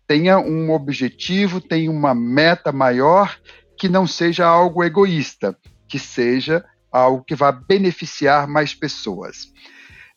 Tenha 0.06 0.38
um 0.38 0.70
objetivo, 0.70 1.60
tenha 1.60 1.90
uma 1.90 2.14
meta 2.14 2.70
maior, 2.70 3.36
que 3.78 3.88
não 3.88 4.06
seja 4.06 4.46
algo 4.46 4.82
egoísta, 4.82 5.56
que 5.88 5.98
seja 5.98 6.64
algo 6.90 7.24
que 7.24 7.34
vá 7.34 7.52
beneficiar 7.52 8.46
mais 8.46 8.74
pessoas. 8.74 9.52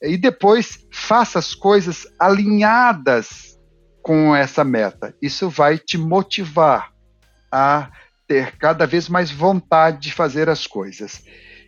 E 0.01 0.17
depois 0.17 0.87
faça 0.91 1.39
as 1.39 1.53
coisas 1.53 2.07
alinhadas 2.19 3.59
com 4.01 4.35
essa 4.35 4.63
meta. 4.63 5.13
Isso 5.21 5.49
vai 5.49 5.77
te 5.77 5.97
motivar 5.97 6.91
a 7.51 7.91
ter 8.27 8.57
cada 8.57 8.85
vez 8.87 9.09
mais 9.09 9.29
vontade 9.29 9.99
de 9.99 10.13
fazer 10.13 10.49
as 10.49 10.65
coisas. 10.65 11.21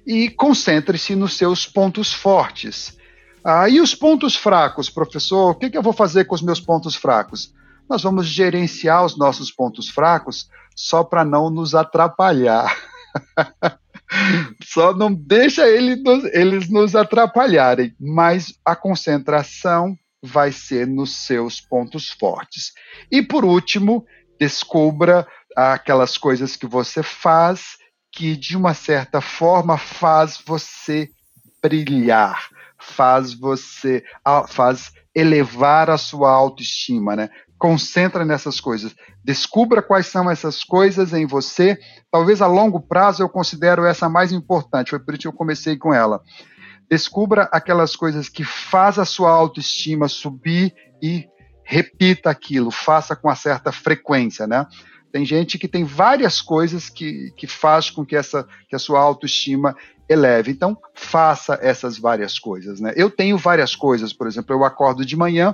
E 0.07 0.29
concentre-se 0.29 1.15
nos 1.15 1.33
seus 1.33 1.65
pontos 1.65 2.13
fortes. 2.13 2.97
Ah, 3.43 3.67
e 3.67 3.81
os 3.81 3.93
pontos 3.93 4.35
fracos, 4.35 4.89
professor? 4.89 5.51
O 5.51 5.55
que, 5.55 5.69
que 5.69 5.77
eu 5.77 5.81
vou 5.81 5.93
fazer 5.93 6.25
com 6.25 6.35
os 6.35 6.41
meus 6.41 6.61
pontos 6.61 6.95
fracos? 6.95 7.53
Nós 7.89 8.03
vamos 8.03 8.27
gerenciar 8.27 9.03
os 9.03 9.17
nossos 9.17 9.51
pontos 9.51 9.89
fracos 9.89 10.47
só 10.81 11.03
para 11.03 11.23
não 11.23 11.51
nos 11.51 11.75
atrapalhar. 11.75 12.75
Só 14.61 14.93
não 14.93 15.13
deixa 15.13 15.65
ele 15.69 15.95
nos, 15.95 16.25
eles 16.33 16.69
nos 16.69 16.97
atrapalharem, 16.97 17.95
mas 17.97 18.53
a 18.65 18.75
concentração 18.75 19.97
vai 20.21 20.51
ser 20.51 20.85
nos 20.85 21.15
seus 21.15 21.61
pontos 21.61 22.09
fortes. 22.09 22.73
E 23.09 23.21
por 23.21 23.45
último, 23.45 24.05
descubra 24.37 25.25
aquelas 25.55 26.17
coisas 26.17 26.57
que 26.57 26.67
você 26.67 27.01
faz 27.01 27.77
que 28.11 28.35
de 28.35 28.57
uma 28.57 28.73
certa 28.73 29.21
forma 29.21 29.77
faz 29.77 30.41
você 30.45 31.09
brilhar, 31.63 32.49
faz 32.77 33.33
você 33.33 34.03
faz 34.49 34.91
elevar 35.15 35.89
a 35.89 35.97
sua 35.97 36.31
autoestima, 36.31 37.15
né? 37.15 37.29
Concentra 37.61 38.25
nessas 38.25 38.59
coisas. 38.59 38.95
Descubra 39.23 39.83
quais 39.83 40.07
são 40.07 40.27
essas 40.31 40.63
coisas 40.63 41.13
em 41.13 41.27
você. 41.27 41.77
Talvez 42.11 42.41
a 42.41 42.47
longo 42.47 42.79
prazo 42.79 43.21
eu 43.21 43.29
considero 43.29 43.85
essa 43.85 44.09
mais 44.09 44.31
importante, 44.31 44.89
foi 44.89 44.99
por 44.99 45.13
isso 45.13 45.21
que 45.21 45.27
eu 45.27 45.33
comecei 45.33 45.77
com 45.77 45.93
ela. 45.93 46.21
Descubra 46.89 47.43
aquelas 47.51 47.95
coisas 47.95 48.27
que 48.27 48.43
faz 48.43 48.97
a 48.97 49.05
sua 49.05 49.29
autoestima 49.29 50.07
subir 50.07 50.73
e 50.99 51.29
repita 51.63 52.31
aquilo, 52.31 52.71
faça 52.71 53.15
com 53.15 53.27
uma 53.27 53.35
certa 53.35 53.71
frequência, 53.71 54.47
né? 54.47 54.65
Tem 55.11 55.23
gente 55.23 55.59
que 55.59 55.67
tem 55.67 55.83
várias 55.83 56.41
coisas 56.41 56.89
que, 56.89 57.31
que 57.37 57.45
faz 57.45 57.91
com 57.91 58.03
que, 58.03 58.15
essa, 58.15 58.47
que 58.67 58.75
a 58.75 58.79
sua 58.79 58.99
autoestima 58.99 59.75
eleve. 60.09 60.51
Então, 60.51 60.75
faça 60.95 61.59
essas 61.61 61.97
várias 61.99 62.39
coisas, 62.39 62.81
né? 62.81 62.91
Eu 62.95 63.11
tenho 63.11 63.37
várias 63.37 63.75
coisas, 63.75 64.11
por 64.11 64.25
exemplo, 64.25 64.55
eu 64.55 64.63
acordo 64.63 65.05
de 65.05 65.15
manhã, 65.15 65.53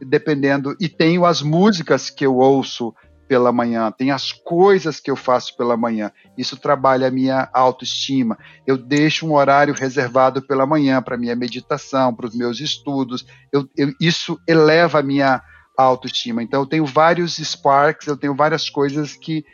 dependendo. 0.00 0.76
E 0.80 0.88
tenho 0.88 1.24
as 1.24 1.42
músicas 1.42 2.10
que 2.10 2.24
eu 2.26 2.36
ouço 2.36 2.94
pela 3.28 3.52
manhã, 3.52 3.90
tem 3.90 4.10
as 4.10 4.32
coisas 4.32 5.00
que 5.00 5.10
eu 5.10 5.16
faço 5.16 5.56
pela 5.56 5.76
manhã. 5.76 6.12
Isso 6.38 6.56
trabalha 6.56 7.08
a 7.08 7.10
minha 7.10 7.48
autoestima. 7.52 8.38
Eu 8.66 8.76
deixo 8.76 9.26
um 9.26 9.34
horário 9.34 9.74
reservado 9.74 10.46
pela 10.46 10.66
manhã 10.66 11.02
para 11.02 11.16
minha 11.16 11.34
meditação, 11.34 12.14
para 12.14 12.26
os 12.26 12.36
meus 12.36 12.60
estudos. 12.60 13.26
Eu, 13.52 13.68
eu, 13.76 13.92
isso 14.00 14.38
eleva 14.46 15.00
a 15.00 15.02
minha 15.02 15.42
autoestima. 15.76 16.42
Então 16.42 16.62
eu 16.62 16.66
tenho 16.66 16.86
vários 16.86 17.36
sparks, 17.36 18.06
eu 18.06 18.16
tenho 18.16 18.34
várias 18.34 18.70
coisas 18.70 19.14
que 19.14 19.44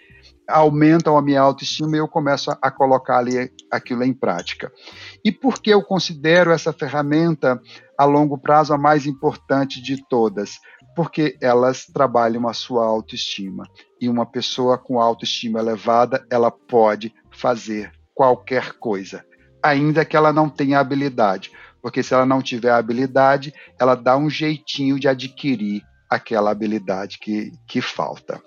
aumentam 0.49 1.17
a 1.17 1.23
minha 1.23 1.41
autoestima 1.41 1.97
e 1.97 2.01
eu 2.01 2.09
começo 2.09 2.51
a, 2.51 2.59
a 2.61 2.71
colocar 2.71 3.19
ali 3.19 3.51
aquilo 3.71 4.05
em 4.05 4.13
prática. 4.13 4.73
E 5.25 5.31
por 5.31 5.61
que 5.61 5.71
eu 5.71 5.83
considero 5.83 6.51
essa 6.51 6.73
ferramenta 6.73 7.61
a 8.03 8.05
longo 8.05 8.37
prazo 8.37 8.75
a 8.75 8.79
mais 8.79 9.07
importante 9.07 9.81
de 9.81 10.05
todas, 10.09 10.59
porque 10.97 11.37
elas 11.41 11.87
trabalham 11.87 12.49
a 12.49 12.53
sua 12.53 12.85
autoestima. 12.85 13.65
E 14.01 14.09
uma 14.09 14.27
pessoa 14.27 14.77
com 14.77 15.01
autoestima 15.01 15.61
elevada, 15.61 16.27
ela 16.29 16.51
pode 16.51 17.15
fazer 17.31 17.93
qualquer 18.15 18.73
coisa, 18.75 19.25
ainda 19.63 20.05
que 20.05 20.17
ela 20.17 20.33
não 20.33 20.49
tenha 20.49 20.81
habilidade, 20.81 21.51
porque 21.81 22.03
se 22.03 22.13
ela 22.13 22.27
não 22.27 22.43
tiver 22.43 22.71
habilidade, 22.71 23.55
ela 23.79 23.95
dá 23.95 24.17
um 24.17 24.29
jeitinho 24.29 24.99
de 24.99 25.09
adquirir 25.09 25.83
aquela 26.11 26.51
habilidade 26.51 27.19
que, 27.19 27.53
que 27.67 27.81
falta. 27.81 28.43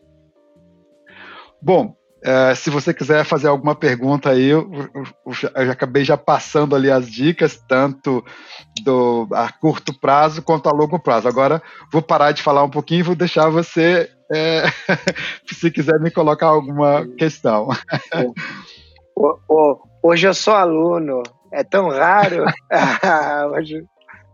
Bom, 1.62 1.96
Uh, 2.26 2.56
se 2.56 2.72
você 2.72 2.92
quiser 2.92 3.24
fazer 3.24 3.48
alguma 3.48 3.76
pergunta 3.76 4.32
aí, 4.32 4.48
eu, 4.48 4.68
eu, 4.74 5.04
eu, 5.56 5.72
acabei 5.72 6.04
já 6.04 6.18
passando 6.18 6.76
ali 6.76 6.90
as 6.90 7.08
dicas, 7.08 7.56
tanto 7.68 8.26
do, 8.84 9.28
a 9.32 9.52
curto 9.52 9.94
prazo 10.00 10.42
quanto 10.42 10.68
a 10.68 10.72
longo 10.72 10.98
prazo. 10.98 11.28
Agora 11.28 11.62
vou 11.92 12.02
parar 12.02 12.32
de 12.32 12.42
falar 12.42 12.64
um 12.64 12.70
pouquinho 12.70 13.02
e 13.02 13.04
vou 13.04 13.16
deixar 13.16 13.50
você, 13.50 14.10
é, 14.34 14.64
se 15.54 15.70
quiser 15.70 16.00
me 16.00 16.10
colocar 16.10 16.48
alguma 16.48 17.06
questão. 17.16 17.68
hoje 20.02 20.28
eu 20.28 20.34
sou 20.34 20.56
aluno, 20.56 21.22
é 21.54 21.64
tão 21.64 21.90
raro. 21.90 22.46
hoje, 23.54 23.84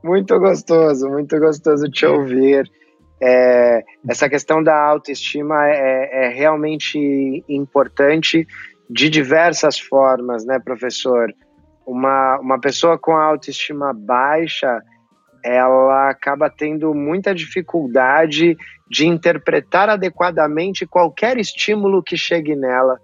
muito 0.02 0.40
gostoso, 0.40 1.10
muito 1.10 1.38
gostoso 1.38 1.90
te 1.90 2.06
ouvir. 2.06 2.72
É, 3.24 3.84
essa 4.10 4.28
questão 4.28 4.64
da 4.64 4.76
autoestima 4.76 5.70
é, 5.70 6.26
é, 6.26 6.28
realmente 6.30 7.44
importante 7.48 8.48
de 8.90 9.10
diversas 9.10 9.78
formas, 9.78 10.44
né, 10.44 10.60
professor? 10.60 11.32
Uma, 11.86 12.40
uma 12.40 12.60
pessoa 12.60 12.98
com 12.98 13.16
autoestima 13.16 13.94
baixa, 13.94 14.82
ela 15.44 16.10
acaba 16.10 16.50
tendo 16.50 16.94
muita 16.96 17.34
dificuldade 17.34 18.58
de 18.90 19.06
interpretar 19.06 19.88
adequadamente 19.88 20.88
qualquer 20.88 21.38
estímulo 21.38 22.02
que 22.02 22.18
chegue 22.18 22.56
nela, 22.56 23.00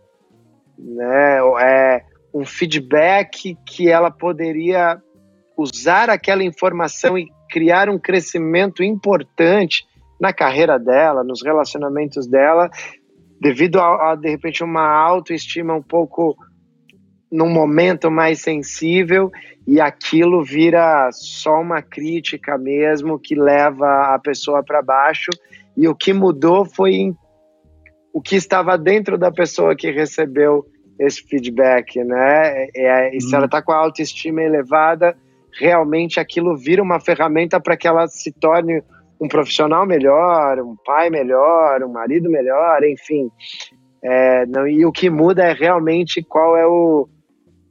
né? 0.78 1.40
É 1.62 2.04
um 2.34 2.46
feedback 2.46 3.56
que 3.66 3.90
ela 3.90 4.12
poderia 4.12 5.02
usar 5.58 6.10
aquela 6.10 6.44
informação 6.44 7.18
e 7.18 7.28
criar 7.50 7.90
um 7.90 7.98
crescimento 7.98 8.84
importante 8.84 9.86
na 10.20 10.34
carreira 10.34 10.80
dela, 10.80 11.24
nos 11.24 11.44
relacionamentos 11.44 12.28
dela, 12.28 12.70
devido 13.40 13.80
a, 13.80 14.12
a, 14.12 14.16
de 14.16 14.30
repente 14.30 14.64
uma 14.64 14.88
autoestima 14.88 15.74
um 15.74 15.82
pouco 15.82 16.36
num 17.32 17.50
momento 17.50 18.10
mais 18.10 18.42
sensível 18.42 19.30
e 19.68 19.82
aquilo 19.82 20.44
vira 20.44 21.10
só 21.12 21.62
uma 21.62 21.82
crítica 21.82 22.58
mesmo 22.58 23.20
que 23.20 23.36
leva 23.36 24.16
a 24.16 24.20
pessoa 24.20 24.64
para 24.64 24.82
baixo 24.82 25.30
e 25.76 25.88
o 25.88 25.96
que 25.96 26.14
mudou 26.14 26.66
foi 26.66 27.14
o 28.14 28.22
que 28.22 28.36
estava 28.36 28.78
dentro 28.78 29.18
da 29.18 29.32
pessoa 29.32 29.76
que 29.76 29.92
recebeu 29.92 30.66
esse 31.00 31.22
feedback, 31.22 32.04
né? 32.04 32.68
É, 32.76 33.12
é 33.12 33.16
e 33.16 33.22
se 33.22 33.36
ela 33.36 33.46
está 33.46 33.62
com 33.62 33.72
a 33.72 33.78
autoestima 33.78 34.42
elevada, 34.42 35.16
realmente 35.60 36.20
aquilo 36.20 36.58
vira 36.58 36.82
uma 36.82 37.00
ferramenta 37.00 37.60
para 37.60 37.78
que 37.78 37.88
ela 37.88 38.08
se 38.08 38.32
torne 38.32 38.82
um 39.20 39.28
profissional 39.28 39.86
melhor, 39.86 40.60
um 40.60 40.76
pai 40.86 41.10
melhor, 41.10 41.84
um 41.84 41.92
marido 41.92 42.30
melhor, 42.30 42.84
enfim. 42.84 43.30
É, 44.02 44.46
não, 44.46 44.68
e 44.68 44.86
o 44.86 44.92
que 44.92 45.10
muda 45.10 45.44
é 45.44 45.54
realmente 45.54 46.22
qual 46.22 46.56
é 46.56 46.66
o, 46.66 47.10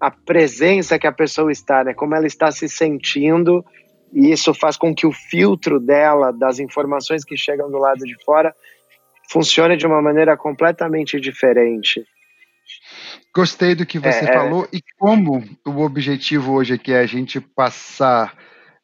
a 0.01 0.11
presença 0.11 0.99
que 0.99 1.07
a 1.07 1.13
pessoa 1.13 1.51
está, 1.53 1.85
né? 1.85 1.95
Como 1.95 2.15
ela 2.15 2.27
está 2.27 2.51
se 2.51 2.69
sentindo, 2.69 3.65
e 4.13 4.31
isso 4.31 4.53
faz 4.53 4.77
com 4.77 4.95
que 4.95 5.07
o 5.07 5.13
filtro 5.13 5.79
dela, 5.79 6.33
das 6.33 6.59
informações 6.59 7.25
que 7.25 7.37
chegam 7.37 7.71
do 7.71 7.79
lado 7.79 8.01
de 8.01 8.17
fora, 8.25 8.55
funcione 9.31 9.77
de 9.77 9.87
uma 9.87 10.03
maneira 10.03 10.37
completamente 10.37 11.21
diferente. 11.21 12.05
Gostei 13.35 13.75
do 13.75 13.87
que 13.87 13.99
você 13.99 14.25
é, 14.25 14.31
é. 14.31 14.33
falou 14.33 14.67
e 14.73 14.81
como 14.99 15.45
o 15.65 15.81
objetivo 15.83 16.55
hoje 16.55 16.75
aqui 16.75 16.93
é 16.93 17.01
a 17.01 17.07
gente 17.07 17.41
passar 17.41 18.35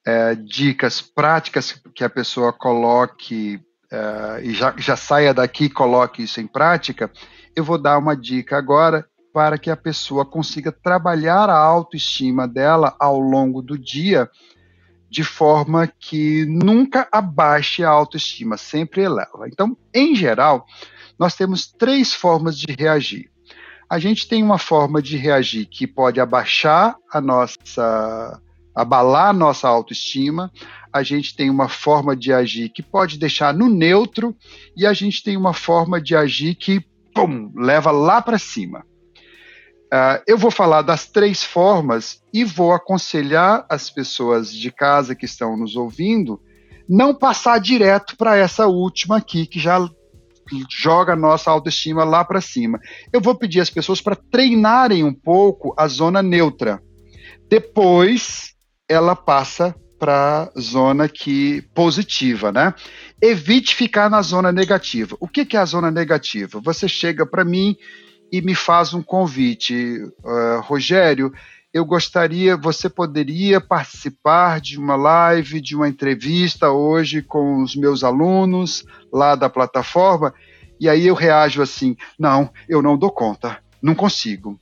é, 0.05 0.34
dicas 0.34 1.00
práticas 1.00 1.80
que 1.94 2.05
a 2.05 2.11
pessoa 2.11 2.53
coloque 2.53 3.61
é, 3.90 4.40
e 4.42 4.53
já, 4.53 4.74
já 4.76 4.96
saia 4.96 5.34
daqui 5.34 5.64
e 5.64 5.70
coloque 5.70 6.22
isso 6.22 6.40
em 6.40 6.46
prática, 6.46 7.11
eu 7.55 7.62
vou 7.62 7.78
dar 7.78 7.98
uma 7.98 8.16
dica 8.16 8.57
agora 8.57 9.07
para 9.32 9.59
que 9.59 9.70
a 9.70 9.76
pessoa 9.76 10.26
consiga 10.26 10.72
trabalhar 10.72 11.48
a 11.48 11.57
autoestima 11.57 12.46
dela 12.46 12.94
ao 12.98 13.18
longo 13.18 13.62
do 13.62 13.78
dia 13.78 14.28
de 15.11 15.22
forma 15.22 15.86
que 15.86 16.46
nunca 16.46 17.07
abaixe 17.12 17.84
a 17.84 17.90
autoestima, 17.90 18.57
sempre 18.57 19.03
eleva. 19.03 19.46
Então, 19.46 19.76
em 19.92 20.14
geral, 20.14 20.64
nós 21.18 21.34
temos 21.34 21.66
três 21.66 22.14
formas 22.14 22.59
de 22.59 22.66
reagir. 22.72 23.30
A 23.90 23.98
gente 23.98 24.26
tem 24.26 24.42
uma 24.42 24.57
forma 24.57 25.03
de 25.03 25.18
reagir 25.18 25.66
que 25.66 25.86
pode 25.86 26.18
abaixar 26.18 26.96
a 27.12 27.20
nossa 27.20 28.40
abalar 28.75 29.35
nossa 29.35 29.68
autoestima, 29.68 30.51
a 30.93 31.03
gente 31.03 31.35
tem 31.35 31.49
uma 31.49 31.68
forma 31.68 32.14
de 32.14 32.33
agir 32.33 32.68
que 32.68 32.83
pode 32.83 33.18
deixar 33.18 33.55
no 33.55 33.68
neutro 33.68 34.37
e 34.77 34.87
a 34.87 34.93
gente 34.93 35.23
tem 35.23 35.37
uma 35.37 35.55
forma 35.55 36.01
de 36.01 36.14
agir 36.14 36.55
que 36.55 36.85
pum, 37.14 37.51
leva 37.55 37.91
lá 37.91 38.20
para 38.20 38.39
cima. 38.39 38.85
Uh, 39.93 40.23
eu 40.27 40.39
vou 40.39 40.51
falar 40.51 40.83
das 40.83 41.07
três 41.07 41.43
formas 41.43 42.23
e 42.33 42.45
vou 42.45 42.73
aconselhar 42.73 43.66
as 43.68 43.91
pessoas 43.91 44.53
de 44.53 44.70
casa 44.70 45.14
que 45.14 45.27
estão 45.27 45.57
nos 45.57 45.77
ouvindo 45.77 46.41
não 46.89 47.14
passar 47.14 47.59
direto 47.61 48.16
para 48.16 48.37
essa 48.37 48.66
última 48.66 49.18
aqui, 49.18 49.47
que 49.47 49.61
já 49.61 49.79
joga 50.68 51.12
a 51.12 51.16
nossa 51.16 51.51
autoestima 51.51 52.05
lá 52.05 52.25
para 52.25 52.41
cima. 52.41 52.81
Eu 53.12 53.20
vou 53.20 53.35
pedir 53.35 53.61
às 53.61 53.70
pessoas 53.70 54.01
para 54.01 54.16
treinarem 54.16 55.05
um 55.05 55.14
pouco 55.14 55.75
a 55.77 55.87
zona 55.87 56.23
neutra. 56.23 56.83
Depois, 57.49 58.51
ela 58.93 59.16
passa 59.16 59.74
para 59.99 60.51
zona 60.59 61.09
que 61.09 61.62
positiva, 61.74 62.51
né? 62.51 62.74
Evite 63.20 63.74
ficar 63.74 64.11
na 64.11 64.20
zona 64.20 64.51
negativa. 64.51 65.16
O 65.20 65.28
que, 65.28 65.45
que 65.45 65.57
é 65.57 65.61
a 65.61 65.64
zona 65.64 65.90
negativa? 65.90 66.61
Você 66.61 66.88
chega 66.88 67.24
para 67.24 67.45
mim 67.45 67.76
e 68.30 68.43
me 68.43 68.55
faz 68.55 68.93
um 68.93 69.03
convite. 69.03 70.03
Uh, 70.24 70.61
Rogério, 70.62 71.32
eu 71.72 71.84
gostaria, 71.84 72.57
você 72.57 72.88
poderia 72.88 73.61
participar 73.61 74.61
de 74.61 74.78
uma 74.78 74.97
live, 74.97 75.61
de 75.61 75.76
uma 75.76 75.88
entrevista 75.88 76.70
hoje 76.70 77.22
com 77.22 77.62
os 77.62 77.76
meus 77.76 78.03
alunos 78.03 78.84
lá 79.12 79.34
da 79.34 79.49
plataforma? 79.49 80.34
E 80.80 80.88
aí 80.88 81.07
eu 81.07 81.14
reajo 81.14 81.62
assim: 81.62 81.97
não, 82.18 82.51
eu 82.68 82.82
não 82.82 82.99
dou 82.99 83.11
conta, 83.11 83.59
não 83.80 83.95
consigo. 83.95 84.59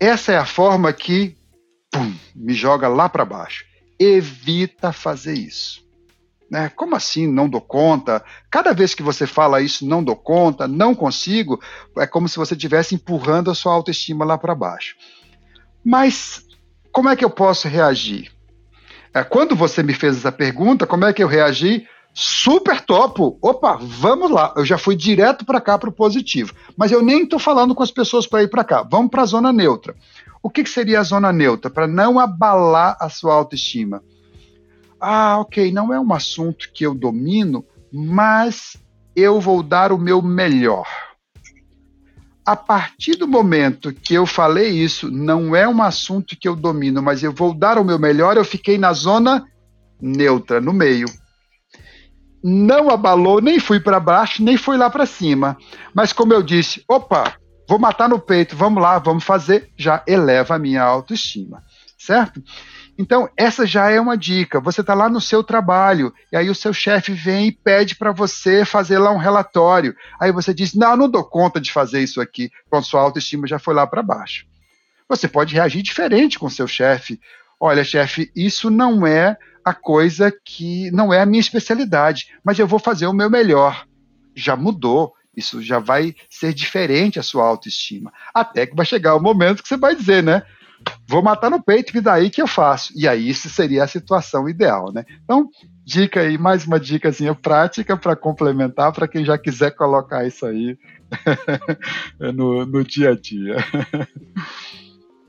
Essa 0.00 0.32
é 0.32 0.36
a 0.38 0.46
forma 0.46 0.92
que 0.92 1.35
pum, 1.96 2.14
me 2.34 2.52
joga 2.52 2.88
lá 2.88 3.08
para 3.08 3.24
baixo. 3.24 3.64
Evita 3.98 4.92
fazer 4.92 5.34
isso. 5.34 5.84
Né? 6.50 6.68
Como 6.68 6.94
assim 6.94 7.26
não 7.26 7.48
dou 7.48 7.60
conta? 7.60 8.22
Cada 8.50 8.72
vez 8.72 8.94
que 8.94 9.02
você 9.02 9.26
fala 9.26 9.60
isso, 9.60 9.86
não 9.86 10.04
dou 10.04 10.14
conta, 10.14 10.68
não 10.68 10.94
consigo, 10.94 11.60
é 11.96 12.06
como 12.06 12.28
se 12.28 12.36
você 12.36 12.54
estivesse 12.54 12.94
empurrando 12.94 13.50
a 13.50 13.54
sua 13.54 13.72
autoestima 13.72 14.24
lá 14.24 14.38
para 14.38 14.54
baixo. 14.54 14.94
Mas 15.84 16.44
como 16.92 17.08
é 17.08 17.16
que 17.16 17.24
eu 17.24 17.30
posso 17.30 17.68
reagir? 17.68 18.30
É, 19.12 19.24
quando 19.24 19.56
você 19.56 19.82
me 19.82 19.94
fez 19.94 20.18
essa 20.18 20.30
pergunta, 20.30 20.86
como 20.86 21.04
é 21.04 21.12
que 21.12 21.22
eu 21.22 21.28
reagi? 21.28 21.86
Super 22.12 22.80
topo! 22.80 23.38
Opa, 23.42 23.78
vamos 23.80 24.30
lá. 24.30 24.54
Eu 24.56 24.64
já 24.64 24.78
fui 24.78 24.96
direto 24.96 25.44
para 25.44 25.60
cá 25.60 25.78
para 25.78 25.90
o 25.90 25.92
positivo. 25.92 26.54
Mas 26.76 26.90
eu 26.90 27.02
nem 27.02 27.24
estou 27.24 27.38
falando 27.38 27.74
com 27.74 27.82
as 27.82 27.90
pessoas 27.90 28.26
para 28.26 28.42
ir 28.42 28.48
para 28.48 28.64
cá. 28.64 28.82
Vamos 28.82 29.10
para 29.10 29.22
a 29.22 29.26
zona 29.26 29.52
neutra. 29.52 29.94
O 30.46 30.50
que, 30.50 30.62
que 30.62 30.70
seria 30.70 31.00
a 31.00 31.02
zona 31.02 31.32
neutra? 31.32 31.68
Para 31.68 31.86
não 31.86 32.20
abalar 32.20 32.96
a 33.00 33.08
sua 33.08 33.34
autoestima 33.34 34.00
ah, 35.00 35.38
ok, 35.38 35.70
não 35.72 35.92
é 35.92 36.00
um 36.00 36.12
assunto 36.12 36.70
que 36.72 36.84
eu 36.84 36.94
domino, 36.94 37.64
mas 37.92 38.76
eu 39.14 39.40
vou 39.40 39.62
dar 39.62 39.92
o 39.92 39.98
meu 39.98 40.22
melhor. 40.22 40.86
A 42.44 42.54
partir 42.54 43.16
do 43.16 43.26
momento 43.26 43.92
que 43.92 44.14
eu 44.14 44.24
falei 44.24 44.70
isso, 44.70 45.10
não 45.10 45.54
é 45.54 45.68
um 45.68 45.82
assunto 45.82 46.36
que 46.38 46.48
eu 46.48 46.54
domino, 46.54 47.02
mas 47.02 47.22
eu 47.22 47.32
vou 47.32 47.52
dar 47.52 47.78
o 47.78 47.84
meu 47.84 47.98
melhor, 47.98 48.36
eu 48.36 48.44
fiquei 48.44 48.78
na 48.78 48.92
zona 48.92 49.44
neutra, 50.00 50.60
no 50.60 50.72
meio. 50.72 51.06
Não 52.42 52.88
abalou, 52.90 53.40
nem 53.40 53.58
fui 53.58 53.80
para 53.80 53.98
baixo, 53.98 54.42
nem 54.42 54.56
fui 54.56 54.76
lá 54.76 54.88
para 54.88 55.06
cima. 55.06 55.56
Mas 55.92 56.12
como 56.12 56.32
eu 56.32 56.42
disse, 56.42 56.84
opa, 56.88 57.36
vou 57.68 57.78
matar 57.78 58.08
no 58.08 58.18
peito, 58.18 58.56
vamos 58.56 58.82
lá, 58.82 58.98
vamos 58.98 59.24
fazer, 59.24 59.70
já 59.76 60.02
eleva 60.06 60.54
a 60.54 60.58
minha 60.58 60.82
autoestima, 60.82 61.62
certo? 61.98 62.42
Então, 62.98 63.28
essa 63.36 63.66
já 63.66 63.90
é 63.90 64.00
uma 64.00 64.16
dica. 64.16 64.58
Você 64.60 64.80
está 64.80 64.94
lá 64.94 65.08
no 65.08 65.20
seu 65.20 65.44
trabalho, 65.44 66.12
e 66.32 66.36
aí 66.36 66.48
o 66.48 66.54
seu 66.54 66.72
chefe 66.72 67.12
vem 67.12 67.48
e 67.48 67.52
pede 67.52 67.94
para 67.94 68.10
você 68.10 68.64
fazer 68.64 68.98
lá 68.98 69.10
um 69.10 69.18
relatório. 69.18 69.94
Aí 70.18 70.32
você 70.32 70.54
diz: 70.54 70.74
Não, 70.74 70.96
não 70.96 71.08
dou 71.08 71.22
conta 71.22 71.60
de 71.60 71.70
fazer 71.70 72.02
isso 72.02 72.20
aqui. 72.20 72.50
Pronto, 72.70 72.86
sua 72.86 73.02
autoestima 73.02 73.46
já 73.46 73.58
foi 73.58 73.74
lá 73.74 73.86
para 73.86 74.02
baixo. 74.02 74.46
Você 75.08 75.28
pode 75.28 75.54
reagir 75.54 75.82
diferente 75.82 76.38
com 76.38 76.48
seu 76.48 76.66
chefe. 76.66 77.20
Olha, 77.60 77.84
chefe, 77.84 78.30
isso 78.34 78.70
não 78.70 79.06
é 79.06 79.36
a 79.64 79.74
coisa 79.74 80.32
que. 80.44 80.90
não 80.90 81.12
é 81.12 81.20
a 81.20 81.26
minha 81.26 81.40
especialidade, 81.40 82.32
mas 82.42 82.58
eu 82.58 82.66
vou 82.66 82.78
fazer 82.78 83.06
o 83.06 83.12
meu 83.12 83.28
melhor. 83.28 83.86
Já 84.34 84.56
mudou. 84.56 85.14
Isso 85.36 85.62
já 85.62 85.78
vai 85.78 86.14
ser 86.30 86.54
diferente 86.54 87.18
a 87.18 87.22
sua 87.22 87.46
autoestima. 87.46 88.12
Até 88.32 88.66
que 88.66 88.74
vai 88.74 88.86
chegar 88.86 89.14
o 89.14 89.20
momento 89.20 89.62
que 89.62 89.68
você 89.68 89.76
vai 89.76 89.94
dizer, 89.94 90.22
né? 90.22 90.42
vou 91.06 91.22
matar 91.22 91.50
no 91.50 91.62
peito, 91.62 91.96
e 91.96 92.00
daí 92.00 92.30
que 92.30 92.40
eu 92.40 92.46
faço. 92.46 92.92
E 92.96 93.08
aí 93.08 93.28
isso 93.28 93.48
seria 93.48 93.84
a 93.84 93.88
situação 93.88 94.48
ideal, 94.48 94.92
né? 94.92 95.04
Então, 95.24 95.48
dica 95.84 96.20
aí, 96.20 96.36
mais 96.36 96.66
uma 96.66 96.78
dicasinha 96.78 97.34
prática 97.34 97.96
para 97.96 98.16
complementar 98.16 98.92
para 98.92 99.08
quem 99.08 99.24
já 99.24 99.38
quiser 99.38 99.72
colocar 99.72 100.26
isso 100.26 100.46
aí 100.46 100.78
no, 102.34 102.66
no 102.66 102.84
dia 102.84 103.10
a 103.10 103.14
dia. 103.14 103.56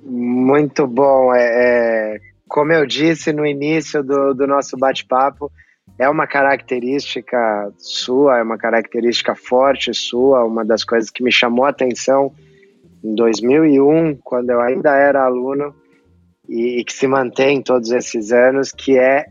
Muito 0.03 0.87
bom. 0.87 1.33
É, 1.33 2.15
é, 2.15 2.19
como 2.47 2.71
eu 2.71 2.85
disse 2.85 3.31
no 3.33 3.45
início 3.45 4.03
do, 4.03 4.33
do 4.33 4.47
nosso 4.47 4.77
bate-papo, 4.77 5.51
é 5.97 6.07
uma 6.09 6.27
característica 6.27 7.71
sua, 7.77 8.39
é 8.39 8.43
uma 8.43 8.57
característica 8.57 9.35
forte 9.35 9.93
sua, 9.93 10.45
uma 10.45 10.63
das 10.63 10.83
coisas 10.83 11.09
que 11.09 11.23
me 11.23 11.31
chamou 11.31 11.65
a 11.65 11.69
atenção 11.69 12.31
em 13.03 13.15
2001, 13.15 14.17
quando 14.23 14.49
eu 14.51 14.61
ainda 14.61 14.95
era 14.95 15.23
aluno, 15.23 15.75
e, 16.47 16.79
e 16.79 16.83
que 16.83 16.93
se 16.93 17.07
mantém 17.07 17.61
todos 17.61 17.91
esses 17.91 18.31
anos, 18.31 18.71
que 18.71 18.97
é, 18.97 19.25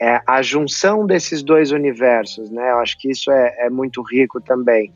é, 0.00 0.20
a 0.26 0.42
junção 0.42 1.06
desses 1.06 1.42
dois 1.42 1.70
universos, 1.72 2.50
né? 2.50 2.70
Eu 2.70 2.78
acho 2.78 2.98
que 2.98 3.10
isso 3.10 3.30
é, 3.30 3.66
é 3.66 3.70
muito 3.70 4.02
rico 4.02 4.40
também. 4.40 4.92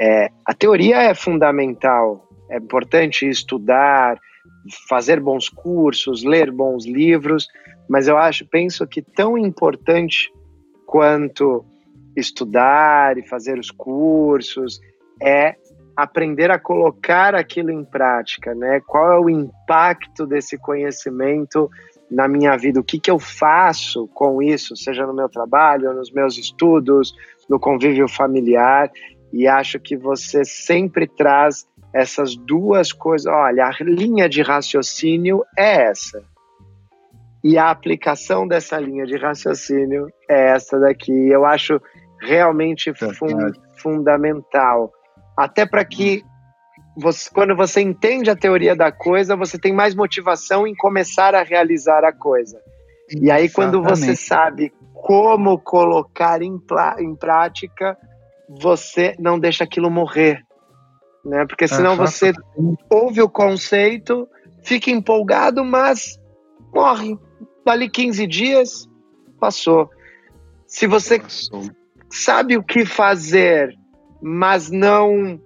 É, 0.00 0.30
a 0.44 0.54
teoria 0.54 1.02
é 1.02 1.14
fundamental, 1.14 2.28
é 2.50 2.58
importante 2.58 3.28
estudar, 3.28 4.18
fazer 4.88 5.20
bons 5.20 5.48
cursos, 5.48 6.24
ler 6.24 6.50
bons 6.50 6.86
livros, 6.86 7.46
mas 7.88 8.08
eu 8.08 8.16
acho, 8.16 8.46
penso 8.46 8.86
que 8.86 9.02
tão 9.02 9.36
importante 9.36 10.32
quanto 10.86 11.64
estudar 12.16 13.18
e 13.18 13.26
fazer 13.26 13.58
os 13.58 13.70
cursos 13.70 14.80
é 15.20 15.56
aprender 15.96 16.50
a 16.50 16.58
colocar 16.58 17.34
aquilo 17.34 17.70
em 17.70 17.84
prática, 17.84 18.54
né? 18.54 18.80
Qual 18.86 19.12
é 19.12 19.18
o 19.18 19.30
impacto 19.30 20.26
desse 20.26 20.58
conhecimento 20.58 21.70
na 22.10 22.26
minha 22.26 22.56
vida? 22.56 22.80
O 22.80 22.84
que, 22.84 22.98
que 22.98 23.10
eu 23.10 23.18
faço 23.18 24.08
com 24.08 24.42
isso, 24.42 24.76
seja 24.76 25.06
no 25.06 25.14
meu 25.14 25.28
trabalho, 25.28 25.92
nos 25.94 26.10
meus 26.10 26.36
estudos, 26.36 27.14
no 27.48 27.60
convívio 27.60 28.08
familiar? 28.08 28.90
E 29.32 29.46
acho 29.46 29.78
que 29.78 29.96
você 29.96 30.44
sempre 30.44 31.06
traz 31.06 31.66
essas 31.94 32.34
duas 32.34 32.92
coisas. 32.92 33.32
Olha, 33.32 33.66
a 33.66 33.84
linha 33.84 34.28
de 34.28 34.42
raciocínio 34.42 35.44
é 35.56 35.84
essa. 35.88 36.22
E 37.42 37.56
a 37.56 37.70
aplicação 37.70 38.48
dessa 38.48 38.78
linha 38.78 39.06
de 39.06 39.16
raciocínio 39.16 40.08
é 40.28 40.50
essa 40.50 40.78
daqui. 40.78 41.12
Eu 41.12 41.44
acho 41.44 41.80
realmente 42.20 42.92
fun 42.94 43.52
fundamental 43.76 44.90
até 45.36 45.66
para 45.66 45.84
que 45.84 46.24
você, 46.96 47.28
quando 47.30 47.56
você 47.56 47.80
entende 47.80 48.30
a 48.30 48.36
teoria 48.36 48.76
da 48.76 48.92
coisa, 48.92 49.36
você 49.36 49.58
tem 49.58 49.72
mais 49.72 49.94
motivação 49.94 50.66
em 50.66 50.74
começar 50.74 51.34
a 51.34 51.42
realizar 51.42 52.04
a 52.04 52.12
coisa. 52.12 52.60
E 53.10 53.30
aí, 53.30 53.50
quando 53.50 53.82
você 53.82 54.14
sabe 54.14 54.72
como 54.94 55.58
colocar 55.58 56.40
em, 56.40 56.58
em 56.98 57.14
prática, 57.16 57.98
você 58.48 59.14
não 59.18 59.38
deixa 59.38 59.64
aquilo 59.64 59.90
morrer. 59.90 60.40
Né? 61.24 61.46
Porque 61.46 61.66
senão 61.66 61.96
você 61.96 62.32
ouve 62.90 63.22
o 63.22 63.28
conceito, 63.28 64.28
fica 64.62 64.90
empolgado, 64.90 65.64
mas 65.64 66.20
morre. 66.72 67.18
Dali 67.64 67.88
15 67.88 68.26
dias, 68.26 68.88
passou. 69.40 69.90
Se 70.66 70.86
você 70.86 71.18
passou. 71.18 71.62
sabe 72.10 72.58
o 72.58 72.62
que 72.62 72.84
fazer 72.84 73.74
mas 74.26 74.70
não 74.70 75.38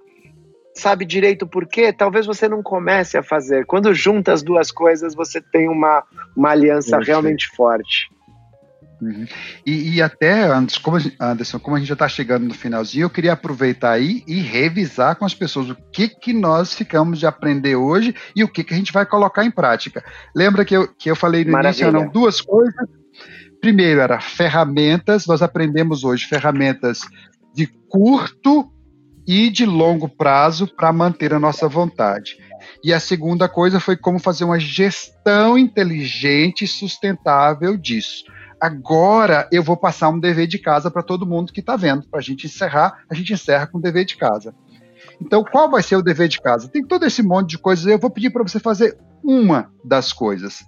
sabe 0.72 1.04
direito 1.04 1.48
por 1.48 1.66
quê, 1.66 1.92
talvez 1.92 2.24
você 2.26 2.48
não 2.48 2.62
comece 2.62 3.18
a 3.18 3.22
fazer. 3.24 3.66
Quando 3.66 3.92
junta 3.92 4.32
as 4.32 4.40
duas 4.40 4.70
coisas, 4.70 5.16
você 5.16 5.40
tem 5.40 5.68
uma, 5.68 6.04
uma 6.36 6.50
aliança 6.50 6.96
realmente 7.00 7.48
forte. 7.56 8.08
Uhum. 9.00 9.26
E, 9.64 9.96
e, 9.96 10.02
até, 10.02 10.44
Anderson 10.44 10.80
como, 10.82 10.96
a, 10.96 11.30
Anderson, 11.30 11.58
como 11.58 11.76
a 11.76 11.78
gente 11.78 11.88
já 11.88 11.94
está 11.94 12.08
chegando 12.08 12.46
no 12.46 12.54
finalzinho, 12.54 13.04
eu 13.04 13.10
queria 13.10 13.32
aproveitar 13.32 13.92
aí 13.92 14.24
e 14.26 14.40
revisar 14.40 15.16
com 15.16 15.24
as 15.24 15.34
pessoas 15.34 15.70
o 15.70 15.76
que, 15.92 16.08
que 16.08 16.32
nós 16.32 16.74
ficamos 16.74 17.18
de 17.18 17.26
aprender 17.26 17.76
hoje 17.76 18.14
e 18.34 18.42
o 18.42 18.48
que, 18.48 18.64
que 18.64 18.74
a 18.74 18.76
gente 18.76 18.92
vai 18.92 19.06
colocar 19.06 19.44
em 19.44 19.50
prática. 19.50 20.04
Lembra 20.34 20.64
que 20.64 20.76
eu, 20.76 20.88
que 20.88 21.10
eu 21.10 21.16
falei 21.16 21.44
no 21.44 21.52
Maravilha. 21.52 21.84
início, 21.84 21.86
eram 21.86 22.10
duas 22.10 22.40
coisas 22.40 22.88
primeiro 23.60 24.00
era 24.00 24.20
ferramentas, 24.20 25.26
nós 25.26 25.42
aprendemos 25.42 26.04
hoje 26.04 26.26
ferramentas 26.26 27.00
de 27.54 27.66
curto 27.88 28.70
e 29.26 29.50
de 29.50 29.66
longo 29.66 30.08
prazo 30.08 30.66
para 30.66 30.92
manter 30.92 31.34
a 31.34 31.38
nossa 31.38 31.68
vontade. 31.68 32.38
E 32.82 32.92
a 32.92 33.00
segunda 33.00 33.48
coisa 33.48 33.78
foi 33.78 33.96
como 33.96 34.18
fazer 34.18 34.44
uma 34.44 34.58
gestão 34.58 35.58
inteligente 35.58 36.64
e 36.64 36.68
sustentável 36.68 37.76
disso. 37.76 38.24
Agora 38.60 39.48
eu 39.52 39.62
vou 39.62 39.76
passar 39.76 40.08
um 40.08 40.18
dever 40.18 40.46
de 40.46 40.58
casa 40.58 40.90
para 40.90 41.02
todo 41.02 41.26
mundo 41.26 41.52
que 41.52 41.60
está 41.60 41.76
vendo. 41.76 42.08
Para 42.08 42.18
a 42.18 42.22
gente 42.22 42.46
encerrar, 42.46 43.04
a 43.08 43.14
gente 43.14 43.32
encerra 43.32 43.66
com 43.66 43.78
o 43.78 43.80
dever 43.80 44.04
de 44.04 44.16
casa. 44.16 44.54
Então, 45.20 45.44
qual 45.44 45.70
vai 45.70 45.82
ser 45.82 45.96
o 45.96 46.02
dever 46.02 46.28
de 46.28 46.40
casa? 46.40 46.68
Tem 46.68 46.84
todo 46.84 47.06
esse 47.06 47.22
monte 47.22 47.50
de 47.50 47.58
coisas. 47.58 47.86
Eu 47.86 47.98
vou 47.98 48.10
pedir 48.10 48.30
para 48.30 48.42
você 48.42 48.58
fazer 48.58 48.98
uma 49.22 49.70
das 49.84 50.12
coisas. 50.12 50.64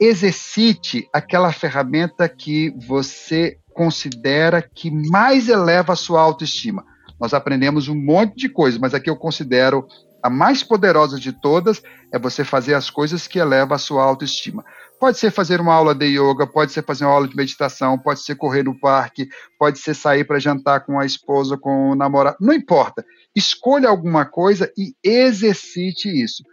Exercite 0.00 1.08
aquela 1.12 1.52
ferramenta 1.52 2.28
que 2.28 2.74
você 2.86 3.58
considera 3.72 4.62
que 4.62 4.90
mais 4.90 5.48
eleva 5.48 5.92
a 5.92 5.96
sua 5.96 6.20
autoestima. 6.20 6.84
Nós 7.20 7.32
aprendemos 7.32 7.88
um 7.88 7.94
monte 7.94 8.36
de 8.36 8.48
coisas, 8.48 8.80
mas 8.80 8.94
aqui 8.94 9.08
eu 9.08 9.16
considero 9.16 9.86
a 10.22 10.30
mais 10.30 10.62
poderosa 10.62 11.18
de 11.18 11.32
todas 11.32 11.82
é 12.12 12.18
você 12.18 12.44
fazer 12.44 12.74
as 12.74 12.88
coisas 12.88 13.26
que 13.26 13.38
elevam 13.38 13.74
a 13.74 13.78
sua 13.78 14.04
autoestima. 14.04 14.64
Pode 15.02 15.18
ser 15.18 15.32
fazer 15.32 15.60
uma 15.60 15.74
aula 15.74 15.96
de 15.96 16.06
yoga, 16.06 16.46
pode 16.46 16.70
ser 16.70 16.84
fazer 16.84 17.04
uma 17.04 17.12
aula 17.12 17.26
de 17.26 17.34
meditação, 17.34 17.98
pode 17.98 18.20
ser 18.20 18.36
correr 18.36 18.62
no 18.62 18.78
parque, 18.78 19.28
pode 19.58 19.80
ser 19.80 19.94
sair 19.94 20.22
para 20.22 20.38
jantar 20.38 20.86
com 20.86 20.96
a 20.96 21.04
esposa, 21.04 21.58
com 21.58 21.90
o 21.90 21.96
namorado, 21.96 22.36
não 22.40 22.54
importa. 22.54 23.04
Escolha 23.34 23.88
alguma 23.88 24.24
coisa 24.24 24.72
e 24.78 24.94
exercite 25.02 26.08
isso. 26.08 26.44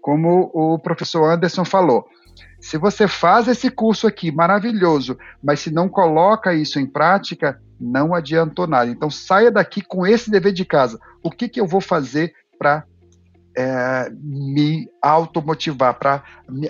Como 0.00 0.52
o 0.54 0.78
professor 0.78 1.28
Anderson 1.28 1.64
falou, 1.64 2.06
se 2.60 2.78
você 2.78 3.08
faz 3.08 3.48
esse 3.48 3.72
curso 3.72 4.06
aqui 4.06 4.30
maravilhoso, 4.30 5.18
mas 5.42 5.58
se 5.58 5.72
não 5.72 5.88
coloca 5.88 6.54
isso 6.54 6.78
em 6.78 6.86
prática, 6.86 7.60
não 7.80 8.14
adiantou 8.14 8.68
nada. 8.68 8.88
Então 8.88 9.10
saia 9.10 9.50
daqui 9.50 9.82
com 9.82 10.06
esse 10.06 10.30
dever 10.30 10.52
de 10.52 10.64
casa. 10.64 10.96
O 11.24 11.30
que, 11.32 11.48
que 11.48 11.60
eu 11.60 11.66
vou 11.66 11.80
fazer 11.80 12.32
para 12.56 12.86
é, 13.56 14.10
me 14.12 14.88
automotivar, 15.00 15.98
para 15.98 16.22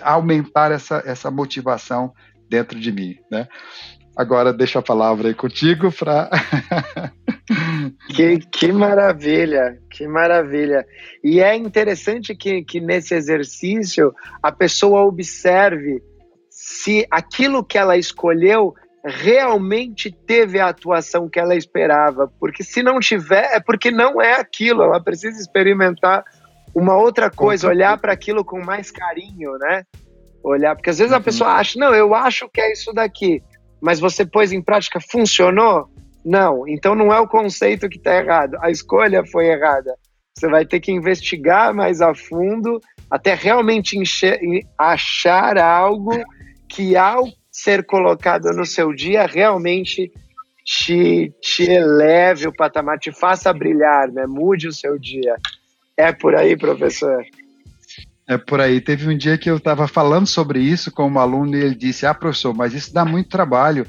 aumentar 0.03 0.70
essa, 0.70 1.03
essa 1.05 1.30
motivação 1.30 2.12
dentro 2.49 2.78
de 2.78 2.93
mim, 2.93 3.16
né? 3.30 3.49
Agora 4.16 4.51
deixa 4.51 4.78
a 4.78 4.82
palavra 4.82 5.28
aí 5.28 5.34
contigo 5.34 5.93
para. 5.93 6.30
que, 8.16 8.39
que 8.39 8.72
maravilha, 8.72 9.78
que 9.91 10.09
maravilha. 10.09 10.87
E 11.22 11.41
é 11.41 11.55
interessante 11.55 12.34
que, 12.34 12.64
que 12.64 12.80
nesse 12.80 13.14
exercício 13.14 14.14
a 14.43 14.51
pessoa 14.51 15.03
observe 15.03 16.03
se 16.49 17.07
aquilo 17.11 17.62
que 17.62 17.76
ela 17.76 17.99
escolheu 17.99 18.74
realmente 19.05 20.11
teve 20.11 20.59
a 20.59 20.68
atuação 20.68 21.28
que 21.28 21.39
ela 21.39 21.55
esperava. 21.55 22.32
Porque 22.41 22.64
se 22.64 22.82
não 22.82 22.99
tiver, 22.99 23.55
é 23.55 23.61
porque 23.61 23.91
não 23.91 24.20
é 24.22 24.41
aquilo. 24.41 24.82
Ela 24.82 25.03
precisa 25.03 25.39
experimentar 25.39 26.24
uma 26.77 26.95
outra 26.95 27.31
coisa, 27.31 27.68
olhar 27.68 27.99
para 27.99 28.12
aquilo 28.12 28.45
com 28.45 28.62
mais 28.62 28.91
carinho, 28.91 29.57
né? 29.57 29.83
Olhar, 30.45 30.77
porque 30.77 30.91
às 30.91 30.99
vezes 30.99 31.11
a 31.11 31.16
uhum. 31.16 31.22
pessoa 31.22 31.51
acha, 31.53 31.79
não, 31.79 31.95
eu 31.95 32.14
acho 32.14 32.51
que 32.51 32.61
é 32.61 32.70
isso 32.70 32.93
daqui, 32.93 33.43
mas 33.81 33.99
você 33.99 34.27
pôs 34.27 34.53
em 34.53 34.61
prática, 34.61 35.01
funcionou? 35.01 35.89
Não, 36.22 36.68
então 36.68 36.95
não 36.95 37.11
é 37.11 37.18
o 37.18 37.27
conceito 37.27 37.89
que 37.89 37.97
está 37.97 38.14
errado, 38.16 38.59
a 38.61 38.70
escolha 38.70 39.24
foi 39.24 39.47
errada. 39.47 39.95
Você 40.35 40.49
vai 40.49 40.66
ter 40.66 40.81
que 40.81 40.93
investigar 40.93 41.74
mais 41.74 42.03
a 42.03 42.14
fundo 42.14 42.79
até 43.11 43.33
realmente 43.33 43.99
encher, 43.99 44.39
achar 44.77 45.57
algo 45.57 46.12
que, 46.68 46.95
ao 46.95 47.24
ser 47.51 47.87
colocado 47.87 48.51
no 48.53 48.66
seu 48.66 48.93
dia, 48.93 49.24
realmente 49.24 50.12
te, 50.62 51.33
te 51.41 51.70
eleve 51.70 52.49
o 52.49 52.55
patamar, 52.55 52.99
te 52.99 53.11
faça 53.12 53.51
brilhar, 53.51 54.09
né? 54.12 54.27
Mude 54.27 54.68
o 54.68 54.72
seu 54.72 54.99
dia. 54.99 55.37
É 55.97 56.12
por 56.12 56.34
aí, 56.34 56.57
professor? 56.57 57.24
É 58.28 58.36
por 58.36 58.61
aí. 58.61 58.80
Teve 58.80 59.09
um 59.09 59.16
dia 59.16 59.38
que 59.38 59.49
eu 59.49 59.57
estava 59.57 59.86
falando 59.86 60.26
sobre 60.26 60.61
isso 60.61 60.90
com 60.90 61.09
um 61.09 61.18
aluno 61.18 61.57
e 61.57 61.61
ele 61.61 61.74
disse: 61.74 62.05
Ah, 62.05 62.14
professor, 62.14 62.55
mas 62.55 62.74
isso 62.74 62.92
dá 62.92 63.05
muito 63.05 63.28
trabalho. 63.28 63.86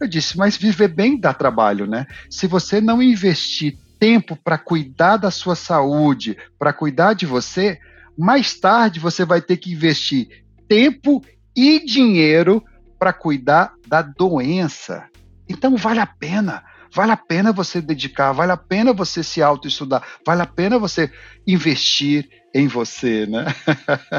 Eu 0.00 0.08
disse: 0.08 0.38
Mas 0.38 0.56
viver 0.56 0.88
bem 0.88 1.18
dá 1.18 1.34
trabalho, 1.34 1.86
né? 1.86 2.06
Se 2.30 2.46
você 2.46 2.80
não 2.80 3.02
investir 3.02 3.76
tempo 3.98 4.36
para 4.36 4.56
cuidar 4.56 5.18
da 5.18 5.30
sua 5.30 5.54
saúde, 5.54 6.36
para 6.58 6.72
cuidar 6.72 7.12
de 7.12 7.26
você, 7.26 7.78
mais 8.16 8.54
tarde 8.54 8.98
você 8.98 9.24
vai 9.24 9.42
ter 9.42 9.58
que 9.58 9.72
investir 9.72 10.44
tempo 10.66 11.22
e 11.54 11.84
dinheiro 11.84 12.64
para 12.98 13.12
cuidar 13.12 13.74
da 13.86 14.00
doença. 14.02 15.04
Então 15.48 15.76
vale 15.76 16.00
a 16.00 16.06
pena. 16.06 16.62
Vale 16.94 17.12
a 17.12 17.16
pena 17.16 17.52
você 17.52 17.80
dedicar, 17.80 18.32
vale 18.32 18.52
a 18.52 18.56
pena 18.56 18.92
você 18.92 19.22
se 19.22 19.42
autoestudar, 19.42 20.02
vale 20.26 20.42
a 20.42 20.46
pena 20.46 20.78
você 20.78 21.10
investir 21.46 22.28
em 22.54 22.66
você, 22.66 23.26
né? 23.26 23.46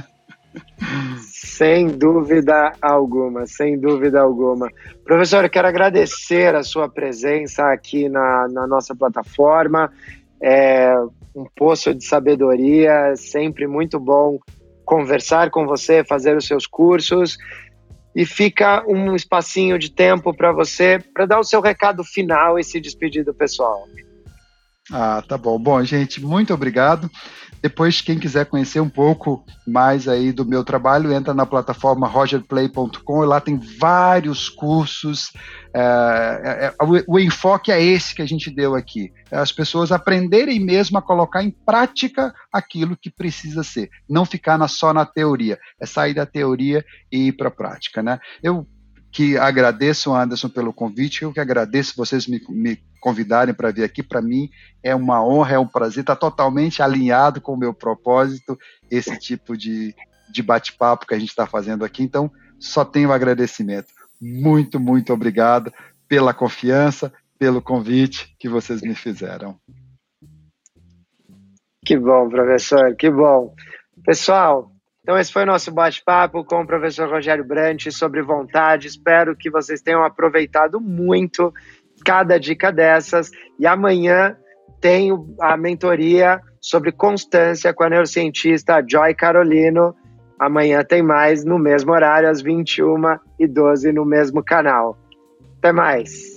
sem 1.27 1.87
dúvida 1.87 2.73
alguma, 2.81 3.45
sem 3.45 3.79
dúvida 3.79 4.21
alguma. 4.21 4.69
Professor, 5.03 5.43
eu 5.43 5.49
quero 5.49 5.67
agradecer 5.67 6.55
a 6.55 6.63
sua 6.63 6.89
presença 6.89 7.71
aqui 7.71 8.09
na, 8.09 8.47
na 8.49 8.67
nossa 8.67 8.95
plataforma. 8.95 9.91
É 10.41 10.93
um 11.35 11.45
poço 11.55 11.93
de 11.93 12.03
sabedoria, 12.05 13.13
sempre 13.15 13.67
muito 13.67 13.99
bom 13.99 14.39
conversar 14.83 15.49
com 15.49 15.65
você, 15.65 16.03
fazer 16.03 16.35
os 16.35 16.45
seus 16.45 16.67
cursos 16.67 17.37
e 18.15 18.25
fica 18.25 18.83
um 18.87 19.15
espacinho 19.15 19.79
de 19.79 19.89
tempo 19.89 20.33
para 20.33 20.51
você, 20.51 20.99
para 21.13 21.25
dar 21.25 21.39
o 21.39 21.43
seu 21.43 21.61
recado 21.61 22.03
final 22.03 22.59
e 22.59 22.63
se 22.63 22.79
despedir 22.79 23.23
do 23.23 23.33
pessoal. 23.33 23.87
Ah, 24.91 25.23
tá 25.25 25.37
bom. 25.37 25.57
Bom, 25.57 25.83
gente, 25.83 26.21
muito 26.21 26.53
obrigado. 26.53 27.09
Depois, 27.61 28.01
quem 28.01 28.17
quiser 28.17 28.47
conhecer 28.47 28.79
um 28.79 28.89
pouco 28.89 29.45
mais 29.67 30.07
aí 30.07 30.31
do 30.31 30.43
meu 30.43 30.63
trabalho, 30.63 31.13
entra 31.13 31.33
na 31.33 31.45
plataforma 31.45 32.07
rogerplay.com 32.07 33.23
e 33.23 33.27
lá 33.27 33.39
tem 33.39 33.57
vários 33.57 34.49
cursos. 34.49 35.31
É, 35.73 36.41
é, 36.43 36.65
é, 36.65 36.83
o, 36.83 37.15
o, 37.15 37.19
enfoque 37.19 37.71
é 37.71 37.81
esse 37.81 38.15
que 38.15 38.21
a 38.21 38.25
gente 38.25 38.49
deu 38.49 38.73
aqui: 38.73 39.13
é 39.29 39.37
as 39.37 39.51
pessoas 39.51 39.91
aprenderem 39.91 40.59
mesmo 40.59 40.97
a 40.97 41.01
colocar 41.01 41.43
em 41.43 41.51
prática 41.51 42.33
aquilo 42.51 42.97
que 42.97 43.11
precisa 43.11 43.63
ser, 43.63 43.89
não 44.09 44.25
ficar 44.25 44.57
na, 44.57 44.67
só 44.67 44.91
na 44.91 45.05
teoria, 45.05 45.59
é 45.79 45.85
sair 45.85 46.15
da 46.15 46.25
teoria 46.25 46.83
e 47.11 47.27
ir 47.27 47.33
para 47.33 47.49
a 47.49 47.51
prática. 47.51 48.01
Né? 48.01 48.19
Eu 48.41 48.65
que 49.11 49.37
agradeço, 49.37 50.15
Anderson, 50.15 50.49
pelo 50.49 50.73
convite. 50.73 51.23
Eu 51.23 51.33
que 51.33 51.39
agradeço 51.39 51.93
vocês 51.97 52.25
me, 52.25 52.41
me 52.49 52.79
convidarem 53.01 53.53
para 53.53 53.71
vir 53.71 53.83
aqui. 53.83 54.01
Para 54.01 54.21
mim 54.21 54.49
é 54.81 54.95
uma 54.95 55.25
honra, 55.25 55.55
é 55.55 55.59
um 55.59 55.67
prazer. 55.67 56.01
Está 56.01 56.15
totalmente 56.15 56.81
alinhado 56.81 57.41
com 57.41 57.53
o 57.53 57.57
meu 57.57 57.73
propósito, 57.73 58.57
esse 58.89 59.17
tipo 59.19 59.57
de, 59.57 59.93
de 60.29 60.41
bate-papo 60.41 61.05
que 61.05 61.13
a 61.13 61.19
gente 61.19 61.29
está 61.29 61.45
fazendo 61.45 61.83
aqui. 61.83 62.03
Então, 62.03 62.31
só 62.57 62.85
tenho 62.85 63.11
agradecimento. 63.11 63.91
Muito, 64.21 64.79
muito 64.79 65.11
obrigado 65.11 65.73
pela 66.07 66.33
confiança, 66.33 67.11
pelo 67.37 67.61
convite 67.61 68.33
que 68.39 68.47
vocês 68.47 68.81
me 68.81 68.95
fizeram. 68.95 69.57
Que 71.83 71.97
bom, 71.97 72.29
professor, 72.29 72.95
que 72.95 73.09
bom. 73.09 73.55
Pessoal, 74.05 74.71
então, 75.03 75.17
esse 75.17 75.33
foi 75.33 75.43
o 75.43 75.47
nosso 75.47 75.71
bate-papo 75.71 76.45
com 76.45 76.61
o 76.61 76.67
professor 76.67 77.09
Rogério 77.09 77.43
Brant 77.43 77.89
sobre 77.89 78.21
vontade. 78.21 78.87
Espero 78.87 79.35
que 79.35 79.49
vocês 79.49 79.81
tenham 79.81 80.03
aproveitado 80.03 80.79
muito 80.79 81.51
cada 82.03 82.39
dica 82.39 82.71
dessas. 82.71 83.31
E 83.59 83.65
amanhã 83.65 84.35
tem 84.79 85.11
a 85.39 85.55
mentoria 85.55 86.41
sobre 86.59 86.91
constância 86.91 87.73
com 87.73 87.83
a 87.83 87.89
neurocientista 87.89 88.83
Joy 88.87 89.13
Carolino. 89.15 89.95
Amanhã 90.39 90.83
tem 90.83 91.01
mais 91.03 91.43
no 91.45 91.59
mesmo 91.59 91.91
horário, 91.91 92.29
às 92.29 92.41
21h12, 92.41 93.91
no 93.93 94.05
mesmo 94.05 94.43
canal. 94.43 94.97
Até 95.59 95.71
mais! 95.71 96.30